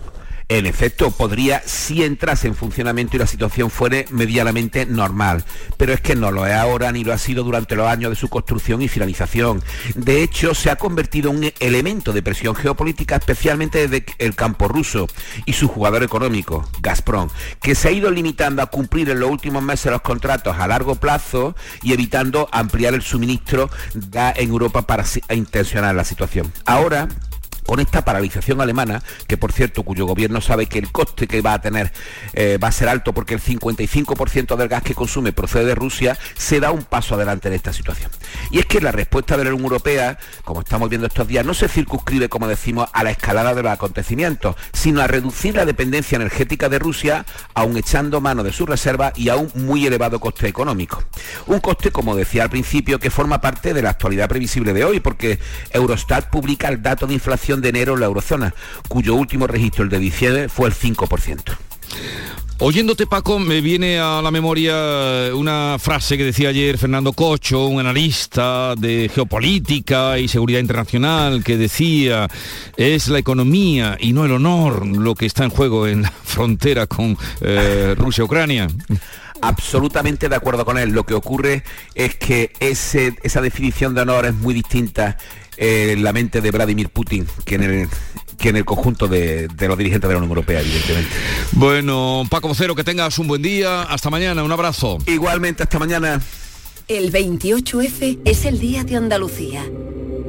en 0.57 0.65
efecto, 0.65 1.11
podría 1.11 1.61
si 1.65 2.03
entrase 2.03 2.45
en 2.45 2.55
funcionamiento 2.55 3.15
y 3.15 3.19
la 3.19 3.27
situación 3.27 3.69
fuere 3.69 4.05
medianamente 4.09 4.85
normal. 4.85 5.45
Pero 5.77 5.93
es 5.93 6.01
que 6.01 6.13
no 6.13 6.29
lo 6.29 6.45
es 6.45 6.53
ahora 6.53 6.91
ni 6.91 7.05
lo 7.05 7.13
ha 7.13 7.17
sido 7.17 7.45
durante 7.45 7.77
los 7.77 7.87
años 7.87 8.09
de 8.09 8.17
su 8.17 8.27
construcción 8.27 8.81
y 8.81 8.89
finalización. 8.89 9.63
De 9.95 10.21
hecho, 10.21 10.53
se 10.53 10.69
ha 10.69 10.75
convertido 10.75 11.31
en 11.31 11.37
un 11.37 11.53
elemento 11.61 12.11
de 12.11 12.21
presión 12.21 12.53
geopolítica, 12.53 13.15
especialmente 13.15 13.87
desde 13.87 14.05
el 14.17 14.35
campo 14.35 14.67
ruso 14.67 15.07
y 15.45 15.53
su 15.53 15.69
jugador 15.69 16.03
económico, 16.03 16.69
Gazprom, 16.81 17.29
que 17.61 17.73
se 17.73 17.87
ha 17.87 17.91
ido 17.91 18.11
limitando 18.11 18.61
a 18.61 18.65
cumplir 18.65 19.09
en 19.09 19.21
los 19.21 19.29
últimos 19.29 19.63
meses 19.63 19.89
los 19.89 20.01
contratos 20.01 20.57
a 20.57 20.67
largo 20.67 20.95
plazo 20.95 21.55
y 21.81 21.93
evitando 21.93 22.49
ampliar 22.51 22.93
el 22.93 23.03
suministro 23.03 23.69
en 24.13 24.49
Europa 24.49 24.81
para 24.81 25.05
intencionar 25.29 25.95
la 25.95 26.03
situación. 26.03 26.51
Ahora, 26.65 27.07
con 27.65 27.79
esta 27.79 28.03
paralización 28.03 28.61
alemana, 28.61 29.01
que 29.27 29.37
por 29.37 29.51
cierto, 29.51 29.83
cuyo 29.83 30.05
gobierno 30.05 30.41
sabe 30.41 30.65
que 30.65 30.79
el 30.79 30.91
coste 30.91 31.27
que 31.27 31.41
va 31.41 31.53
a 31.53 31.61
tener 31.61 31.91
eh, 32.33 32.57
va 32.61 32.69
a 32.69 32.71
ser 32.71 32.89
alto 32.89 33.13
porque 33.13 33.33
el 33.33 33.41
55% 33.41 34.55
del 34.55 34.67
gas 34.67 34.83
que 34.83 34.95
consume 34.95 35.31
procede 35.31 35.65
de 35.65 35.75
Rusia, 35.75 36.17
se 36.35 36.59
da 36.59 36.71
un 36.71 36.83
paso 36.83 37.15
adelante 37.15 37.47
en 37.47 37.53
esta 37.53 37.73
situación. 37.73 38.11
Y 38.49 38.59
es 38.59 38.65
que 38.65 38.81
la 38.81 38.91
respuesta 38.91 39.37
de 39.37 39.43
la 39.43 39.49
Unión 39.51 39.63
Europea, 39.63 40.17
como 40.43 40.61
estamos 40.61 40.89
viendo 40.89 41.07
estos 41.07 41.27
días, 41.27 41.45
no 41.45 41.53
se 41.53 41.67
circunscribe, 41.67 42.29
como 42.29 42.47
decimos, 42.47 42.89
a 42.93 43.03
la 43.03 43.11
escalada 43.11 43.53
de 43.53 43.63
los 43.63 43.71
acontecimientos, 43.71 44.55
sino 44.73 45.01
a 45.01 45.07
reducir 45.07 45.55
la 45.55 45.65
dependencia 45.65 46.15
energética 46.15 46.69
de 46.69 46.79
Rusia, 46.79 47.25
aún 47.53 47.77
echando 47.77 48.21
mano 48.21 48.43
de 48.43 48.53
sus 48.53 48.67
reservas 48.67 49.13
y 49.17 49.29
a 49.29 49.35
un 49.35 49.51
muy 49.55 49.85
elevado 49.85 50.19
coste 50.19 50.47
económico. 50.47 51.03
Un 51.47 51.59
coste, 51.59 51.91
como 51.91 52.15
decía 52.15 52.43
al 52.43 52.49
principio, 52.49 52.99
que 52.99 53.09
forma 53.09 53.41
parte 53.41 53.73
de 53.73 53.81
la 53.81 53.91
actualidad 53.91 54.29
previsible 54.29 54.73
de 54.73 54.85
hoy, 54.85 54.99
porque 54.99 55.39
Eurostat 55.71 56.29
publica 56.29 56.67
el 56.67 56.81
dato 56.81 57.07
de 57.07 57.13
inflación 57.13 57.50
de 57.59 57.69
enero 57.69 57.95
en 57.95 57.99
la 57.99 58.05
eurozona, 58.05 58.53
cuyo 58.87 59.15
último 59.15 59.47
registro, 59.47 59.83
el 59.83 59.89
de 59.89 59.99
diciembre, 59.99 60.47
fue 60.47 60.69
el 60.69 60.75
5%. 60.75 61.57
Oyéndote 62.63 63.07
Paco, 63.07 63.39
me 63.39 63.59
viene 63.59 63.99
a 63.99 64.21
la 64.21 64.29
memoria 64.29 65.33
una 65.33 65.77
frase 65.79 66.15
que 66.15 66.23
decía 66.23 66.49
ayer 66.49 66.77
Fernando 66.77 67.11
Cocho, 67.11 67.65
un 67.65 67.79
analista 67.79 68.75
de 68.77 69.09
geopolítica 69.11 70.19
y 70.19 70.27
seguridad 70.27 70.59
internacional, 70.59 71.43
que 71.43 71.57
decía, 71.57 72.27
es 72.77 73.07
la 73.07 73.17
economía 73.17 73.97
y 73.99 74.13
no 74.13 74.25
el 74.25 74.33
honor 74.33 74.85
lo 74.85 75.15
que 75.15 75.25
está 75.25 75.43
en 75.43 75.49
juego 75.49 75.87
en 75.87 76.03
la 76.03 76.11
frontera 76.23 76.85
con 76.85 77.17
eh, 77.41 77.95
Rusia-Ucrania 77.97 78.67
absolutamente 79.41 80.29
de 80.29 80.35
acuerdo 80.35 80.65
con 80.65 80.77
él. 80.77 80.91
Lo 80.91 81.03
que 81.03 81.15
ocurre 81.15 81.63
es 81.95 82.15
que 82.15 82.53
esa 82.59 83.41
definición 83.41 83.95
de 83.95 84.01
honor 84.01 84.27
es 84.27 84.35
muy 84.35 84.53
distinta 84.53 85.17
en 85.61 86.03
la 86.03 86.11
mente 86.11 86.41
de 86.41 86.49
Vladimir 86.49 86.89
Putin 86.89 87.27
que 87.45 87.55
en 87.55 87.63
el 87.63 87.87
que 88.39 88.49
en 88.49 88.55
el 88.55 88.65
conjunto 88.65 89.07
de, 89.07 89.47
los 89.59 89.77
dirigentes 89.77 90.07
de 90.07 90.15
la 90.15 90.17
Unión 90.17 90.31
Europea, 90.31 90.61
evidentemente. 90.61 91.11
Bueno, 91.51 92.23
Paco 92.27 92.47
Vocero, 92.47 92.73
que 92.73 92.83
tengas 92.83 93.19
un 93.19 93.27
buen 93.27 93.43
día. 93.43 93.83
Hasta 93.83 94.09
mañana, 94.09 94.43
un 94.43 94.51
abrazo. 94.51 94.97
Igualmente, 95.05 95.61
hasta 95.61 95.77
mañana. 95.77 96.19
El 96.87 97.11
28F 97.11 98.17
es 98.25 98.45
el 98.45 98.59
Día 98.59 98.83
de 98.83 98.95
Andalucía. 98.95 99.63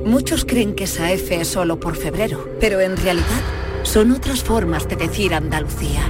Muchos 0.04 0.44
creen 0.44 0.74
que 0.74 0.84
esa 0.84 1.10
F 1.10 1.40
es 1.40 1.48
solo 1.48 1.80
por 1.80 1.96
febrero, 1.96 2.46
pero 2.60 2.82
en 2.82 2.98
realidad 2.98 3.40
son 3.82 4.10
otras 4.10 4.42
formas 4.42 4.86
de 4.86 4.96
decir 4.96 5.32
Andalucía. 5.32 6.02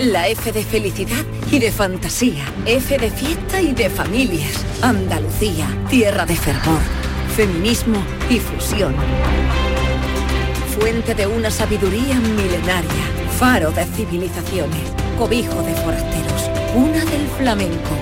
La 0.00 0.26
F 0.26 0.50
de 0.50 0.64
felicidad 0.64 1.24
y 1.52 1.60
de 1.60 1.70
fantasía. 1.70 2.44
F 2.66 2.98
de 2.98 3.12
fiesta 3.12 3.62
y 3.62 3.74
de 3.74 3.88
familias. 3.88 4.64
Andalucía, 4.82 5.68
tierra 5.88 6.26
de 6.26 6.34
fervor 6.34 6.80
feminismo 7.30 8.02
y 8.28 8.38
fusión. 8.38 8.94
Fuente 10.78 11.14
de 11.14 11.26
una 11.26 11.50
sabiduría 11.50 12.18
milenaria, 12.20 13.04
faro 13.38 13.70
de 13.70 13.84
civilizaciones, 13.84 14.92
cobijo 15.18 15.62
de 15.62 15.74
forasteros, 15.74 16.50
una 16.74 17.04
del 17.04 17.26
flamenco. 17.38 17.94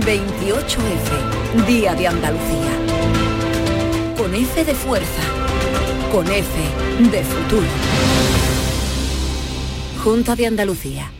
28F, 0.00 1.66
Día 1.66 1.94
de 1.94 2.06
Andalucía. 2.06 2.72
Con 4.16 4.34
F 4.34 4.64
de 4.64 4.74
fuerza, 4.74 5.22
con 6.12 6.26
F 6.26 6.50
de 7.10 7.24
futuro. 7.24 7.66
Junta 10.02 10.36
de 10.36 10.46
Andalucía. 10.46 11.10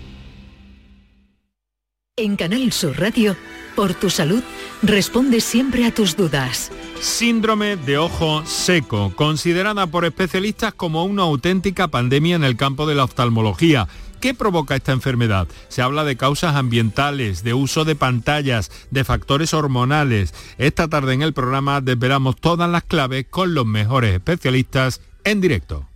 En 2.17 2.37
Canal 2.37 2.73
Sur 2.73 2.99
Radio, 2.99 3.37
por 3.75 3.93
tu 3.95 4.09
salud, 4.09 4.43
responde 4.83 5.41
siempre 5.41 5.85
a 5.85 5.93
tus 5.93 6.17
dudas. 6.17 6.71
Síndrome 7.01 7.77
de 7.77 7.99
ojo 7.99 8.43
seco, 8.47 9.13
considerada 9.15 9.87
por 9.87 10.05
especialistas 10.05 10.75
como 10.75 11.05
una 11.05 11.23
auténtica 11.23 11.89
pandemia 11.89 12.37
en 12.37 12.45
el 12.45 12.57
campo 12.57 12.87
de 12.87 12.95
la 12.95 13.05
oftalmología. 13.05 13.89
¿Qué 14.21 14.35
provoca 14.35 14.75
esta 14.75 14.93
enfermedad? 14.93 15.47
Se 15.69 15.83
habla 15.83 16.05
de 16.05 16.17
causas 16.17 16.57
ambientales, 16.57 17.45
de 17.45 17.55
uso 17.55 17.85
de 17.85 17.97
pantallas, 17.97 18.71
de 18.91 19.05
factores 19.05 19.55
hormonales. 19.55 20.35
Esta 20.59 20.89
tarde 20.89 21.15
en 21.15 21.23
el 21.23 21.35
programa 21.35 21.81
desvelamos 21.81 22.37
todas 22.37 22.69
las 22.69 22.83
claves 22.83 23.27
con 23.29 23.55
los 23.55 23.67
mejores 23.67 24.15
especialistas 24.15 25.01
en 25.25 25.41
directo. 25.41 25.87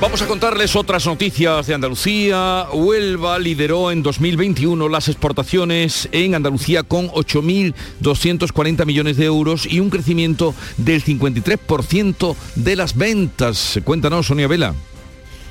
Vamos 0.00 0.22
a 0.22 0.28
contarles 0.28 0.76
otras 0.76 1.06
noticias 1.06 1.66
de 1.66 1.74
Andalucía. 1.74 2.66
Huelva 2.72 3.36
lideró 3.40 3.90
en 3.90 4.04
2021 4.04 4.88
las 4.88 5.08
exportaciones 5.08 6.08
en 6.12 6.36
Andalucía 6.36 6.84
con 6.84 7.08
8.240 7.08 8.86
millones 8.86 9.16
de 9.16 9.24
euros 9.24 9.66
y 9.66 9.80
un 9.80 9.90
crecimiento 9.90 10.54
del 10.76 11.02
53% 11.02 12.36
de 12.54 12.76
las 12.76 12.96
ventas. 12.96 13.80
Cuéntanos, 13.82 14.28
Sonia 14.28 14.46
Vela. 14.46 14.72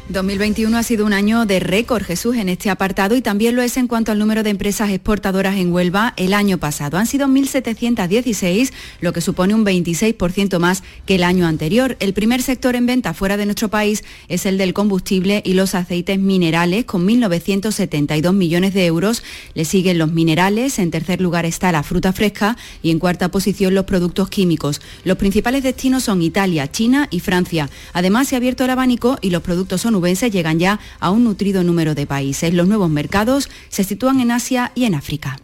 2021 0.10 0.78
ha 0.78 0.84
sido 0.84 1.06
un 1.06 1.12
año 1.12 1.46
de 1.46 1.60
récord, 1.60 2.02
Jesús, 2.02 2.38
en 2.38 2.48
este 2.48 2.70
apartado 2.70 3.18
y 3.18 3.22
también 3.22 3.58
lo 3.58 3.62
es 3.62 3.76
en 3.76 3.88
cuanto 3.88 4.14
al 4.14 4.20
número 4.20 4.42
de 4.42 4.52
empresas 4.52 4.90
exportadoras 4.90 5.58
en 5.58 5.74
Huelva 5.74 6.14
el 6.16 6.34
año 6.34 6.60
pasado. 6.60 6.98
Han 6.98 7.08
sido 7.08 7.28
1.716, 7.28 8.72
lo 9.02 9.12
que 9.12 9.20
supone 9.20 9.54
un 9.54 9.66
26% 9.66 10.60
más 10.60 10.82
que 11.06 11.16
el 11.16 11.24
año 11.24 11.46
anterior. 11.46 11.98
El 12.00 12.14
primer 12.14 12.42
sector 12.42 12.78
en 12.78 12.86
venta 12.86 13.14
fuera 13.14 13.36
de 13.36 13.46
nuestro 13.46 13.68
país 13.68 14.06
es 14.30 14.46
el 14.46 14.58
del 14.58 14.74
combustible 14.74 15.42
y 15.44 15.56
los 15.56 15.76
aceites 15.76 16.18
minerales, 16.18 16.86
con 16.86 17.06
1.972 17.06 18.34
millones 18.34 18.74
de 18.74 18.86
euros. 18.86 19.24
Le 19.56 19.66
siguen 19.66 19.98
los 19.98 20.14
minerales, 20.14 20.80
en 20.80 20.90
tercer 20.90 21.20
lugar 21.20 21.46
está 21.46 21.74
la 21.74 21.84
fruta 21.84 22.14
fresca 22.14 22.56
y 22.82 22.92
en 22.92 23.00
cuarta 23.00 23.28
posición 23.28 23.76
los 23.76 23.84
productos 23.84 24.30
químicos. 24.30 24.80
Los 25.04 25.18
principales 25.18 25.64
destinos 25.64 26.04
son 26.04 26.22
Italia, 26.22 26.72
China 26.72 27.10
y 27.12 27.20
Francia. 27.20 27.70
Además, 27.92 28.30
se 28.30 28.36
ha 28.36 28.38
abierto 28.38 28.64
el 28.64 28.70
abanico 28.70 29.18
y 29.22 29.32
los 29.32 29.42
productos 29.42 29.82
son 29.82 29.97
llegan 30.30 30.60
ya 30.60 30.80
a 31.00 31.12
un 31.12 31.24
nutrido 31.24 31.64
número 31.64 31.96
de 31.96 32.08
países. 32.08 32.54
Los 32.54 32.68
nuevos 32.68 32.90
mercados 32.90 33.50
se 33.70 33.84
sitúan 33.84 34.20
en 34.20 34.32
Asia 34.32 34.72
y 34.76 34.86
en 34.86 34.96
África. 34.96 35.38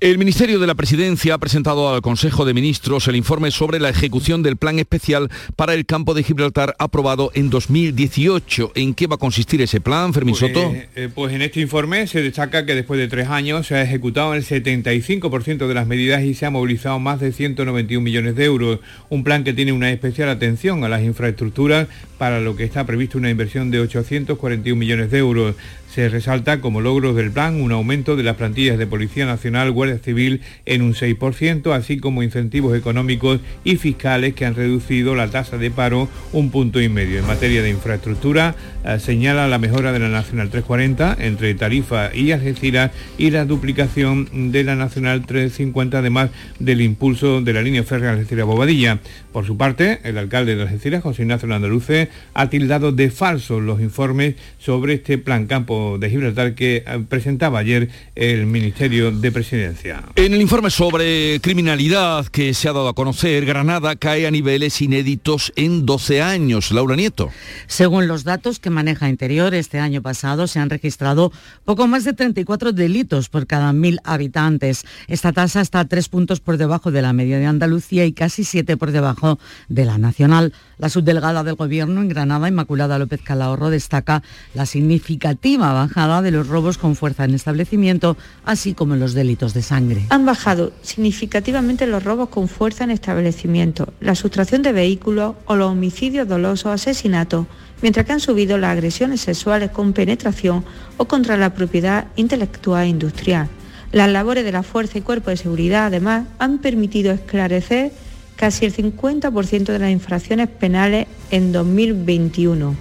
El 0.00 0.16
Ministerio 0.16 0.60
de 0.60 0.68
la 0.68 0.76
Presidencia 0.76 1.34
ha 1.34 1.38
presentado 1.38 1.92
al 1.92 2.02
Consejo 2.02 2.44
de 2.44 2.54
Ministros 2.54 3.08
el 3.08 3.16
informe 3.16 3.50
sobre 3.50 3.80
la 3.80 3.88
ejecución 3.88 4.44
del 4.44 4.56
plan 4.56 4.78
especial 4.78 5.28
para 5.56 5.74
el 5.74 5.86
campo 5.86 6.14
de 6.14 6.22
Gibraltar 6.22 6.76
aprobado 6.78 7.32
en 7.34 7.50
2018. 7.50 8.70
¿En 8.76 8.94
qué 8.94 9.08
va 9.08 9.16
a 9.16 9.18
consistir 9.18 9.60
ese 9.60 9.80
plan, 9.80 10.14
Fermín 10.14 10.36
pues, 10.38 10.52
Soto? 10.52 10.72
Eh, 10.94 11.08
pues 11.12 11.34
en 11.34 11.42
este 11.42 11.58
informe 11.58 12.06
se 12.06 12.22
destaca 12.22 12.64
que 12.64 12.76
después 12.76 13.00
de 13.00 13.08
tres 13.08 13.26
años 13.26 13.66
se 13.66 13.74
ha 13.74 13.82
ejecutado 13.82 14.34
el 14.34 14.44
75% 14.44 15.66
de 15.66 15.74
las 15.74 15.88
medidas 15.88 16.22
y 16.22 16.34
se 16.34 16.46
ha 16.46 16.50
movilizado 16.50 17.00
más 17.00 17.18
de 17.18 17.32
191 17.32 18.00
millones 18.00 18.36
de 18.36 18.44
euros. 18.44 18.78
Un 19.08 19.24
plan 19.24 19.42
que 19.42 19.52
tiene 19.52 19.72
una 19.72 19.90
especial 19.90 20.28
atención 20.28 20.84
a 20.84 20.88
las 20.88 21.02
infraestructuras 21.02 21.88
para 22.18 22.38
lo 22.38 22.54
que 22.54 22.62
está 22.62 22.86
previsto 22.86 23.18
una 23.18 23.30
inversión 23.30 23.72
de 23.72 23.80
841 23.80 24.78
millones 24.78 25.10
de 25.10 25.18
euros. 25.18 25.56
Se 25.98 26.08
resalta 26.08 26.60
como 26.60 26.80
logros 26.80 27.16
del 27.16 27.32
plan 27.32 27.60
un 27.60 27.72
aumento 27.72 28.14
de 28.14 28.22
las 28.22 28.36
plantillas 28.36 28.78
de 28.78 28.86
Policía 28.86 29.26
Nacional, 29.26 29.72
Guardia 29.72 29.98
Civil 29.98 30.42
en 30.64 30.82
un 30.82 30.94
6%, 30.94 31.74
así 31.74 31.98
como 31.98 32.22
incentivos 32.22 32.78
económicos 32.78 33.40
y 33.64 33.78
fiscales 33.78 34.34
que 34.34 34.46
han 34.46 34.54
reducido 34.54 35.16
la 35.16 35.28
tasa 35.28 35.58
de 35.58 35.72
paro 35.72 36.08
un 36.32 36.52
punto 36.52 36.80
y 36.80 36.88
medio. 36.88 37.18
En 37.18 37.26
materia 37.26 37.64
de 37.64 37.70
infraestructura, 37.70 38.54
eh, 38.84 39.00
señala 39.00 39.48
la 39.48 39.58
mejora 39.58 39.90
de 39.90 39.98
la 39.98 40.08
Nacional 40.08 40.50
340 40.50 41.16
entre 41.18 41.52
Tarifa 41.56 42.14
y 42.14 42.30
Algeciras 42.30 42.92
y 43.18 43.30
la 43.30 43.44
duplicación 43.44 44.52
de 44.52 44.62
la 44.62 44.76
Nacional 44.76 45.26
350, 45.26 45.98
además 45.98 46.30
del 46.60 46.80
impulso 46.80 47.40
de 47.40 47.52
la 47.52 47.62
línea 47.62 47.82
férrea 47.82 48.12
Algeciras-Bobadilla. 48.12 49.00
Por 49.38 49.46
su 49.46 49.56
parte, 49.56 50.00
el 50.02 50.18
alcalde 50.18 50.56
de 50.56 50.62
Algeciras, 50.62 51.00
José 51.00 51.22
Ignacio 51.22 51.46
Landaluce, 51.46 52.08
ha 52.34 52.50
tildado 52.50 52.90
de 52.90 53.08
falsos 53.08 53.62
los 53.62 53.80
informes 53.80 54.34
sobre 54.58 54.94
este 54.94 55.16
plan 55.16 55.46
campo 55.46 55.96
de 56.00 56.10
Gibraltar 56.10 56.56
que 56.56 56.78
eh, 56.78 57.04
presentaba 57.08 57.60
ayer 57.60 57.88
el 58.16 58.46
Ministerio 58.46 59.12
de 59.12 59.30
Presidencia. 59.30 60.02
En 60.16 60.34
el 60.34 60.40
informe 60.40 60.70
sobre 60.70 61.38
criminalidad 61.40 62.26
que 62.26 62.52
se 62.52 62.68
ha 62.68 62.72
dado 62.72 62.88
a 62.88 62.94
conocer, 62.94 63.46
Granada 63.46 63.94
cae 63.94 64.26
a 64.26 64.32
niveles 64.32 64.82
inéditos 64.82 65.52
en 65.54 65.86
12 65.86 66.20
años. 66.20 66.72
Laura 66.72 66.96
Nieto. 66.96 67.30
Según 67.68 68.08
los 68.08 68.24
datos 68.24 68.58
que 68.58 68.70
maneja 68.70 69.08
Interior, 69.08 69.54
este 69.54 69.78
año 69.78 70.02
pasado 70.02 70.48
se 70.48 70.58
han 70.58 70.68
registrado 70.68 71.30
poco 71.64 71.86
más 71.86 72.02
de 72.02 72.12
34 72.12 72.72
delitos 72.72 73.28
por 73.28 73.46
cada 73.46 73.72
mil 73.72 74.00
habitantes. 74.02 74.84
Esta 75.06 75.32
tasa 75.32 75.60
está 75.60 75.84
tres 75.84 76.08
puntos 76.08 76.40
por 76.40 76.56
debajo 76.56 76.90
de 76.90 77.02
la 77.02 77.12
media 77.12 77.38
de 77.38 77.46
Andalucía 77.46 78.04
y 78.04 78.12
casi 78.12 78.42
siete 78.42 78.76
por 78.76 78.90
debajo 78.90 79.27
de 79.68 79.84
la 79.84 79.98
nacional. 79.98 80.52
La 80.78 80.88
subdelegada 80.88 81.42
del 81.42 81.56
Gobierno 81.56 82.00
en 82.00 82.08
Granada, 82.08 82.48
Inmaculada 82.48 82.98
López 82.98 83.20
Calahorro, 83.22 83.68
destaca 83.68 84.22
la 84.54 84.64
significativa 84.64 85.72
bajada 85.72 86.22
de 86.22 86.30
los 86.30 86.46
robos 86.46 86.78
con 86.78 86.94
fuerza 86.94 87.24
en 87.24 87.34
establecimiento, 87.34 88.16
así 88.44 88.74
como 88.74 88.94
en 88.94 89.00
los 89.00 89.12
delitos 89.12 89.54
de 89.54 89.62
sangre. 89.62 90.06
Han 90.10 90.24
bajado 90.24 90.72
significativamente 90.82 91.86
los 91.86 92.04
robos 92.04 92.28
con 92.28 92.48
fuerza 92.48 92.84
en 92.84 92.90
establecimiento, 92.90 93.92
la 94.00 94.14
sustracción 94.14 94.62
de 94.62 94.72
vehículos 94.72 95.34
o 95.46 95.56
los 95.56 95.72
homicidios 95.72 96.28
dolosos, 96.28 96.72
asesinatos, 96.72 97.46
mientras 97.82 98.06
que 98.06 98.12
han 98.12 98.20
subido 98.20 98.56
las 98.56 98.70
agresiones 98.70 99.20
sexuales 99.20 99.70
con 99.70 99.92
penetración 99.92 100.64
o 100.96 101.06
contra 101.06 101.36
la 101.36 101.54
propiedad 101.54 102.06
intelectual 102.16 102.84
e 102.84 102.88
industrial. 102.88 103.48
Las 103.92 104.10
labores 104.10 104.44
de 104.44 104.52
la 104.52 104.62
Fuerza 104.62 104.98
y 104.98 105.02
Cuerpo 105.02 105.30
de 105.30 105.36
Seguridad, 105.38 105.86
además, 105.86 106.26
han 106.38 106.58
permitido 106.58 107.10
esclarecer 107.12 107.92
casi 108.38 108.64
el 108.64 108.74
50% 108.74 109.64
de 109.64 109.78
las 109.78 109.90
infracciones 109.90 110.48
penales 110.48 111.08
en 111.30 111.50
2021. 111.52 112.76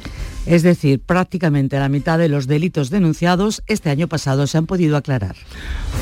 Es 0.48 0.64
decir, 0.64 1.02
prácticamente 1.02 1.78
la 1.78 1.90
mitad 1.90 2.18
de 2.18 2.30
los 2.30 2.48
delitos 2.48 2.90
denunciados 2.90 3.64
este 3.68 3.90
año 3.90 4.08
pasado 4.08 4.48
se 4.48 4.58
han 4.58 4.66
podido 4.66 4.96
aclarar. 4.96 5.36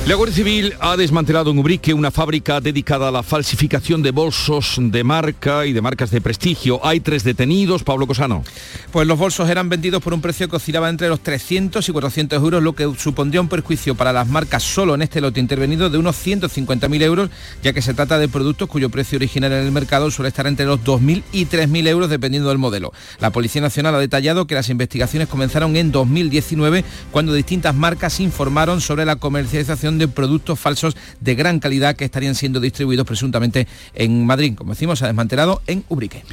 La 0.08 0.14
Guardia 0.14 0.36
Civil 0.36 0.74
ha 0.82 0.96
desmantelado 0.98 1.50
en 1.50 1.58
Ubrique 1.58 1.96
una 1.96 2.12
fábrica 2.12 2.62
dedicada 2.62 3.08
a 3.08 3.12
la 3.12 3.24
falsificación 3.24 4.04
de 4.04 4.12
bolsos 4.12 4.76
de 4.80 5.04
marca 5.04 5.66
y 5.66 5.74
de 5.74 5.82
marcas 5.82 6.12
de 6.12 6.22
prestigio. 6.22 6.80
Hay 6.86 7.00
tres 7.00 7.24
detenidos. 7.24 7.84
Pablo 7.84 8.06
Cosano. 8.06 8.44
Pues 8.92 9.08
los 9.08 9.18
bolsos 9.18 9.50
eran 9.50 9.68
vendidos 9.68 10.04
por 10.04 10.14
un 10.14 10.22
precio 10.22 10.48
que 10.48 10.58
oscilaba 10.58 10.90
entre 10.90 11.10
los 11.10 11.22
300 11.22 11.88
y 11.88 11.92
400 11.92 12.38
euros, 12.38 12.62
lo 12.62 12.74
que 12.74 12.92
supondría 12.98 13.42
un 13.42 13.50
perjuicio 13.50 13.96
para 13.96 14.14
las 14.14 14.28
marcas 14.28 14.62
solo 14.62 14.94
en 14.94 15.02
este 15.02 15.22
lote 15.22 15.40
intervenido 15.40 15.90
de 15.90 15.98
unos 15.98 16.16
150.000 16.24 17.02
euros, 17.02 17.30
ya 17.64 17.74
que 17.74 17.82
se 17.82 17.96
trata 17.96 18.20
de 18.20 18.28
productos 18.28 18.70
cuyo 18.70 18.90
precio 18.90 19.16
original 19.16 19.54
en 19.54 19.66
el 19.66 19.72
mercado 19.72 20.12
suele 20.12 20.30
estar 20.30 20.46
entre 20.46 20.66
los 20.66 20.82
2.000 20.82 21.24
y 21.32 21.46
3.000 21.46 21.88
euros 21.88 22.10
dependiendo 22.12 22.50
del 22.50 22.60
modelo. 22.60 22.94
La 23.20 23.32
Policía 23.32 23.62
Nacional 23.62 23.96
ha 23.96 24.00
detallado 24.00 24.35
que 24.46 24.56
las 24.56 24.70
investigaciones 24.70 25.30
comenzaron 25.30 25.78
en 25.78 25.92
2019 25.92 26.84
cuando 27.12 27.34
distintas 27.34 27.74
marcas 27.74 28.20
informaron 28.20 28.82
sobre 28.82 29.06
la 29.06 29.16
comercialización 29.16 29.98
de 29.98 30.10
productos 30.10 30.60
falsos 30.60 30.98
de 31.22 31.36
gran 31.36 31.60
calidad 31.60 31.96
que 31.96 32.04
estarían 32.04 32.36
siendo 32.36 32.60
distribuidos 32.60 33.08
presuntamente 33.08 33.68
en 33.94 34.26
Madrid. 34.26 34.54
Como 34.56 34.74
decimos, 34.74 35.00
se 35.00 35.06
ha 35.06 35.08
desmantelado 35.08 35.62
en 35.68 35.86
Ubrique. 35.88 36.24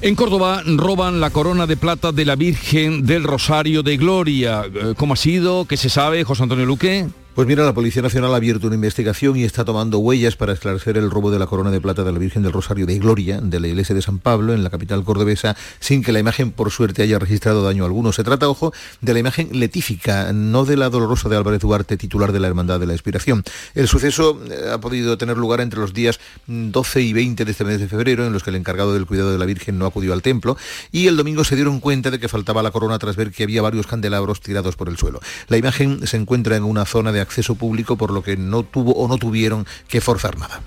En 0.00 0.16
Córdoba 0.16 0.62
roban 0.66 1.20
la 1.20 1.30
corona 1.30 1.66
de 1.66 1.76
plata 1.76 2.10
de 2.10 2.24
la 2.24 2.34
Virgen 2.34 3.06
del 3.06 3.22
Rosario 3.22 3.82
de 3.82 3.96
Gloria. 3.96 4.64
Eh, 4.64 4.94
¿Cómo 4.96 5.14
ha 5.14 5.16
sido? 5.16 5.66
¿Qué 5.66 5.76
se 5.76 5.88
sabe, 5.88 6.24
José 6.24 6.42
Antonio 6.42 6.66
Luque? 6.66 7.06
Pues 7.34 7.48
mira, 7.48 7.64
la 7.64 7.72
Policía 7.72 8.02
Nacional 8.02 8.34
ha 8.34 8.36
abierto 8.36 8.66
una 8.66 8.76
investigación 8.76 9.38
y 9.38 9.44
está 9.44 9.64
tomando 9.64 9.98
huellas 9.98 10.36
para 10.36 10.52
esclarecer 10.52 10.98
el 10.98 11.10
robo 11.10 11.30
de 11.30 11.38
la 11.38 11.46
corona 11.46 11.70
de 11.70 11.80
plata 11.80 12.04
de 12.04 12.12
la 12.12 12.18
Virgen 12.18 12.42
del 12.42 12.52
Rosario 12.52 12.84
de 12.84 12.98
Gloria 12.98 13.40
de 13.40 13.58
la 13.58 13.68
iglesia 13.68 13.94
de 13.94 14.02
San 14.02 14.18
Pablo 14.18 14.52
en 14.52 14.62
la 14.62 14.68
capital 14.68 15.02
cordobesa 15.02 15.56
sin 15.80 16.02
que 16.02 16.12
la 16.12 16.18
imagen 16.18 16.52
por 16.52 16.70
suerte 16.70 17.02
haya 17.02 17.18
registrado 17.18 17.64
daño 17.64 17.86
alguno. 17.86 18.12
Se 18.12 18.22
trata, 18.22 18.50
ojo, 18.50 18.74
de 19.00 19.14
la 19.14 19.18
imagen 19.18 19.48
letífica, 19.58 20.34
no 20.34 20.66
de 20.66 20.76
la 20.76 20.90
dolorosa 20.90 21.30
de 21.30 21.38
Álvarez 21.38 21.62
Duarte, 21.62 21.96
titular 21.96 22.32
de 22.32 22.40
la 22.40 22.48
Hermandad 22.48 22.78
de 22.78 22.84
la 22.84 22.92
Inspiración. 22.92 23.44
El 23.74 23.88
suceso 23.88 24.38
eh, 24.50 24.70
ha 24.70 24.78
podido 24.78 25.16
tener 25.16 25.38
lugar 25.38 25.62
entre 25.62 25.80
los 25.80 25.94
días 25.94 26.20
12 26.48 27.00
y 27.00 27.14
20 27.14 27.46
de 27.46 27.50
este 27.50 27.64
mes 27.64 27.80
de 27.80 27.88
febrero, 27.88 28.26
en 28.26 28.34
los 28.34 28.42
que 28.42 28.50
el 28.50 28.56
encargado 28.56 28.92
del 28.92 29.06
cuidado 29.06 29.32
de 29.32 29.38
la 29.38 29.46
Virgen 29.46 29.78
no 29.78 29.86
acudió 29.86 30.12
al 30.12 30.20
templo, 30.20 30.58
y 30.90 31.06
el 31.06 31.16
domingo 31.16 31.44
se 31.44 31.56
dieron 31.56 31.80
cuenta 31.80 32.10
de 32.10 32.20
que 32.20 32.28
faltaba 32.28 32.62
la 32.62 32.72
corona 32.72 32.98
tras 32.98 33.16
ver 33.16 33.30
que 33.30 33.44
había 33.44 33.62
varios 33.62 33.86
candelabros 33.86 34.42
tirados 34.42 34.76
por 34.76 34.90
el 34.90 34.98
suelo. 34.98 35.20
La 35.48 35.56
imagen 35.56 36.06
se 36.06 36.18
encuentra 36.18 36.56
en 36.56 36.64
una 36.64 36.84
zona 36.84 37.10
de 37.10 37.21
acceso 37.22 37.54
público, 37.54 37.96
por 37.96 38.10
lo 38.10 38.22
que 38.22 38.36
no 38.36 38.62
tuvo 38.62 38.92
o 38.92 39.08
no 39.08 39.18
tuvieron 39.18 39.66
que 39.88 40.00
forzar 40.00 40.38
nada. 40.38 40.60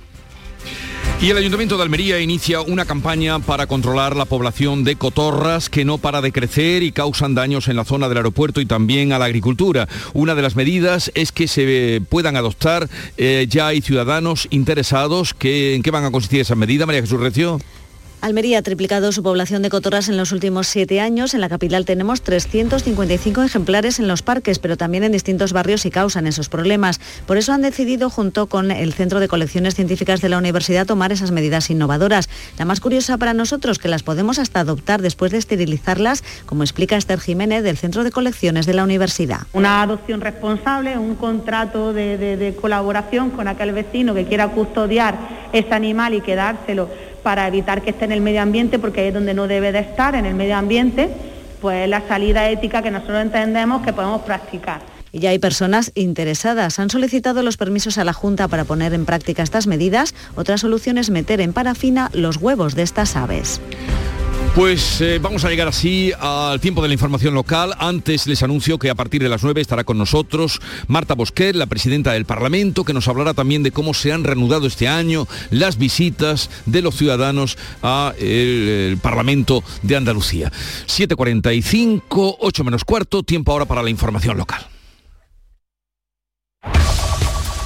Y 1.21 1.29
el 1.29 1.37
Ayuntamiento 1.37 1.77
de 1.77 1.83
Almería 1.83 2.19
inicia 2.19 2.59
una 2.59 2.83
campaña 2.83 3.39
para 3.39 3.67
controlar 3.67 4.17
la 4.17 4.25
población 4.25 4.83
de 4.83 4.97
cotorras 4.97 5.69
que 5.69 5.85
no 5.85 5.97
para 5.97 6.21
de 6.21 6.33
crecer 6.33 6.83
y 6.83 6.91
causan 6.91 7.33
daños 7.33 7.69
en 7.69 7.77
la 7.77 7.85
zona 7.85 8.09
del 8.09 8.17
aeropuerto 8.17 8.59
y 8.59 8.65
también 8.65 9.13
a 9.13 9.17
la 9.17 9.25
agricultura. 9.25 9.87
Una 10.13 10.35
de 10.35 10.41
las 10.41 10.57
medidas 10.57 11.11
es 11.15 11.31
que 11.31 11.47
se 11.47 12.01
puedan 12.09 12.35
adoptar, 12.35 12.89
eh, 13.17 13.47
ya 13.49 13.67
hay 13.67 13.81
ciudadanos 13.81 14.47
interesados. 14.51 15.33
Que, 15.33 15.75
¿En 15.75 15.83
qué 15.83 15.91
van 15.91 16.03
a 16.03 16.11
consistir 16.11 16.41
esas 16.41 16.57
medidas, 16.57 16.85
María 16.85 17.01
Jesús 17.01 17.19
Recio? 17.19 17.59
Almería 18.21 18.57
ha 18.57 18.61
triplicado 18.63 19.11
su 19.11 19.21
población 19.21 19.61
de 19.61 19.69
cotorras 19.69 20.09
en 20.09 20.17
los 20.17 20.31
últimos 20.31 20.67
siete 20.67 20.99
años. 20.99 21.33
En 21.33 21.41
la 21.41 21.49
capital 21.49 21.85
tenemos 21.85 22.21
355 22.21 23.43
ejemplares 23.43 23.99
en 23.99 24.07
los 24.07 24.23
parques, 24.23 24.57
pero 24.57 24.77
también 24.77 25.03
en 25.03 25.11
distintos 25.11 25.53
barrios 25.53 25.85
y 25.85 25.91
causan 25.91 26.25
esos 26.25 26.49
problemas. 26.49 26.99
Por 27.27 27.37
eso 27.37 27.53
han 27.53 27.61
decidido, 27.61 28.09
junto 28.09 28.47
con 28.47 28.71
el 28.71 28.93
Centro 28.93 29.19
de 29.19 29.27
Colecciones 29.27 29.75
Científicas 29.75 30.21
de 30.21 30.29
la 30.29 30.39
Universidad, 30.39 30.87
tomar 30.87 31.11
esas 31.11 31.31
medidas 31.31 31.69
innovadoras. 31.69 32.29
La 32.57 32.65
más 32.65 32.79
curiosa 32.79 33.17
para 33.17 33.33
nosotros, 33.33 33.77
que 33.77 33.89
las 33.89 34.01
podemos 34.01 34.39
hasta 34.39 34.61
adoptar 34.61 35.01
después 35.03 35.31
de 35.31 35.37
esterilizarlas, 35.37 36.23
como 36.47 36.63
explica 36.63 36.97
Esther 36.97 37.19
Jiménez 37.19 37.63
del 37.63 37.77
Centro 37.77 38.03
de 38.03 38.11
Colecciones 38.11 38.65
de 38.65 38.73
la 38.73 38.83
Universidad. 38.83 39.41
Una 39.53 39.83
adopción 39.83 40.21
responsable, 40.21 40.97
un 40.97 41.15
contrato 41.15 41.93
de, 41.93 42.17
de 42.17 42.55
colaboración 42.55 43.29
con 43.29 43.47
aquel 43.47 43.71
vecino 43.71 44.15
que 44.15 44.25
quiera 44.25 44.47
custodiar 44.47 45.17
ese 45.53 45.73
animal 45.73 46.13
y 46.13 46.21
quedárselo 46.21 46.89
para 47.25 47.47
evitar 47.47 47.81
que 47.81 47.89
esté 47.89 48.05
en 48.05 48.11
el 48.11 48.21
medio 48.21 48.43
ambiente, 48.43 48.77
porque 48.77 49.01
ahí 49.01 49.07
es 49.07 49.13
donde 49.15 49.33
no 49.33 49.47
debe 49.47 49.71
de 49.71 49.79
estar, 49.79 50.13
en 50.13 50.27
el 50.27 50.35
medio 50.35 50.55
ambiente, 50.55 51.09
pues 51.59 51.89
la 51.89 52.07
salida 52.07 52.47
ética 52.51 52.83
que 52.83 52.91
nosotros 52.91 53.19
entendemos 53.19 53.81
que 53.81 53.93
podemos 53.93 54.21
practicar. 54.21 54.81
Y 55.11 55.21
ya 55.21 55.31
hay 55.31 55.39
personas 55.39 55.91
interesadas. 55.95 56.77
Han 56.77 56.91
solicitado 56.91 57.41
los 57.41 57.57
permisos 57.57 57.97
a 57.97 58.03
la 58.03 58.13
Junta 58.13 58.47
para 58.47 58.63
poner 58.63 58.93
en 58.93 59.05
práctica 59.05 59.41
estas 59.41 59.65
medidas. 59.65 60.13
Otra 60.35 60.59
solución 60.59 60.99
es 60.99 61.09
meter 61.09 61.41
en 61.41 61.51
parafina 61.51 62.11
los 62.13 62.37
huevos 62.37 62.75
de 62.75 62.83
estas 62.83 63.15
aves. 63.15 63.59
Pues 64.55 65.01
eh, 65.01 65.19
vamos 65.21 65.43
a 65.43 65.49
llegar 65.49 65.67
así 65.67 66.13
al 66.17 66.61
tiempo 66.61 66.81
de 66.81 66.87
la 66.87 66.93
información 66.93 67.33
local. 67.33 67.73
Antes 67.77 68.25
les 68.25 68.41
anuncio 68.41 68.79
que 68.79 68.89
a 68.89 68.95
partir 68.95 69.21
de 69.21 69.27
las 69.27 69.43
9 69.43 69.59
estará 69.59 69.83
con 69.83 69.97
nosotros 69.97 70.61
Marta 70.87 71.13
Bosquet, 71.13 71.53
la 71.53 71.65
presidenta 71.65 72.13
del 72.13 72.23
Parlamento, 72.23 72.85
que 72.85 72.93
nos 72.93 73.09
hablará 73.09 73.33
también 73.33 73.63
de 73.63 73.71
cómo 73.71 73.93
se 73.93 74.13
han 74.13 74.23
reanudado 74.23 74.65
este 74.65 74.87
año 74.87 75.27
las 75.51 75.77
visitas 75.77 76.49
de 76.65 76.81
los 76.81 76.95
ciudadanos 76.95 77.57
al 77.81 78.97
Parlamento 79.01 79.61
de 79.81 79.97
Andalucía. 79.97 80.53
7.45, 80.87 82.37
8 82.39 82.63
menos 82.63 82.85
cuarto, 82.85 83.23
tiempo 83.23 83.51
ahora 83.51 83.65
para 83.65 83.83
la 83.83 83.89
información 83.89 84.37
local. 84.37 84.74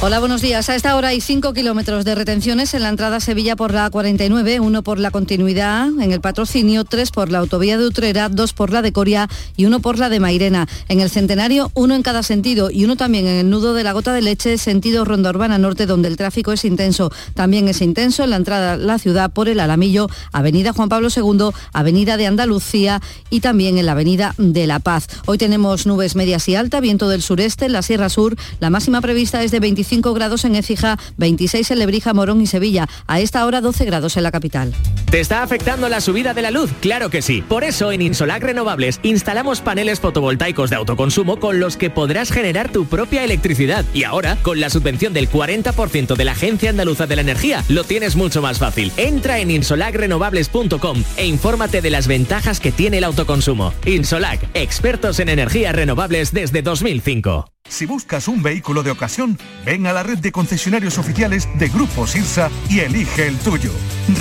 Hola, 0.00 0.20
buenos 0.20 0.42
días. 0.42 0.68
A 0.68 0.76
esta 0.76 0.94
hora 0.94 1.08
hay 1.08 1.20
5 1.20 1.52
kilómetros 1.54 2.04
de 2.04 2.14
retenciones 2.14 2.72
en 2.72 2.82
la 2.82 2.88
entrada 2.88 3.16
a 3.16 3.20
Sevilla 3.20 3.56
por 3.56 3.74
la 3.74 3.90
49, 3.90 4.60
uno 4.60 4.84
por 4.84 5.00
la 5.00 5.10
continuidad 5.10 5.88
en 5.88 6.12
el 6.12 6.20
patrocinio, 6.20 6.84
tres 6.84 7.10
por 7.10 7.32
la 7.32 7.38
autovía 7.38 7.76
de 7.76 7.84
Utrera, 7.84 8.28
dos 8.28 8.52
por 8.52 8.72
la 8.72 8.80
de 8.80 8.92
Coria 8.92 9.28
y 9.56 9.64
uno 9.64 9.80
por 9.80 9.98
la 9.98 10.08
de 10.08 10.20
Mairena. 10.20 10.68
En 10.88 11.00
el 11.00 11.10
centenario, 11.10 11.72
uno 11.74 11.96
en 11.96 12.02
cada 12.02 12.22
sentido 12.22 12.70
y 12.70 12.84
uno 12.84 12.94
también 12.94 13.26
en 13.26 13.38
el 13.38 13.50
nudo 13.50 13.74
de 13.74 13.82
la 13.82 13.92
gota 13.92 14.12
de 14.12 14.22
leche, 14.22 14.56
sentido 14.56 15.04
Ronda 15.04 15.30
Urbana 15.30 15.58
Norte, 15.58 15.84
donde 15.84 16.06
el 16.06 16.16
tráfico 16.16 16.52
es 16.52 16.64
intenso. 16.64 17.10
También 17.34 17.66
es 17.66 17.82
intenso 17.82 18.22
en 18.22 18.30
la 18.30 18.36
entrada 18.36 18.74
a 18.74 18.76
la 18.76 19.00
ciudad 19.00 19.32
por 19.32 19.48
el 19.48 19.58
Alamillo, 19.58 20.06
Avenida 20.30 20.72
Juan 20.72 20.88
Pablo 20.88 21.08
II, 21.14 21.50
Avenida 21.72 22.16
de 22.16 22.28
Andalucía 22.28 23.02
y 23.30 23.40
también 23.40 23.78
en 23.78 23.86
la 23.86 23.92
Avenida 23.92 24.36
de 24.38 24.68
La 24.68 24.78
Paz. 24.78 25.08
Hoy 25.26 25.38
tenemos 25.38 25.86
nubes 25.86 26.14
medias 26.14 26.48
y 26.48 26.54
alta, 26.54 26.78
viento 26.78 27.08
del 27.08 27.20
sureste 27.20 27.64
en 27.64 27.72
la 27.72 27.82
Sierra 27.82 28.08
Sur. 28.08 28.36
La 28.60 28.70
máxima 28.70 29.00
prevista 29.00 29.42
es 29.42 29.50
de 29.50 29.58
25 29.58 29.87
25 29.88 30.12
grados 30.12 30.44
en 30.44 30.54
Écija, 30.54 30.98
26 31.16 31.70
en 31.70 31.78
Lebrija, 31.78 32.12
Morón 32.12 32.42
y 32.42 32.46
Sevilla. 32.46 32.86
A 33.06 33.20
esta 33.20 33.46
hora 33.46 33.62
12 33.62 33.86
grados 33.86 34.18
en 34.18 34.22
la 34.22 34.30
capital. 34.30 34.74
¿Te 35.10 35.18
está 35.18 35.42
afectando 35.42 35.88
la 35.88 36.02
subida 36.02 36.34
de 36.34 36.42
la 36.42 36.50
luz? 36.50 36.70
Claro 36.80 37.08
que 37.08 37.22
sí. 37.22 37.40
Por 37.40 37.64
eso 37.64 37.90
en 37.90 38.02
Insolac 38.02 38.42
Renovables 38.42 39.00
instalamos 39.02 39.62
paneles 39.62 40.00
fotovoltaicos 40.00 40.68
de 40.68 40.76
autoconsumo 40.76 41.40
con 41.40 41.58
los 41.58 41.78
que 41.78 41.88
podrás 41.88 42.30
generar 42.30 42.70
tu 42.70 42.84
propia 42.84 43.24
electricidad. 43.24 43.86
Y 43.94 44.04
ahora, 44.04 44.36
con 44.42 44.60
la 44.60 44.68
subvención 44.68 45.14
del 45.14 45.30
40% 45.30 46.16
de 46.16 46.24
la 46.24 46.32
Agencia 46.32 46.68
Andaluza 46.68 47.06
de 47.06 47.16
la 47.16 47.22
Energía, 47.22 47.64
lo 47.70 47.84
tienes 47.84 48.14
mucho 48.14 48.42
más 48.42 48.58
fácil. 48.58 48.92
Entra 48.98 49.38
en 49.38 49.50
insolacrenovables.com 49.50 51.02
e 51.16 51.26
infórmate 51.26 51.80
de 51.80 51.90
las 51.90 52.06
ventajas 52.06 52.60
que 52.60 52.72
tiene 52.72 52.98
el 52.98 53.04
autoconsumo. 53.04 53.72
Insolac, 53.86 54.46
expertos 54.52 55.18
en 55.20 55.30
energías 55.30 55.74
renovables 55.74 56.34
desde 56.34 56.60
2005. 56.60 57.46
Si 57.68 57.86
buscas 57.86 58.28
un 58.28 58.42
vehículo 58.42 58.82
de 58.82 58.90
ocasión, 58.90 59.38
ven 59.64 59.86
a 59.86 59.92
la 59.92 60.02
red 60.02 60.18
de 60.18 60.32
concesionarios 60.32 60.98
oficiales 60.98 61.48
de 61.58 61.68
Grupo 61.68 62.06
Sirsa 62.06 62.50
y 62.68 62.80
elige 62.80 63.28
el 63.28 63.36
tuyo. 63.38 63.72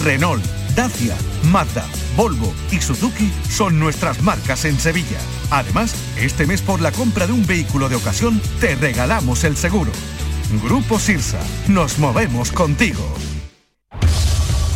Renault, 0.04 0.44
Dacia, 0.76 1.16
Mazda, 1.44 1.86
Volvo 2.16 2.54
y 2.72 2.82
Suzuki 2.82 3.32
son 3.50 3.80
nuestras 3.80 4.22
marcas 4.22 4.66
en 4.66 4.80
Sevilla. 4.80 5.20
Además, 5.50 5.96
este 6.18 6.46
mes 6.46 6.62
por 6.62 6.82
la 6.82 6.92
compra 6.92 7.26
de 7.26 7.34
un 7.34 7.46
vehículo 7.46 7.90
de 7.90 7.96
ocasión 7.96 8.42
te 8.60 8.76
regalamos 8.76 9.44
el 9.44 9.56
seguro. 9.56 9.92
Grupo 10.64 11.00
Sirsa, 11.00 11.40
nos 11.68 12.00
movemos 12.00 12.52
contigo. 12.52 13.04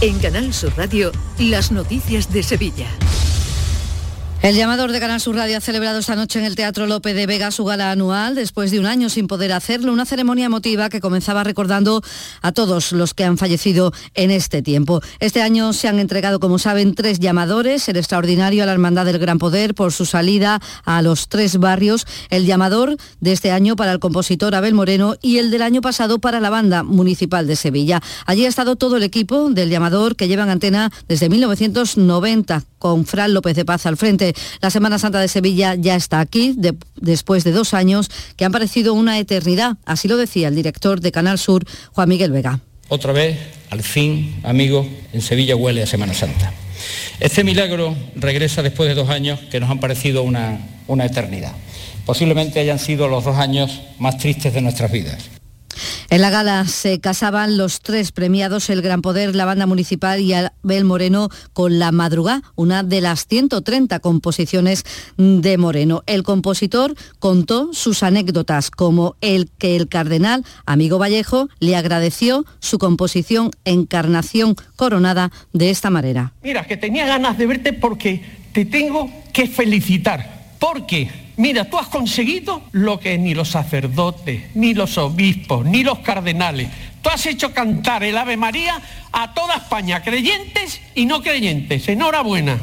En 0.02 0.18
Canal 0.20 0.54
Sur 0.54 0.74
Radio, 0.78 1.12
las 1.38 1.72
noticias 1.72 2.34
de 2.34 2.42
Sevilla. 2.42 2.88
El 4.44 4.56
llamador 4.56 4.92
de 4.92 5.00
Canal 5.00 5.22
Sur 5.22 5.36
Radio 5.36 5.56
ha 5.56 5.62
celebrado 5.62 6.00
esta 6.00 6.16
noche 6.16 6.39
en 6.39 6.46
el 6.46 6.56
Teatro 6.56 6.88
López 6.88 7.14
de 7.14 7.28
Vega 7.28 7.52
su 7.52 7.64
gala 7.64 7.92
anual, 7.92 8.34
después 8.34 8.72
de 8.72 8.80
un 8.80 8.88
año 8.88 9.08
sin 9.08 9.28
poder 9.28 9.52
hacerlo, 9.54 9.94
una 9.94 10.08
ceremonia 10.08 10.48
emotiva 10.48 10.89
que 10.89 11.00
comenzaba 11.00 11.44
recordando 11.44 12.02
a 12.42 12.52
todos 12.52 12.92
los 12.92 13.14
que 13.14 13.24
han 13.24 13.38
fallecido 13.38 13.94
en 14.16 14.32
este 14.32 14.64
tiempo. 14.64 15.00
Este 15.20 15.44
año 15.44 15.74
se 15.74 15.88
han 15.88 16.00
entregado, 16.00 16.39
como 16.39 16.58
saben, 16.58 16.96
tres 16.96 17.20
llamadores, 17.20 17.88
el 17.88 17.98
extraordinario 17.98 18.64
a 18.64 18.66
la 18.66 18.72
Hermandad 18.72 19.06
del 19.06 19.20
Gran 19.20 19.38
Poder 19.38 19.76
por 19.76 19.94
su 19.94 20.08
salida 20.08 20.60
a 20.86 21.04
los 21.04 21.30
tres 21.30 21.58
barrios, 21.58 22.08
el 22.32 22.48
llamador 22.48 22.98
de 23.20 23.34
este 23.34 23.52
año 23.52 23.76
para 23.76 23.92
el 23.92 24.00
compositor 24.00 24.56
Abel 24.56 24.74
Moreno 24.74 25.18
y 25.22 25.38
el 25.38 25.52
del 25.52 25.62
año 25.62 25.82
pasado 25.82 26.18
para 26.18 26.39
la 26.39 26.50
banda 26.50 26.82
municipal 26.82 27.46
de 27.46 27.56
Sevilla. 27.56 28.02
Allí 28.26 28.46
ha 28.46 28.50
estado 28.50 28.76
todo 28.76 28.98
el 28.98 29.04
equipo 29.04 29.52
del 29.52 29.70
llamador 29.70 30.16
que 30.16 30.28
llevan 30.28 30.50
antena 30.50 30.92
desde 31.08 31.30
1990 31.30 32.64
con 32.80 33.06
Fran 33.06 33.36
López 33.36 33.56
de 33.56 33.64
Paz 33.64 33.86
al 33.86 33.96
frente. 33.96 34.31
La 34.62 34.70
Semana 34.70 35.00
Santa 35.00 35.20
de 35.20 35.28
Sevilla 35.28 35.76
ya 35.76 35.96
está 35.96 36.20
aquí, 36.20 36.56
después 37.00 37.44
de 37.44 37.52
dos 37.52 37.74
años 37.74 38.10
que 38.36 38.46
han 38.46 38.52
parecido 38.52 38.94
una 38.94 39.20
eternidad. 39.20 39.78
Así 39.86 40.08
lo 40.08 40.18
decía 40.18 40.48
el 40.48 40.56
director 40.56 41.02
de 41.02 41.12
Canal 41.12 41.38
Sur, 41.38 41.66
Juan 41.94 42.10
Miguel 42.10 42.32
Vega. 42.32 42.60
Otra 42.90 43.14
vez, 43.14 43.38
al 43.70 43.84
fin, 43.84 44.42
amigos, 44.44 44.86
en 45.14 45.22
Sevilla 45.22 45.56
huele 45.56 45.84
a 45.84 45.88
Semana 45.88 46.14
Santa. 46.14 46.54
Este 47.20 47.44
milagro 47.44 47.96
regresa 48.16 48.64
después 48.64 48.90
de 48.90 48.96
dos 48.96 49.10
años 49.10 49.40
que 49.52 49.60
nos 49.60 49.70
han 49.70 49.80
parecido 49.80 50.24
una, 50.24 50.60
una 50.88 51.06
eternidad. 51.06 51.54
Posiblemente 52.06 52.60
hayan 52.60 52.80
sido 52.80 53.08
los 53.08 53.24
dos 53.24 53.38
años 53.38 53.82
más 54.00 54.18
tristes 54.18 54.54
de 54.54 54.62
nuestras 54.62 54.92
vidas. 54.92 55.30
En 56.10 56.22
la 56.22 56.30
gala 56.30 56.68
se 56.68 57.00
casaban 57.00 57.58
los 57.58 57.80
tres 57.82 58.12
premiados, 58.12 58.70
el 58.70 58.82
Gran 58.82 59.02
Poder, 59.02 59.36
la 59.36 59.46
Banda 59.46 59.66
Municipal 59.66 60.20
y 60.20 60.34
Abel 60.34 60.86
Moreno 60.86 61.30
con 61.54 61.80
La 61.80 61.92
Madrugá, 61.92 62.42
una 62.56 62.84
de 62.84 63.02
las 63.02 63.28
130 63.28 64.00
composiciones 64.00 64.84
de 65.18 65.58
Moreno. 65.58 66.04
El 66.06 66.24
compositor 66.24 66.96
contó 67.20 67.74
sus 67.74 68.04
anécdotas, 68.04 68.72
como 68.72 69.16
el 69.22 69.50
que 69.58 69.76
el 69.76 69.88
cardenal, 69.88 70.46
amigo 70.66 71.00
Vallejo, 71.00 71.50
le 71.60 71.76
agradeció 71.76 72.46
su 72.60 72.78
composición 72.78 73.52
Encarnación 73.66 74.56
Coronada 74.76 75.32
de 75.54 75.70
esta 75.70 75.90
manera. 75.90 76.34
Mira, 76.44 76.66
que 76.68 76.78
tenía 76.78 77.06
ganas 77.06 77.38
de 77.38 77.46
verte 77.46 77.74
porque 77.74 78.24
te 78.54 78.66
tengo 78.66 79.10
que 79.34 79.48
felicitar, 79.48 80.41
porque 80.62 81.09
Mira, 81.41 81.66
tú 81.66 81.80
has 81.80 81.88
conseguido 81.88 82.62
lo 82.72 82.99
que 82.99 83.18
ni 83.18 83.34
los 83.34 83.49
sacerdotes, 83.49 84.43
ni 84.53 84.76
los 84.76 84.95
obispos, 84.99 85.66
ni 85.66 85.84
los 85.84 85.97
cardenales. 85.99 86.70
Tú 87.01 87.09
has 87.09 87.26
hecho 87.26 87.51
cantar 87.51 88.03
el 88.03 88.16
Ave 88.16 88.38
María 88.38 88.80
a 89.12 89.34
toda 89.34 89.55
España, 89.55 90.03
creyentes 90.03 90.80
y 90.93 91.07
no 91.07 91.24
creyentes. 91.24 91.88
Enhorabuena. 91.88 92.59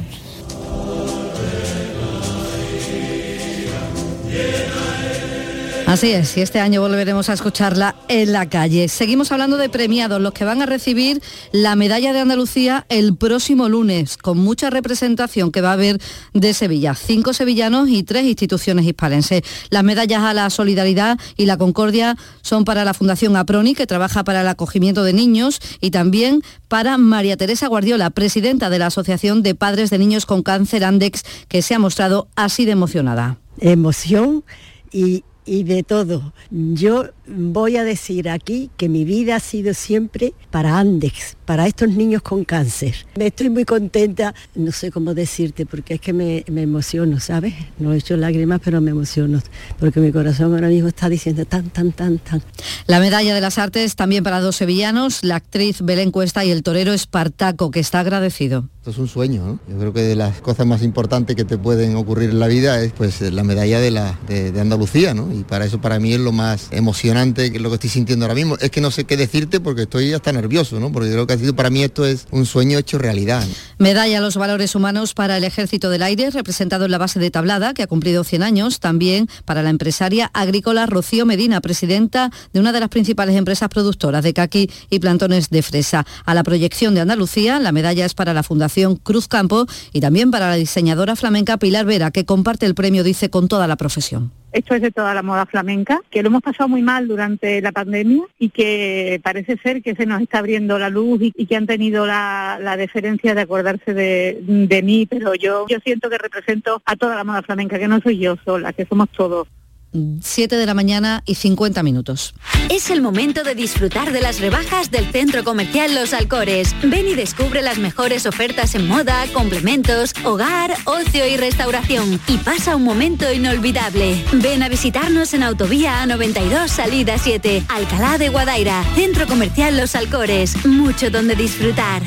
Así 5.89 6.11
es, 6.11 6.37
y 6.37 6.43
este 6.43 6.61
año 6.61 6.83
volveremos 6.83 7.31
a 7.31 7.33
escucharla 7.33 7.97
en 8.09 8.33
la 8.33 8.47
calle. 8.51 8.89
Seguimos 8.89 9.33
hablando 9.33 9.57
de 9.57 9.71
premiados, 9.71 10.21
los 10.21 10.35
que 10.35 10.45
van 10.45 10.61
a 10.61 10.67
recibir 10.67 11.23
la 11.51 11.77
medalla 11.77 12.13
de 12.13 12.21
Andalucía 12.21 12.85
el 12.91 13.17
próximo 13.17 13.71
lunes, 13.71 14.19
con 14.19 14.37
mucha 14.37 14.69
representación 14.69 15.51
que 15.51 15.63
va 15.63 15.71
a 15.71 15.73
haber 15.73 15.99
de 16.35 16.53
Sevilla. 16.53 16.95
Cinco 16.95 17.33
sevillanos 17.33 17.89
y 17.89 18.03
tres 18.03 18.25
instituciones 18.25 18.85
hispalenses. 18.85 19.41
Las 19.71 19.83
medallas 19.83 20.25
a 20.25 20.35
la 20.35 20.51
solidaridad 20.51 21.19
y 21.39 21.47
la 21.47 21.57
concordia 21.57 22.19
son 22.43 22.67
para 22.67 22.85
la 22.85 22.93
Fundación 22.93 23.35
APRONI, 23.35 23.75
que 23.75 23.87
trabaja 23.87 24.25
para 24.25 24.43
el 24.43 24.49
acogimiento 24.49 25.05
de 25.05 25.15
niños, 25.15 25.59
y 25.81 25.91
también 25.91 26.43
para 26.69 26.99
María 26.99 27.39
Teresa 27.39 27.67
Guardiola, 27.67 28.11
presidenta 28.11 28.69
de 28.69 28.79
la 28.79 28.89
Asociación 28.89 29.43
de 29.43 29.55
Padres 29.55 29.89
de 29.89 29.97
Niños 29.97 30.27
con 30.27 30.43
Cáncer 30.43 30.85
Andex, 30.85 31.23
que 31.49 31.63
se 31.63 31.75
ha 31.75 31.79
mostrado 31.79 32.29
así 32.37 32.67
de 32.67 32.73
emocionada. 32.73 33.39
Emoción 33.59 34.45
y 34.93 35.25
y 35.49 35.65
de 35.65 35.83
todo. 35.83 36.35
Yo 36.51 37.07
voy 37.27 37.77
a 37.77 37.85
decir 37.85 38.29
aquí 38.29 38.71
que 38.77 38.89
mi 38.89 39.05
vida 39.05 39.37
ha 39.37 39.41
sido 39.41 39.75
siempre 39.75 40.35
para 40.51 40.79
Andex, 40.79 41.37
para 41.45 41.67
estos 41.67 41.89
niños 41.89 42.23
con 42.23 42.45
cáncer. 42.45 42.95
Me 43.17 43.29
estoy 43.29 43.49
muy 43.49 43.65
contenta, 43.65 44.35
no 44.55 44.73
sé 44.73 44.91
cómo 44.91 45.15
decirte, 45.15 45.65
porque 45.65 45.95
es 45.95 46.01
que 46.01 46.13
me, 46.13 46.45
me 46.49 46.63
emociono, 46.63 47.19
¿sabes? 47.19 47.55
No 47.79 47.93
he 47.93 47.99
hecho 47.99 48.17
lágrimas, 48.17 48.61
pero 48.63 48.81
me 48.81 48.91
emociono, 48.91 49.41
porque 49.81 50.01
mi 50.01 50.13
corazón 50.13 50.53
ahora 50.53 50.69
mismo 50.69 50.89
está 50.89 51.09
diciendo 51.09 51.45
tan, 51.47 51.71
tan, 51.71 51.93
tan, 51.93 52.19
tan. 52.19 52.43
La 52.87 53.01
medalla 53.01 53.35
de 53.35 53.41
las 53.41 53.59
artes 53.59 53.97
también 53.97 54.23
para 54.23 54.41
dos 54.41 54.57
sevillanos, 54.57 55.25
la 55.25 55.37
actriz 55.37 55.81
Belén 55.81 56.11
Cuesta 56.11 56.45
y 56.45 56.51
el 56.51 56.63
torero 56.63 56.93
Espartaco, 56.93 57.71
que 57.71 57.81
está 57.81 58.01
agradecido. 58.01 58.69
Es 58.89 58.97
un 58.97 59.07
sueño, 59.07 59.45
¿no? 59.45 59.59
Yo 59.69 59.79
creo 59.79 59.93
que 59.93 60.01
de 60.01 60.17
las 60.17 60.41
cosas 60.41 60.67
más 60.67 60.83
importantes 60.83 61.37
que 61.37 61.45
te 61.45 61.59
pueden 61.59 61.95
ocurrir 61.97 62.31
en 62.31 62.41
la 62.41 62.47
vida 62.47 62.81
es 62.81 62.93
pues 62.93 63.21
la 63.21 63.45
medalla 63.45 63.81
de, 63.81 63.91
la, 63.91 64.19
de, 64.27 64.59
Andalucía, 64.59 65.13
¿no? 65.13 65.31
Y 65.31 65.45
para 65.45 65.67
eso 65.67 65.79
para 65.79 66.01
mí 66.01 66.15
es 66.15 66.21
lo 66.21 66.33
más 66.33 66.69
emocionante, 66.71 67.53
que 67.53 67.61
lo 67.61 67.69
que 67.69 67.75
estoy 67.75 67.91
sintiendo 67.91 68.25
ahora 68.25 68.35
mismo. 68.35 68.57
Es 68.57 68.71
que 68.71 68.81
no 68.81 68.91
sé 68.91 69.05
qué 69.05 69.19
decirte 69.19 69.61
porque 69.61 69.83
estoy 69.83 70.15
hasta 70.15 70.33
nervioso, 70.33 70.81
¿no? 70.81 70.91
Porque 70.91 71.11
creo 71.11 71.27
que 71.27 71.35
ha 71.35 71.39
sido 71.39 71.55
para 71.55 71.69
mí 71.69 71.83
esto 71.83 72.07
es 72.07 72.27
un 72.31 72.47
sueño 72.47 72.79
hecho 72.79 72.97
realidad. 72.97 73.47
Medalla 73.77 74.19
a 74.19 74.21
los 74.23 74.39
valores 74.39 74.75
humanos 74.75 75.13
para 75.13 75.37
el 75.37 75.45
Ejército 75.45 75.91
del 75.91 76.03
Aire, 76.03 76.31
representado 76.31 76.87
en 76.87 76.91
la 76.91 76.99
base 76.99 77.21
de 77.21 77.31
Tablada, 77.31 77.75
que 77.75 77.83
ha 77.83 77.87
cumplido 77.87 78.25
100 78.25 78.43
años. 78.43 78.81
También 78.81 79.29
para 79.45 79.63
la 79.63 79.69
empresaria 79.69 80.31
agrícola 80.33 80.87
Rocío 80.87 81.27
Medina, 81.27 81.61
presidenta 81.61 82.31
de 82.55 82.61
una 82.61 82.73
de 82.73 82.81
las 82.81 82.89
principales 82.89 83.37
empresas 83.37 83.69
productoras 83.69 84.25
de 84.25 84.33
caqui 84.33 84.71
y 84.89 84.99
plantones 84.99 85.51
de 85.51 85.63
fresa. 85.63 86.07
A 86.25 86.33
la 86.33 86.43
proyección 86.43 86.95
de 86.95 87.03
Andalucía, 87.03 87.59
la 87.59 87.71
medalla 87.71 88.07
es 88.07 88.15
para 88.15 88.33
la 88.33 88.43
Fundación 88.43 88.78
Cruz 89.03 89.29
Campo 89.29 89.67
y 89.93 90.01
también 90.01 90.31
para 90.31 90.49
la 90.49 90.55
diseñadora 90.55 91.17
flamenca 91.17 91.57
Pilar 91.57 91.87
Vera, 91.87 92.11
que 92.11 92.25
comparte 92.25 92.67
el 92.67 92.75
premio, 92.75 93.05
dice, 93.05 93.31
con 93.31 93.49
toda 93.49 93.67
la 93.67 93.77
profesión. 93.77 94.33
Esto 94.53 94.75
es 94.75 94.81
de 94.81 94.91
toda 94.91 95.13
la 95.13 95.23
moda 95.23 95.45
flamenca, 95.45 96.01
que 96.11 96.23
lo 96.23 96.29
hemos 96.29 96.43
pasado 96.43 96.69
muy 96.69 96.81
mal 96.81 97.07
durante 97.07 97.61
la 97.61 97.71
pandemia 97.71 98.23
y 98.39 98.49
que 98.49 99.21
parece 99.23 99.59
ser 99.59 99.83
que 99.83 99.95
se 99.95 100.07
nos 100.07 100.23
está 100.23 100.39
abriendo 100.39 100.79
la 100.79 100.89
luz 100.89 101.21
y, 101.21 101.47
que 101.47 101.57
han 101.57 101.67
tenido 101.67 102.07
la, 102.07 102.59
la 102.61 102.77
deferencia 102.79 103.35
de 103.35 103.43
acordarse 103.43 103.93
de, 103.93 104.39
de 104.43 104.83
mí, 104.83 105.07
pero 105.07 105.35
yo, 105.35 105.67
yo 105.69 105.79
siento 105.85 106.09
que 106.09 106.17
represento 106.17 106.83
a 106.87 106.97
toda 106.97 107.15
la 107.15 107.25
moda 107.25 107.43
flamenca, 107.43 107.79
que 107.79 107.89
no 107.89 108.01
soy 108.01 108.19
yo 108.19 108.37
sola, 108.45 108.73
que 108.73 108.87
somos 108.87 109.11
todos. 109.11 109.49
7 109.93 110.57
de 110.57 110.67
la 110.67 110.75
mañana 110.75 111.23
y 111.27 111.35
50 111.35 111.83
minutos. 111.83 112.35
Es 112.71 112.91
el 112.91 113.01
momento 113.01 113.43
de 113.45 113.55
disfrutar 113.55 114.13
de 114.13 114.21
las 114.21 114.41
rebajas 114.41 114.91
del 114.91 115.11
Centro 115.11 115.45
Comercial 115.45 115.95
Los 115.95 116.13
Alcores. 116.13 116.75
Ven 116.83 117.07
y 117.09 117.15
descubre 117.15 117.63
las 117.63 117.79
mejores 117.79 118.27
ofertas 118.27 118.75
en 118.75 118.87
moda, 118.87 119.25
complementos, 119.33 120.13
hogar, 120.25 120.75
ocio 120.85 121.27
y 121.27 121.37
restauración. 121.37 122.21
Y 122.29 122.37
pasa 122.39 122.77
un 122.77 122.85
momento 122.85 123.31
inolvidable. 123.33 124.23
Ven 124.33 124.63
a 124.63 124.69
visitarnos 124.69 125.33
en 125.35 125.43
Autovía 125.43 126.05
A92 126.05 126.69
Salida 126.69 127.19
7, 127.19 127.65
Alcalá 127.69 128.19
de 128.19 128.29
Guadaira. 128.29 128.85
Centro 128.95 129.27
Comercial 129.27 129.77
Los 129.77 129.95
Alcores. 129.95 130.67
Mucho 130.67 131.11
donde 131.11 131.35
disfrutar. 131.35 132.03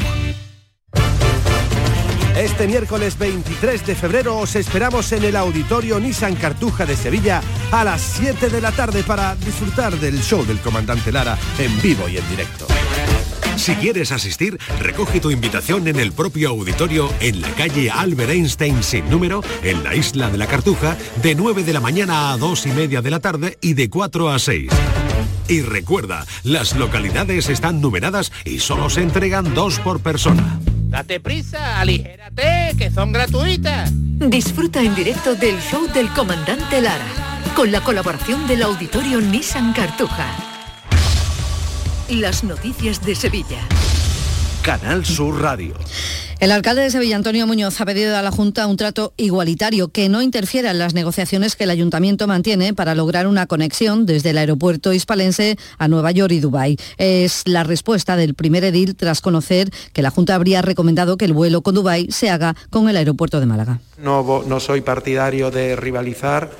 Este 2.35 2.65
miércoles 2.65 3.17
23 3.17 3.85
de 3.85 3.95
febrero 3.95 4.37
os 4.37 4.55
esperamos 4.55 5.11
en 5.11 5.23
el 5.23 5.35
Auditorio 5.35 5.99
Nissan 5.99 6.35
Cartuja 6.35 6.85
de 6.85 6.95
Sevilla 6.95 7.41
a 7.71 7.83
las 7.83 8.01
7 8.01 8.49
de 8.49 8.61
la 8.61 8.71
tarde 8.71 9.03
para 9.03 9.35
disfrutar 9.35 9.93
del 9.99 10.21
show 10.21 10.45
del 10.45 10.59
comandante 10.59 11.11
Lara 11.11 11.37
en 11.59 11.81
vivo 11.81 12.07
y 12.07 12.17
en 12.17 12.29
directo. 12.29 12.67
Si 13.57 13.75
quieres 13.75 14.11
asistir, 14.11 14.57
recoge 14.79 15.19
tu 15.19 15.29
invitación 15.29 15.87
en 15.87 15.99
el 15.99 16.13
propio 16.13 16.49
auditorio 16.49 17.13
en 17.19 17.41
la 17.41 17.49
calle 17.49 17.91
Albert 17.91 18.31
Einstein 18.31 18.81
sin 18.81 19.09
número, 19.09 19.43
en 19.61 19.83
la 19.83 19.93
isla 19.93 20.29
de 20.29 20.37
la 20.37 20.47
Cartuja, 20.47 20.97
de 21.21 21.35
9 21.35 21.63
de 21.63 21.73
la 21.73 21.79
mañana 21.79 22.31
a 22.31 22.37
2 22.37 22.65
y 22.65 22.69
media 22.69 23.01
de 23.01 23.11
la 23.11 23.19
tarde 23.19 23.57
y 23.61 23.73
de 23.73 23.89
4 23.89 24.29
a 24.31 24.39
6. 24.39 24.71
Y 25.47 25.61
recuerda, 25.61 26.25
las 26.43 26.75
localidades 26.75 27.49
están 27.49 27.81
numeradas 27.81 28.31
y 28.45 28.59
solo 28.59 28.89
se 28.89 29.01
entregan 29.01 29.53
dos 29.53 29.79
por 29.79 29.99
persona. 29.99 30.59
Date 30.91 31.19
prisa, 31.19 31.79
aligérate, 32.41 32.77
que 32.77 32.91
son 32.91 33.11
gratuitas. 33.11 33.91
Disfruta 33.93 34.81
en 34.81 34.93
directo 34.95 35.35
del 35.35 35.59
show 35.59 35.87
del 35.93 36.09
comandante 36.09 36.81
Lara, 36.81 37.05
con 37.55 37.71
la 37.71 37.81
colaboración 37.81 38.47
del 38.47 38.63
auditorio 38.63 39.19
Nissan 39.19 39.73
Cartuja. 39.73 40.27
Las 42.09 42.43
noticias 42.43 43.03
de 43.05 43.15
Sevilla. 43.15 43.59
Canal 44.63 45.03
Sur 45.05 45.41
Radio. 45.41 45.73
El 46.39 46.51
alcalde 46.51 46.83
de 46.83 46.91
Sevilla, 46.91 47.15
Antonio 47.15 47.47
Muñoz, 47.47 47.81
ha 47.81 47.85
pedido 47.85 48.15
a 48.15 48.21
la 48.21 48.29
Junta 48.29 48.67
un 48.67 48.77
trato 48.77 49.11
igualitario 49.17 49.87
que 49.87 50.07
no 50.07 50.21
interfiera 50.21 50.69
en 50.69 50.77
las 50.77 50.93
negociaciones 50.93 51.55
que 51.55 51.63
el 51.63 51.71
ayuntamiento 51.71 52.27
mantiene 52.27 52.75
para 52.75 52.93
lograr 52.93 53.25
una 53.25 53.47
conexión 53.47 54.05
desde 54.05 54.29
el 54.29 54.37
aeropuerto 54.37 54.93
hispalense 54.93 55.57
a 55.79 55.87
Nueva 55.87 56.11
York 56.11 56.33
y 56.33 56.39
Dubái. 56.39 56.77
Es 56.97 57.41
la 57.45 57.63
respuesta 57.63 58.15
del 58.15 58.35
primer 58.35 58.63
edil 58.63 58.95
tras 58.95 59.21
conocer 59.21 59.71
que 59.93 60.03
la 60.03 60.11
Junta 60.11 60.35
habría 60.35 60.61
recomendado 60.61 61.17
que 61.17 61.25
el 61.25 61.33
vuelo 61.33 61.63
con 61.63 61.73
Dubái 61.73 62.11
se 62.11 62.29
haga 62.29 62.55
con 62.69 62.87
el 62.87 62.97
aeropuerto 62.97 63.39
de 63.39 63.47
Málaga. 63.47 63.79
No, 63.97 64.43
no 64.45 64.59
soy 64.59 64.81
partidario 64.81 65.49
de 65.49 65.75
rivalizar 65.75 66.51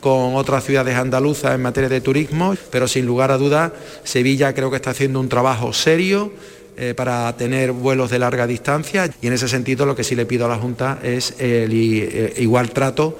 con 0.00 0.36
otras 0.36 0.62
ciudades 0.62 0.96
andaluzas 0.96 1.54
en 1.54 1.62
materia 1.62 1.88
de 1.88 2.02
turismo, 2.02 2.54
pero 2.70 2.86
sin 2.86 3.06
lugar 3.06 3.30
a 3.30 3.38
dudas 3.38 3.72
Sevilla 4.04 4.52
creo 4.52 4.70
que 4.70 4.76
está 4.76 4.90
haciendo 4.90 5.20
un 5.20 5.30
trabajo 5.30 5.72
serio 5.72 6.32
eh, 6.76 6.94
para 6.94 7.34
tener 7.36 7.72
vuelos 7.72 8.10
de 8.10 8.18
larga 8.18 8.46
distancia 8.46 9.08
y 9.20 9.26
en 9.26 9.32
ese 9.32 9.48
sentido 9.48 9.86
lo 9.86 9.96
que 9.96 10.04
sí 10.04 10.14
le 10.14 10.26
pido 10.26 10.46
a 10.46 10.48
la 10.48 10.56
Junta 10.56 10.98
es 11.02 11.34
el 11.38 11.72
eh, 11.72 12.34
igual 12.38 12.70
trato 12.70 13.18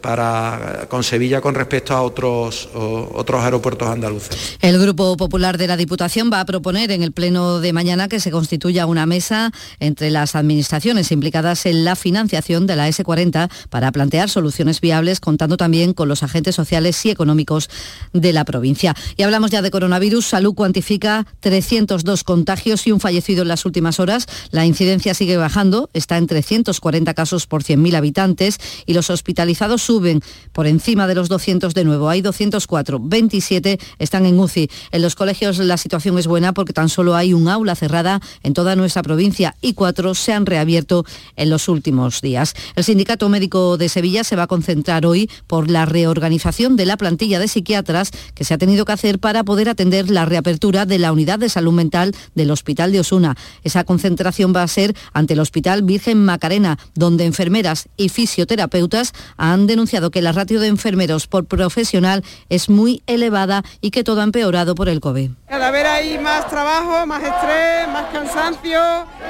para, 0.00 0.86
con 0.88 1.04
Sevilla 1.04 1.40
con 1.40 1.54
respecto 1.54 1.94
a 1.94 2.02
otros, 2.02 2.68
otros 2.74 3.42
aeropuertos 3.42 3.88
andaluces. 3.88 4.56
El 4.60 4.78
Grupo 4.78 5.16
Popular 5.16 5.58
de 5.58 5.66
la 5.66 5.76
Diputación 5.76 6.30
va 6.32 6.40
a 6.40 6.44
proponer 6.44 6.90
en 6.90 7.02
el 7.02 7.12
pleno 7.12 7.60
de 7.60 7.72
mañana 7.72 8.08
que 8.08 8.20
se 8.20 8.30
constituya 8.30 8.86
una 8.86 9.06
mesa 9.06 9.52
entre 9.80 10.10
las 10.10 10.34
administraciones 10.34 11.12
implicadas 11.12 11.66
en 11.66 11.84
la 11.84 11.96
financiación 11.96 12.66
de 12.66 12.76
la 12.76 12.88
S40 12.88 13.50
para 13.70 13.92
plantear 13.92 14.30
soluciones 14.30 14.80
viables, 14.80 15.20
contando 15.20 15.56
también 15.56 15.92
con 15.92 16.08
los 16.08 16.22
agentes 16.22 16.54
sociales 16.54 17.04
y 17.04 17.10
económicos 17.10 17.68
de 18.12 18.32
la 18.32 18.44
provincia. 18.44 18.94
Y 19.16 19.22
hablamos 19.22 19.50
ya 19.50 19.62
de 19.62 19.70
coronavirus. 19.70 20.26
Salud 20.26 20.54
cuantifica 20.54 21.26
302 21.40 22.24
contagios 22.24 22.86
y 22.86 22.92
un 22.92 23.00
fallecido 23.00 23.42
en 23.42 23.48
las 23.48 23.64
últimas 23.64 24.00
horas. 24.00 24.26
La 24.50 24.66
incidencia 24.66 25.14
sigue 25.14 25.36
bajando, 25.36 25.90
está 25.92 26.16
en 26.16 26.26
340 26.26 27.14
casos 27.14 27.46
por 27.46 27.62
100.000 27.62 27.96
habitantes 27.96 28.58
y 28.86 28.94
los 28.94 29.10
hospitalizados 29.10 29.87
suben 29.88 30.20
por 30.52 30.66
encima 30.66 31.06
de 31.06 31.14
los 31.14 31.30
200 31.30 31.72
de 31.72 31.82
nuevo. 31.82 32.10
Hay 32.10 32.20
204, 32.20 33.00
27 33.00 33.80
están 33.98 34.26
en 34.26 34.38
UCI. 34.38 34.68
En 34.92 35.00
los 35.00 35.14
colegios 35.14 35.56
la 35.56 35.78
situación 35.78 36.18
es 36.18 36.26
buena 36.26 36.52
porque 36.52 36.74
tan 36.74 36.90
solo 36.90 37.16
hay 37.16 37.32
un 37.32 37.48
aula 37.48 37.74
cerrada 37.74 38.20
en 38.42 38.52
toda 38.52 38.76
nuestra 38.76 39.02
provincia 39.02 39.54
y 39.62 39.72
cuatro 39.72 40.14
se 40.14 40.34
han 40.34 40.44
reabierto 40.44 41.06
en 41.36 41.48
los 41.48 41.70
últimos 41.70 42.20
días. 42.20 42.52
El 42.76 42.84
Sindicato 42.84 43.30
Médico 43.30 43.78
de 43.78 43.88
Sevilla 43.88 44.24
se 44.24 44.36
va 44.36 44.42
a 44.42 44.46
concentrar 44.46 45.06
hoy 45.06 45.30
por 45.46 45.70
la 45.70 45.86
reorganización 45.86 46.76
de 46.76 46.84
la 46.84 46.98
plantilla 46.98 47.38
de 47.38 47.48
psiquiatras 47.48 48.10
que 48.34 48.44
se 48.44 48.52
ha 48.52 48.58
tenido 48.58 48.84
que 48.84 48.92
hacer 48.92 49.18
para 49.20 49.42
poder 49.42 49.70
atender 49.70 50.10
la 50.10 50.26
reapertura 50.26 50.84
de 50.84 50.98
la 50.98 51.12
unidad 51.12 51.38
de 51.38 51.48
salud 51.48 51.72
mental 51.72 52.14
del 52.34 52.50
Hospital 52.50 52.92
de 52.92 53.00
Osuna. 53.00 53.38
Esa 53.64 53.84
concentración 53.84 54.52
va 54.54 54.64
a 54.64 54.68
ser 54.68 54.94
ante 55.14 55.32
el 55.32 55.40
Hospital 55.40 55.80
Virgen 55.82 56.26
Macarena, 56.26 56.78
donde 56.94 57.24
enfermeras 57.24 57.88
y 57.96 58.10
fisioterapeutas 58.10 59.14
han 59.38 59.66
denunciado 59.66 59.77
que 59.86 60.22
la 60.22 60.32
ratio 60.32 60.60
de 60.60 60.66
enfermeros 60.66 61.26
por 61.28 61.44
profesional 61.44 62.24
es 62.48 62.68
muy 62.68 63.02
elevada 63.06 63.62
y 63.80 63.90
que 63.90 64.02
todo 64.02 64.20
ha 64.20 64.24
empeorado 64.24 64.74
por 64.74 64.88
el 64.88 65.00
COVID. 65.00 65.30
Cada 65.48 65.70
vez 65.70 65.84
hay 65.86 66.18
más 66.18 66.48
trabajo, 66.48 67.06
más 67.06 67.22
estrés, 67.22 67.88
más 67.92 68.06
cansancio, 68.12 68.80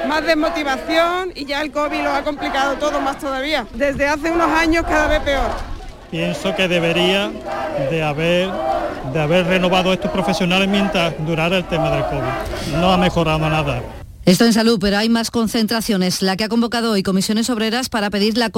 más 0.07 0.25
desmotivación 0.25 1.31
y 1.35 1.45
ya 1.45 1.61
el 1.61 1.71
COVID 1.71 2.01
lo 2.01 2.11
ha 2.11 2.23
complicado 2.23 2.75
todo 2.75 2.99
más 2.99 3.19
todavía. 3.19 3.67
Desde 3.73 4.07
hace 4.07 4.31
unos 4.31 4.49
años 4.51 4.83
cada 4.85 5.07
vez 5.07 5.19
peor. 5.21 5.51
Pienso 6.09 6.55
que 6.55 6.67
debería 6.67 7.31
de 7.91 8.01
haber, 8.03 8.49
de 9.13 9.21
haber 9.21 9.45
renovado 9.45 9.93
estos 9.93 10.09
profesionales 10.09 10.67
mientras 10.67 11.13
durara 11.25 11.57
el 11.57 11.65
tema 11.65 11.91
del 11.91 12.03
COVID. 12.05 12.79
No 12.79 12.91
ha 12.91 12.97
mejorado 12.97 13.47
nada. 13.47 13.81
Esto 14.29 14.45
en 14.45 14.53
salud, 14.53 14.77
pero 14.79 14.95
hay 14.95 15.09
más 15.09 15.31
concentraciones. 15.31 16.21
La 16.21 16.37
que 16.37 16.43
ha 16.43 16.49
convocado 16.49 16.91
hoy 16.91 17.01
comisiones 17.01 17.49
obreras 17.49 17.89
para 17.89 18.11
pedir 18.11 18.37
la, 18.37 18.51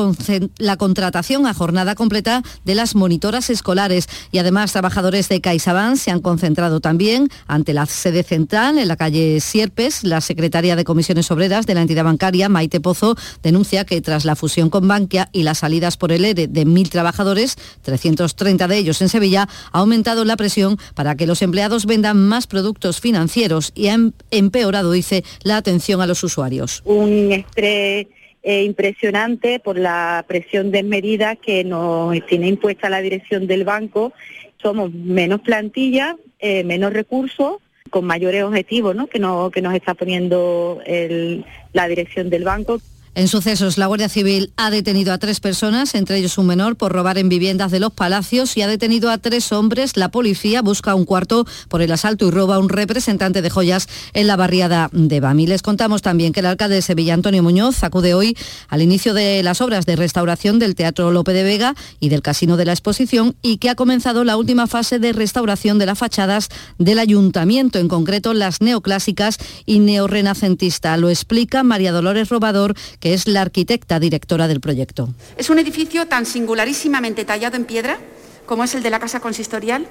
contratación 0.76 1.48
a 1.48 1.54
jornada 1.54 1.96
completa 1.96 2.44
de 2.66 2.76
las 2.76 2.94
monitoras 2.94 3.50
escolares. 3.50 4.10
Y 4.34 4.40
además, 4.40 4.74
trabajadores 4.74 5.30
de 5.30 5.40
CaixaBank 5.40 5.96
se 5.96 6.12
han 6.12 6.20
concentrado 6.20 6.82
también 6.82 7.30
ante 7.48 7.74
la 7.74 7.86
sede 7.86 8.24
central 8.24 8.80
en 8.80 8.90
la 8.90 8.98
calle 8.98 9.40
Sierpes. 9.40 10.04
La 10.04 10.20
secretaria 10.20 10.76
de 10.76 10.84
comisiones 10.84 11.32
obreras 11.32 11.66
de 11.66 11.74
la 11.74 11.84
entidad 11.84 12.04
bancaria, 12.04 12.50
Maite 12.50 12.82
Pozo, 12.82 13.16
denuncia 13.42 13.86
que 13.86 14.02
tras 14.02 14.26
la 14.26 14.36
fusión 14.36 14.70
con 14.70 14.90
Bankia 14.90 15.30
y 15.32 15.44
las 15.44 15.60
salidas 15.60 15.96
por 15.96 16.12
el 16.12 16.26
ERE 16.26 16.48
de 16.48 16.66
mil 16.66 16.90
trabajadores, 16.90 17.56
330 17.84 18.68
de 18.68 18.78
ellos 18.78 19.02
en 19.02 19.08
Sevilla, 19.08 19.48
ha 19.72 19.80
aumentado 19.80 20.26
la 20.26 20.36
presión 20.36 20.78
para 20.96 21.16
que 21.16 21.28
los 21.28 21.42
empleados 21.42 21.86
vendan 21.86 22.28
más 22.28 22.46
productos 22.46 23.00
financieros 23.00 23.72
y 23.74 23.88
ha 23.88 23.94
em- 23.94 24.12
empeorado, 24.32 24.92
dice, 24.92 25.24
la 25.44 25.61
atención 25.62 26.02
a 26.02 26.08
los 26.08 26.24
usuarios. 26.24 26.82
Un 26.86 27.32
estrés 27.32 28.08
eh, 28.44 28.64
impresionante 28.64 29.60
por 29.60 29.78
la 29.78 30.26
presión 30.28 30.72
desmedida 30.72 31.36
que 31.36 31.64
nos 31.64 32.14
tiene 32.28 32.48
impuesta 32.48 32.90
la 32.90 33.02
dirección 33.02 33.48
del 33.48 33.64
banco. 33.64 34.14
Somos 34.62 34.92
menos 34.94 35.42
plantilla, 35.42 36.18
eh, 36.40 36.64
menos 36.64 36.92
recursos, 36.94 37.58
con 37.90 38.06
mayores 38.06 38.44
objetivos 38.44 38.96
¿no? 38.96 39.08
que, 39.08 39.20
no, 39.20 39.52
que 39.52 39.62
nos 39.62 39.74
está 39.74 39.94
poniendo 39.96 40.82
el- 40.86 41.44
la 41.74 41.88
dirección 41.88 42.30
del 42.30 42.44
banco. 42.44 42.80
En 43.14 43.28
sucesos, 43.28 43.78
la 43.78 43.88
Guardia 43.88 44.08
Civil 44.08 44.54
ha 44.56 44.70
detenido 44.70 45.12
a 45.12 45.18
tres 45.18 45.42
personas, 45.42 45.96
entre 45.96 46.16
ellos 46.16 46.38
un 46.38 46.48
menor, 46.48 46.78
por 46.78 46.94
robar 46.94 47.18
en 47.18 47.28
viviendas 47.28 47.70
de 47.70 47.82
los 47.82 47.92
palacios 47.92 48.56
y 48.56 48.62
ha 48.62 48.68
detenido 48.68 49.12
a 49.12 49.18
tres 49.18 49.52
hombres. 49.52 49.98
La 49.98 50.12
policía 50.12 50.62
busca 50.62 50.96
un 50.96 51.04
cuarto 51.04 51.46
por 51.68 51.82
el 51.82 51.92
asalto 51.92 52.26
y 52.26 52.32
roba 52.32 52.56
a 52.56 52.60
un 52.60 52.70
representante 52.70 53.42
de 53.42 53.50
joyas 53.50 53.90
en 54.14 54.28
la 54.28 54.38
barriada 54.38 54.90
de 54.94 55.20
Bami. 55.20 55.46
Les 55.46 55.62
contamos 55.62 56.02
también 56.02 56.32
que 56.32 56.40
el 56.40 56.46
alcalde 56.46 56.76
de 56.76 56.82
Sevilla, 56.82 57.14
Antonio 57.14 57.44
Muñoz, 57.44 57.84
acude 57.84 58.14
hoy 58.14 58.38
al 58.70 58.82
inicio 58.82 59.14
de 59.14 59.44
las 59.44 59.60
obras 59.60 59.86
de 59.86 59.98
restauración 59.98 60.58
del 60.58 60.76
Teatro 60.76 61.12
Lope 61.12 61.34
de 61.34 61.44
Vega 61.44 61.76
y 62.00 62.08
del 62.08 62.22
Casino 62.22 62.56
de 62.56 62.64
la 62.64 62.72
Exposición 62.72 63.36
y 63.42 63.58
que 63.58 63.70
ha 63.70 63.76
comenzado 63.76 64.24
la 64.24 64.38
última 64.38 64.68
fase 64.68 65.00
de 65.00 65.12
restauración 65.12 65.80
de 65.80 65.86
las 65.86 65.98
fachadas 65.98 66.48
del 66.78 66.98
ayuntamiento, 66.98 67.78
en 67.78 67.90
concreto 67.90 68.34
las 68.34 68.62
neoclásicas 68.62 69.38
y 69.66 69.80
neorrenacentista. 69.80 70.96
Lo 70.96 71.10
explica 71.10 71.64
María 71.64 71.92
Dolores 71.92 72.30
Robador, 72.30 72.74
que 73.02 73.14
es 73.14 73.28
la 73.28 73.42
arquitecta 73.42 74.00
directora 74.00 74.48
del 74.48 74.62
proyecto. 74.62 75.10
Es 75.36 75.50
un 75.50 75.60
edificio 75.60 76.08
tan 76.08 76.26
singularísimamente 76.26 77.26
tallado 77.26 77.58
en 77.58 77.66
piedra 77.66 77.98
como 78.46 78.64
es 78.64 78.76
el 78.76 78.84
de 78.84 78.90
la 78.90 79.00
Casa 79.00 79.20
Consistorial. 79.20 79.88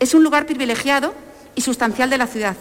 Es 0.00 0.14
un 0.14 0.24
lugar 0.24 0.46
privilegiado 0.46 1.14
y 1.54 1.60
sustancial 1.60 2.10
de 2.10 2.18
la 2.18 2.26
ciudad. 2.26 2.56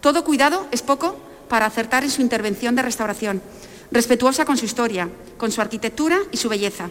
Todo 0.00 0.24
cuidado 0.24 0.66
es 0.72 0.82
poco 0.82 1.16
para 1.48 1.66
acertar 1.66 2.02
en 2.02 2.10
su 2.10 2.22
intervención 2.22 2.74
de 2.74 2.82
restauración, 2.82 3.42
respetuosa 3.90 4.44
con 4.44 4.56
su 4.56 4.64
historia, 4.64 5.08
con 5.36 5.52
su 5.52 5.60
arquitectura 5.60 6.18
y 6.32 6.38
su 6.38 6.48
belleza, 6.48 6.90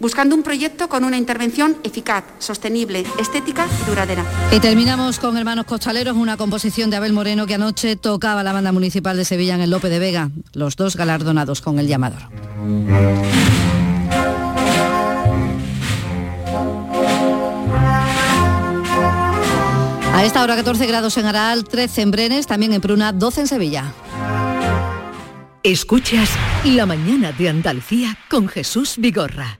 buscando 0.00 0.34
un 0.34 0.42
proyecto 0.42 0.88
con 0.88 1.04
una 1.04 1.18
intervención 1.18 1.76
eficaz, 1.84 2.24
sostenible, 2.38 3.04
estética 3.18 3.66
y 3.82 3.88
duradera. 3.88 4.24
Y 4.50 4.58
terminamos 4.58 5.18
con 5.20 5.36
Hermanos 5.36 5.66
Costaleros, 5.66 6.16
una 6.16 6.36
composición 6.36 6.90
de 6.90 6.96
Abel 6.96 7.12
Moreno 7.12 7.46
que 7.46 7.54
anoche 7.54 7.96
tocaba 7.96 8.42
la 8.42 8.52
banda 8.52 8.72
municipal 8.72 9.16
de 9.16 9.24
Sevilla 9.24 9.54
en 9.54 9.60
el 9.60 9.70
Lope 9.70 9.88
de 9.88 9.98
Vega, 9.98 10.30
los 10.54 10.76
dos 10.76 10.96
galardonados 10.96 11.60
con 11.60 11.78
el 11.78 11.86
llamador. 11.86 12.22
A 20.20 20.24
esta 20.24 20.42
hora 20.42 20.54
14 20.54 20.86
grados 20.86 21.16
en 21.16 21.24
Aral, 21.24 21.64
13 21.64 22.02
en 22.02 22.10
Brenes, 22.10 22.46
también 22.46 22.74
en 22.74 22.80
Pruna, 22.82 23.12
12 23.12 23.40
en 23.40 23.46
Sevilla. 23.46 23.92
Escuchas 25.62 26.30
La 26.64 26.84
mañana 26.84 27.32
de 27.32 27.48
Andalucía 27.48 28.18
con 28.28 28.48
Jesús 28.48 28.96
Vigorra, 28.98 29.59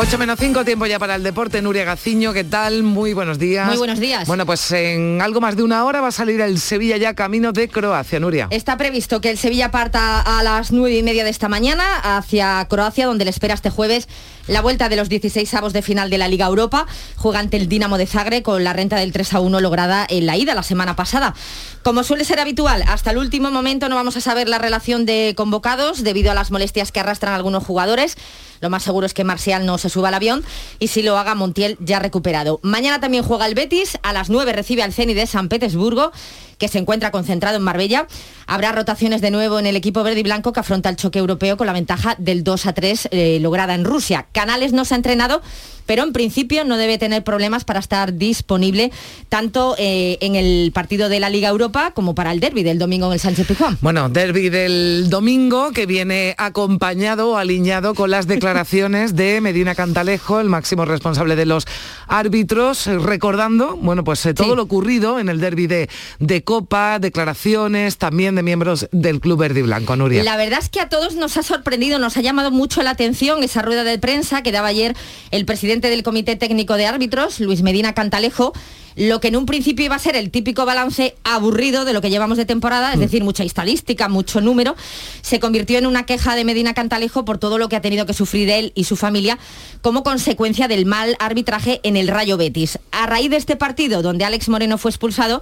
8 0.00 0.16
menos 0.16 0.38
5, 0.38 0.64
tiempo 0.64 0.86
ya 0.86 1.00
para 1.00 1.16
el 1.16 1.24
deporte. 1.24 1.60
Nuria 1.60 1.82
Gaciño, 1.82 2.32
¿qué 2.32 2.44
tal? 2.44 2.84
Muy 2.84 3.14
buenos 3.14 3.36
días. 3.40 3.66
Muy 3.66 3.78
buenos 3.78 3.98
días. 3.98 4.28
Bueno, 4.28 4.46
pues 4.46 4.70
en 4.70 5.20
algo 5.20 5.40
más 5.40 5.56
de 5.56 5.64
una 5.64 5.84
hora 5.84 6.00
va 6.00 6.06
a 6.06 6.12
salir 6.12 6.40
el 6.40 6.60
Sevilla 6.60 6.96
ya 6.98 7.14
camino 7.14 7.50
de 7.50 7.68
Croacia, 7.68 8.20
Nuria. 8.20 8.46
Está 8.50 8.76
previsto 8.76 9.20
que 9.20 9.28
el 9.28 9.38
Sevilla 9.38 9.72
parta 9.72 10.20
a 10.20 10.44
las 10.44 10.70
nueve 10.70 10.96
y 10.96 11.02
media 11.02 11.24
de 11.24 11.30
esta 11.30 11.48
mañana 11.48 11.96
hacia 12.16 12.64
Croacia, 12.70 13.06
donde 13.06 13.24
le 13.24 13.30
espera 13.30 13.54
este 13.54 13.70
jueves 13.70 14.06
la 14.46 14.62
vuelta 14.62 14.88
de 14.88 14.94
los 14.94 15.08
16 15.08 15.52
avos 15.54 15.72
de 15.72 15.82
final 15.82 16.10
de 16.10 16.18
la 16.18 16.28
Liga 16.28 16.46
Europa. 16.46 16.86
Juega 17.16 17.40
ante 17.40 17.56
el 17.56 17.68
Dinamo 17.68 17.98
de 17.98 18.06
Zagreb 18.06 18.44
con 18.44 18.62
la 18.62 18.72
renta 18.72 18.98
del 18.98 19.10
3 19.10 19.34
a 19.34 19.40
1 19.40 19.60
lograda 19.60 20.06
en 20.08 20.26
la 20.26 20.36
ida 20.36 20.54
la 20.54 20.62
semana 20.62 20.94
pasada. 20.94 21.34
Como 21.82 22.04
suele 22.04 22.24
ser 22.24 22.38
habitual, 22.38 22.84
hasta 22.86 23.10
el 23.10 23.18
último 23.18 23.50
momento 23.50 23.88
no 23.88 23.96
vamos 23.96 24.16
a 24.16 24.20
saber 24.20 24.48
la 24.48 24.58
relación 24.58 25.06
de 25.06 25.34
convocados 25.36 26.04
debido 26.04 26.30
a 26.30 26.34
las 26.34 26.52
molestias 26.52 26.92
que 26.92 27.00
arrastran 27.00 27.34
algunos 27.34 27.64
jugadores. 27.64 28.16
Lo 28.60 28.70
más 28.70 28.82
seguro 28.82 29.06
es 29.06 29.14
que 29.14 29.22
Marcial 29.22 29.66
no 29.66 29.78
se 29.78 29.87
suba 29.88 30.08
al 30.08 30.14
avión 30.14 30.44
y 30.78 30.88
si 30.88 31.02
lo 31.02 31.18
haga 31.18 31.34
Montiel 31.34 31.76
ya 31.80 31.98
recuperado. 31.98 32.60
Mañana 32.62 33.00
también 33.00 33.24
juega 33.24 33.46
el 33.46 33.54
Betis, 33.54 33.98
a 34.02 34.12
las 34.12 34.30
9 34.30 34.52
recibe 34.52 34.82
al 34.82 34.92
Zenit 34.92 35.16
de 35.16 35.26
San 35.26 35.48
Petersburgo 35.48 36.12
que 36.58 36.68
se 36.68 36.78
encuentra 36.78 37.10
concentrado 37.10 37.56
en 37.56 37.62
Marbella. 37.62 38.06
Habrá 38.46 38.72
rotaciones 38.72 39.20
de 39.20 39.30
nuevo 39.30 39.58
en 39.58 39.66
el 39.66 39.76
equipo 39.76 40.02
verde 40.02 40.20
y 40.20 40.24
blanco 40.24 40.52
que 40.52 40.60
afronta 40.60 40.88
el 40.88 40.96
choque 40.96 41.18
europeo 41.18 41.56
con 41.56 41.66
la 41.66 41.72
ventaja 41.72 42.16
del 42.18 42.44
2 42.44 42.66
a 42.66 42.72
3 42.72 43.08
eh, 43.10 43.38
lograda 43.40 43.74
en 43.74 43.84
Rusia. 43.84 44.26
Canales 44.32 44.72
no 44.72 44.84
se 44.84 44.94
ha 44.94 44.96
entrenado, 44.96 45.40
pero 45.86 46.02
en 46.02 46.12
principio 46.12 46.64
no 46.64 46.76
debe 46.76 46.98
tener 46.98 47.24
problemas 47.24 47.64
para 47.64 47.80
estar 47.80 48.14
disponible 48.14 48.92
tanto 49.28 49.74
eh, 49.78 50.18
en 50.20 50.34
el 50.34 50.70
partido 50.74 51.08
de 51.08 51.20
la 51.20 51.30
Liga 51.30 51.48
Europa 51.48 51.92
como 51.94 52.14
para 52.14 52.32
el 52.32 52.40
derby 52.40 52.62
del 52.62 52.78
domingo 52.78 53.06
en 53.06 53.14
el 53.14 53.20
Sánchez 53.20 53.46
Pizjuán. 53.46 53.78
Bueno, 53.80 54.08
derby 54.10 54.50
del 54.50 55.08
domingo 55.08 55.70
que 55.70 55.86
viene 55.86 56.34
acompañado 56.36 57.30
o 57.30 57.36
alineado 57.36 57.94
con 57.94 58.10
las 58.10 58.26
declaraciones 58.26 59.16
de 59.16 59.40
Medina 59.40 59.74
Cantalejo, 59.78 60.40
el 60.40 60.48
máximo 60.48 60.84
responsable 60.86 61.36
de 61.36 61.46
los 61.46 61.64
árbitros, 62.08 62.88
eh, 62.88 62.98
recordando, 62.98 63.76
bueno, 63.76 64.02
pues 64.02 64.26
eh, 64.26 64.34
todo 64.34 64.56
lo 64.56 64.64
ocurrido 64.64 65.20
en 65.20 65.28
el 65.28 65.38
derby 65.38 65.68
de, 65.68 65.88
de 66.18 66.42
Copa, 66.42 66.98
declaraciones 66.98 67.96
también 67.96 68.34
de 68.34 68.42
miembros 68.42 68.88
del 68.90 69.20
Club 69.20 69.38
Verde 69.38 69.60
y 69.60 69.62
Blanco, 69.62 69.94
Nuria. 69.94 70.24
La 70.24 70.36
verdad 70.36 70.58
es 70.60 70.68
que 70.68 70.80
a 70.80 70.88
todos 70.88 71.14
nos 71.14 71.36
ha 71.36 71.44
sorprendido, 71.44 72.00
nos 72.00 72.16
ha 72.16 72.22
llamado 72.22 72.50
mucho 72.50 72.82
la 72.82 72.90
atención 72.90 73.44
esa 73.44 73.62
rueda 73.62 73.84
de 73.84 74.00
prensa 74.00 74.42
que 74.42 74.50
daba 74.50 74.66
ayer 74.66 74.96
el 75.30 75.44
presidente 75.44 75.90
del 75.90 76.02
Comité 76.02 76.34
Técnico 76.34 76.74
de 76.74 76.86
Árbitros, 76.86 77.38
Luis 77.38 77.62
Medina 77.62 77.94
Cantalejo, 77.94 78.54
lo 78.98 79.20
que 79.20 79.28
en 79.28 79.36
un 79.36 79.46
principio 79.46 79.84
iba 79.84 79.94
a 79.94 80.00
ser 80.00 80.16
el 80.16 80.30
típico 80.30 80.66
balance 80.66 81.14
aburrido 81.22 81.84
de 81.84 81.92
lo 81.92 82.00
que 82.00 82.10
llevamos 82.10 82.36
de 82.36 82.44
temporada, 82.44 82.92
es 82.92 82.98
decir, 82.98 83.22
mucha 83.22 83.44
estadística, 83.44 84.08
mucho 84.08 84.40
número, 84.40 84.74
se 85.22 85.38
convirtió 85.38 85.78
en 85.78 85.86
una 85.86 86.04
queja 86.04 86.34
de 86.34 86.44
Medina 86.44 86.74
Cantalejo 86.74 87.24
por 87.24 87.38
todo 87.38 87.58
lo 87.58 87.68
que 87.68 87.76
ha 87.76 87.80
tenido 87.80 88.06
que 88.06 88.12
sufrir 88.12 88.50
él 88.50 88.72
y 88.74 88.84
su 88.84 88.96
familia 88.96 89.38
como 89.82 90.02
consecuencia 90.02 90.66
del 90.66 90.84
mal 90.84 91.16
arbitraje 91.20 91.80
en 91.84 91.96
el 91.96 92.08
Rayo 92.08 92.36
Betis. 92.36 92.80
A 92.90 93.06
raíz 93.06 93.30
de 93.30 93.36
este 93.36 93.54
partido, 93.54 94.02
donde 94.02 94.24
Alex 94.24 94.48
Moreno 94.48 94.78
fue 94.78 94.90
expulsado, 94.90 95.40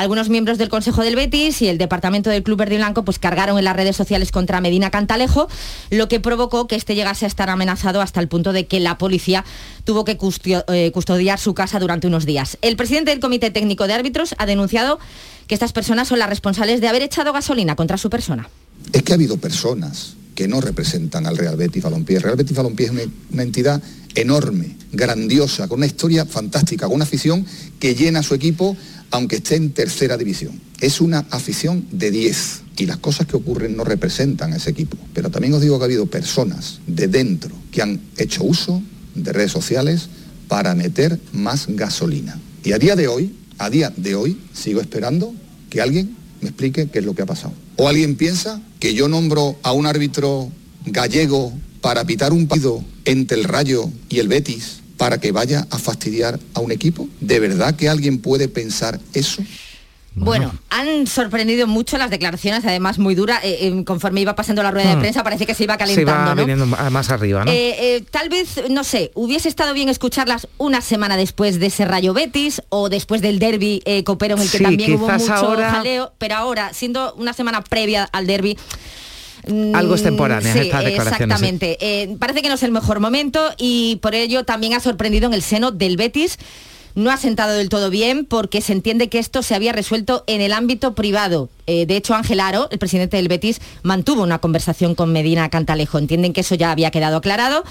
algunos 0.00 0.30
miembros 0.30 0.56
del 0.56 0.70
Consejo 0.70 1.02
del 1.02 1.14
Betis 1.14 1.60
y 1.60 1.68
el 1.68 1.76
departamento 1.76 2.30
del 2.30 2.42
Club 2.42 2.58
Verde 2.58 2.76
Blanco 2.76 3.04
pues 3.04 3.18
cargaron 3.18 3.58
en 3.58 3.64
las 3.64 3.76
redes 3.76 3.96
sociales 3.96 4.32
contra 4.32 4.62
Medina 4.62 4.90
Cantalejo, 4.90 5.46
lo 5.90 6.08
que 6.08 6.20
provocó 6.20 6.66
que 6.66 6.74
este 6.74 6.94
llegase 6.94 7.26
a 7.26 7.28
estar 7.28 7.50
amenazado 7.50 8.00
hasta 8.00 8.18
el 8.20 8.26
punto 8.26 8.54
de 8.54 8.66
que 8.66 8.80
la 8.80 8.96
policía 8.96 9.44
tuvo 9.84 10.06
que 10.06 10.16
eh, 10.68 10.90
custodiar 10.92 11.38
su 11.38 11.52
casa 11.52 11.78
durante 11.78 12.06
unos 12.06 12.24
días. 12.24 12.56
El 12.62 12.76
presidente 12.76 13.10
del 13.10 13.20
Comité 13.20 13.50
Técnico 13.50 13.86
de 13.86 13.92
Árbitros 13.92 14.34
ha 14.38 14.46
denunciado 14.46 14.98
que 15.46 15.54
estas 15.54 15.72
personas 15.72 16.08
son 16.08 16.18
las 16.18 16.30
responsables 16.30 16.80
de 16.80 16.88
haber 16.88 17.02
echado 17.02 17.34
gasolina 17.34 17.76
contra 17.76 17.98
su 17.98 18.08
persona. 18.08 18.48
es 18.94 19.02
que 19.02 19.12
ha 19.12 19.16
habido 19.16 19.36
personas 19.36 20.14
que 20.34 20.48
no 20.48 20.62
representan 20.62 21.26
al 21.26 21.36
Real 21.36 21.56
Betis 21.56 21.82
Balompié. 21.82 22.16
El 22.16 22.22
Real 22.22 22.36
Betis 22.36 22.56
Balompié 22.56 22.86
es 22.86 22.92
una, 22.92 23.02
una 23.32 23.42
entidad 23.42 23.82
enorme, 24.14 24.76
grandiosa, 24.92 25.68
con 25.68 25.80
una 25.80 25.86
historia 25.86 26.24
fantástica, 26.24 26.86
con 26.86 26.96
una 26.96 27.04
afición 27.04 27.44
que 27.78 27.94
llena 27.94 28.20
a 28.20 28.22
su 28.22 28.34
equipo 28.34 28.76
aunque 29.10 29.36
esté 29.36 29.56
en 29.56 29.72
tercera 29.72 30.16
división. 30.16 30.60
Es 30.80 31.00
una 31.00 31.26
afición 31.30 31.86
de 31.90 32.10
10 32.10 32.62
y 32.78 32.86
las 32.86 32.98
cosas 32.98 33.26
que 33.26 33.36
ocurren 33.36 33.76
no 33.76 33.84
representan 33.84 34.52
a 34.52 34.56
ese 34.56 34.70
equipo. 34.70 34.96
Pero 35.12 35.30
también 35.30 35.54
os 35.54 35.60
digo 35.60 35.78
que 35.78 35.84
ha 35.84 35.86
habido 35.86 36.06
personas 36.06 36.80
de 36.86 37.08
dentro 37.08 37.50
que 37.70 37.82
han 37.82 38.00
hecho 38.16 38.44
uso 38.44 38.82
de 39.14 39.32
redes 39.32 39.52
sociales 39.52 40.08
para 40.48 40.74
meter 40.74 41.18
más 41.32 41.66
gasolina. 41.68 42.40
Y 42.64 42.72
a 42.72 42.78
día 42.78 42.96
de 42.96 43.08
hoy, 43.08 43.34
a 43.58 43.70
día 43.70 43.92
de 43.96 44.14
hoy, 44.14 44.38
sigo 44.52 44.80
esperando 44.80 45.34
que 45.68 45.80
alguien 45.80 46.16
me 46.40 46.48
explique 46.48 46.88
qué 46.88 47.00
es 47.00 47.04
lo 47.04 47.14
que 47.14 47.22
ha 47.22 47.26
pasado. 47.26 47.52
O 47.76 47.88
alguien 47.88 48.16
piensa 48.16 48.60
que 48.78 48.94
yo 48.94 49.08
nombro 49.08 49.58
a 49.62 49.72
un 49.72 49.86
árbitro 49.86 50.50
gallego 50.86 51.52
para 51.80 52.04
pitar 52.04 52.32
un 52.32 52.46
partido 52.46 52.82
entre 53.04 53.38
el 53.38 53.44
Rayo 53.44 53.90
y 54.08 54.18
el 54.18 54.28
Betis 54.28 54.80
para 55.00 55.18
que 55.18 55.32
vaya 55.32 55.66
a 55.70 55.78
fastidiar 55.78 56.38
a 56.52 56.60
un 56.60 56.72
equipo. 56.72 57.08
¿De 57.20 57.40
verdad 57.40 57.74
que 57.74 57.88
alguien 57.88 58.18
puede 58.18 58.48
pensar 58.48 59.00
eso? 59.14 59.42
Bueno, 60.14 60.52
han 60.68 61.06
sorprendido 61.06 61.66
mucho 61.66 61.96
las 61.96 62.10
declaraciones, 62.10 62.66
además 62.66 62.98
muy 62.98 63.14
duras. 63.14 63.40
eh, 63.42 63.68
eh, 63.68 63.84
conforme 63.86 64.20
iba 64.20 64.34
pasando 64.36 64.62
la 64.62 64.70
rueda 64.70 64.90
de 64.90 64.96
Hmm. 64.96 65.00
prensa, 65.00 65.22
parece 65.24 65.46
que 65.46 65.54
se 65.54 65.64
iba 65.64 65.72
Se 65.74 65.78
calentando. 65.78 66.34
viniendo 66.42 66.66
ma- 66.66 66.90
más 66.90 67.08
arriba, 67.08 67.46
¿no? 67.46 67.50
Eh, 67.50 67.76
eh, 67.96 68.04
tal 68.10 68.28
vez, 68.28 68.60
no 68.68 68.84
sé, 68.84 69.10
hubiese 69.14 69.48
estado 69.48 69.72
bien 69.72 69.88
escucharlas 69.88 70.48
una 70.58 70.82
semana 70.82 71.16
después 71.16 71.58
de 71.60 71.66
ese 71.66 71.86
Rayo 71.86 72.12
Betis 72.12 72.60
o 72.68 72.90
después 72.90 73.22
del 73.22 73.38
derby 73.38 73.80
eh, 73.86 74.04
copero 74.04 74.34
en 74.36 74.42
el 74.42 74.50
que 74.50 74.58
Sí, 74.58 74.64
también 74.64 74.92
hubo 74.96 75.08
mucho 75.08 75.32
ahora- 75.34 75.70
jaleo, 75.70 76.12
pero 76.18 76.34
ahora, 76.34 76.74
siendo 76.74 77.14
una 77.14 77.32
semana 77.32 77.62
previa 77.64 78.04
al 78.12 78.26
derby. 78.26 78.58
Mm, 79.46 79.74
Algo 79.74 79.94
extemporáneas 79.94 80.52
sí, 80.52 80.60
estas 80.60 80.84
declaraciones, 80.84 81.38
sí. 81.38 81.46
Exactamente. 81.46 81.78
Eh, 81.80 82.16
parece 82.18 82.42
que 82.42 82.48
no 82.48 82.54
es 82.54 82.62
el 82.62 82.72
mejor 82.72 83.00
momento 83.00 83.50
y 83.58 83.96
por 84.02 84.14
ello 84.14 84.44
también 84.44 84.74
ha 84.74 84.80
sorprendido 84.80 85.26
en 85.26 85.34
el 85.34 85.42
seno 85.42 85.70
del 85.70 85.96
Betis. 85.96 86.38
No 86.96 87.10
ha 87.10 87.16
sentado 87.16 87.52
del 87.52 87.68
todo 87.68 87.88
bien 87.88 88.24
porque 88.24 88.60
se 88.60 88.72
entiende 88.72 89.08
que 89.08 89.20
esto 89.20 89.42
se 89.42 89.54
había 89.54 89.72
resuelto 89.72 90.24
en 90.26 90.40
el 90.40 90.52
ámbito 90.52 90.94
privado. 90.94 91.48
Eh, 91.66 91.86
de 91.86 91.96
hecho, 91.96 92.14
Ángel 92.14 92.40
Aro, 92.40 92.68
el 92.70 92.78
presidente 92.78 93.16
del 93.16 93.28
Betis, 93.28 93.60
mantuvo 93.82 94.24
una 94.24 94.40
conversación 94.40 94.96
con 94.96 95.12
Medina 95.12 95.48
Cantalejo. 95.50 95.98
Entienden 95.98 96.32
que 96.32 96.40
eso 96.40 96.56
ya 96.56 96.72
había 96.72 96.90
quedado 96.90 97.18
aclarado. 97.18 97.62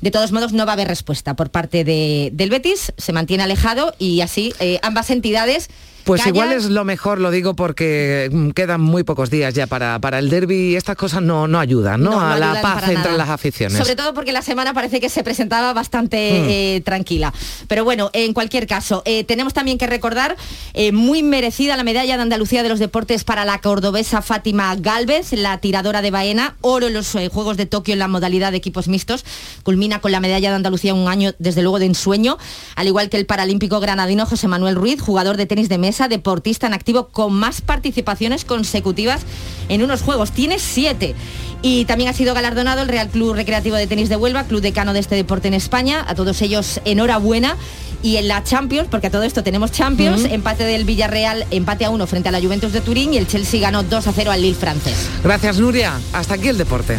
De 0.00 0.10
todos 0.10 0.32
modos, 0.32 0.52
no 0.52 0.66
va 0.66 0.72
a 0.72 0.74
haber 0.74 0.88
respuesta 0.88 1.34
por 1.36 1.50
parte 1.50 1.84
del 1.84 2.50
Betis, 2.50 2.92
se 2.96 3.12
mantiene 3.12 3.44
alejado 3.44 3.94
y 3.98 4.20
así 4.22 4.52
eh, 4.58 4.80
ambas 4.82 5.10
entidades 5.10 5.70
pues 6.04 6.26
igual 6.26 6.52
es 6.52 6.66
lo 6.66 6.84
mejor, 6.84 7.20
lo 7.20 7.30
digo 7.30 7.54
porque 7.54 8.28
mm, 8.30 8.50
quedan 8.50 8.80
muy 8.80 9.02
pocos 9.02 9.30
días 9.30 9.54
ya 9.54 9.66
para, 9.66 9.98
para 9.98 10.18
el 10.18 10.28
derby 10.28 10.72
y 10.72 10.76
estas 10.76 10.96
cosas 10.96 11.22
no, 11.22 11.48
no 11.48 11.58
ayudan, 11.58 12.02
¿no? 12.02 12.20
a 12.20 12.38
la 12.38 12.60
paz 12.60 12.88
entre 12.88 13.16
las 13.16 13.28
aficiones. 13.28 13.78
Sobre 13.78 13.96
todo 13.96 14.14
porque 14.14 14.32
la 14.32 14.42
semana 14.42 14.74
parece 14.74 15.00
que 15.00 15.08
se 15.08 15.22
presentaba 15.24 15.72
bastante 15.72 16.16
hmm. 16.16 16.46
eh, 16.48 16.82
tranquila. 16.84 17.32
Pero 17.68 17.84
bueno, 17.84 18.10
en 18.12 18.34
cualquier 18.34 18.66
caso, 18.66 19.02
eh, 19.04 19.24
tenemos 19.24 19.54
también 19.54 19.78
que 19.78 19.86
recordar 19.86 20.36
eh, 20.74 20.92
muy 20.92 21.22
merecida 21.22 21.76
la 21.76 21.84
medalla 21.84 22.16
de 22.16 22.22
Andalucía 22.22 22.62
de 22.62 22.68
los 22.68 22.78
Deportes 22.78 23.24
para 23.24 23.44
la 23.44 23.60
cordobesa 23.60 24.22
Fátima 24.22 24.76
Galvez, 24.76 25.32
la 25.32 25.58
tiradora 25.58 26.02
de 26.02 26.10
Baena, 26.10 26.56
oro 26.60 26.88
en 26.88 26.94
los 26.94 27.16
Juegos 27.32 27.56
de 27.56 27.66
Tokio 27.66 27.92
en 27.94 27.98
la 27.98 28.08
modalidad 28.08 28.50
de 28.50 28.58
equipos 28.58 28.88
mixtos. 28.88 29.24
Culmina 29.62 30.00
con 30.00 30.12
la 30.12 30.20
medalla 30.20 30.50
de 30.50 30.56
Andalucía 30.56 30.94
un 30.94 31.08
año, 31.08 31.32
desde 31.38 31.62
luego, 31.62 31.78
de 31.78 31.86
ensueño, 31.86 32.38
al 32.76 32.86
igual 32.86 33.08
que 33.08 33.16
el 33.16 33.26
paralímpico 33.26 33.80
granadino 33.80 34.26
José 34.26 34.48
Manuel 34.48 34.74
Ruiz, 34.74 35.00
jugador 35.00 35.36
de 35.36 35.46
tenis 35.46 35.68
de 35.68 35.78
mesa 35.78 35.93
deportista 36.08 36.66
en 36.66 36.74
activo 36.74 37.08
con 37.08 37.32
más 37.32 37.60
participaciones 37.60 38.44
consecutivas 38.44 39.22
en 39.68 39.82
unos 39.82 40.02
juegos. 40.02 40.32
Tiene 40.32 40.58
siete. 40.58 41.14
Y 41.62 41.86
también 41.86 42.10
ha 42.10 42.12
sido 42.12 42.34
galardonado 42.34 42.82
el 42.82 42.88
Real 42.88 43.08
Club 43.08 43.34
Recreativo 43.34 43.76
de 43.76 43.86
Tenis 43.86 44.10
de 44.10 44.16
Huelva, 44.16 44.44
club 44.44 44.60
decano 44.60 44.92
de 44.92 45.00
este 45.00 45.14
deporte 45.14 45.48
en 45.48 45.54
España. 45.54 46.04
A 46.06 46.14
todos 46.14 46.42
ellos 46.42 46.80
enhorabuena. 46.84 47.56
Y 48.02 48.18
en 48.18 48.28
la 48.28 48.44
Champions, 48.44 48.88
porque 48.90 49.06
a 49.06 49.10
todo 49.10 49.22
esto 49.22 49.42
tenemos 49.42 49.72
Champions, 49.72 50.24
empate 50.24 50.64
del 50.64 50.84
Villarreal, 50.84 51.46
empate 51.50 51.86
a 51.86 51.90
uno 51.90 52.06
frente 52.06 52.28
a 52.28 52.32
la 52.32 52.40
Juventus 52.42 52.74
de 52.74 52.82
Turín 52.82 53.14
y 53.14 53.16
el 53.16 53.26
Chelsea 53.26 53.60
ganó 53.60 53.82
2 53.82 54.06
a 54.06 54.12
0 54.12 54.30
al 54.30 54.42
Lille 54.42 54.54
francés. 54.54 55.08
Gracias, 55.22 55.58
Nuria. 55.58 55.98
Hasta 56.12 56.34
aquí 56.34 56.48
el 56.48 56.58
deporte. 56.58 56.98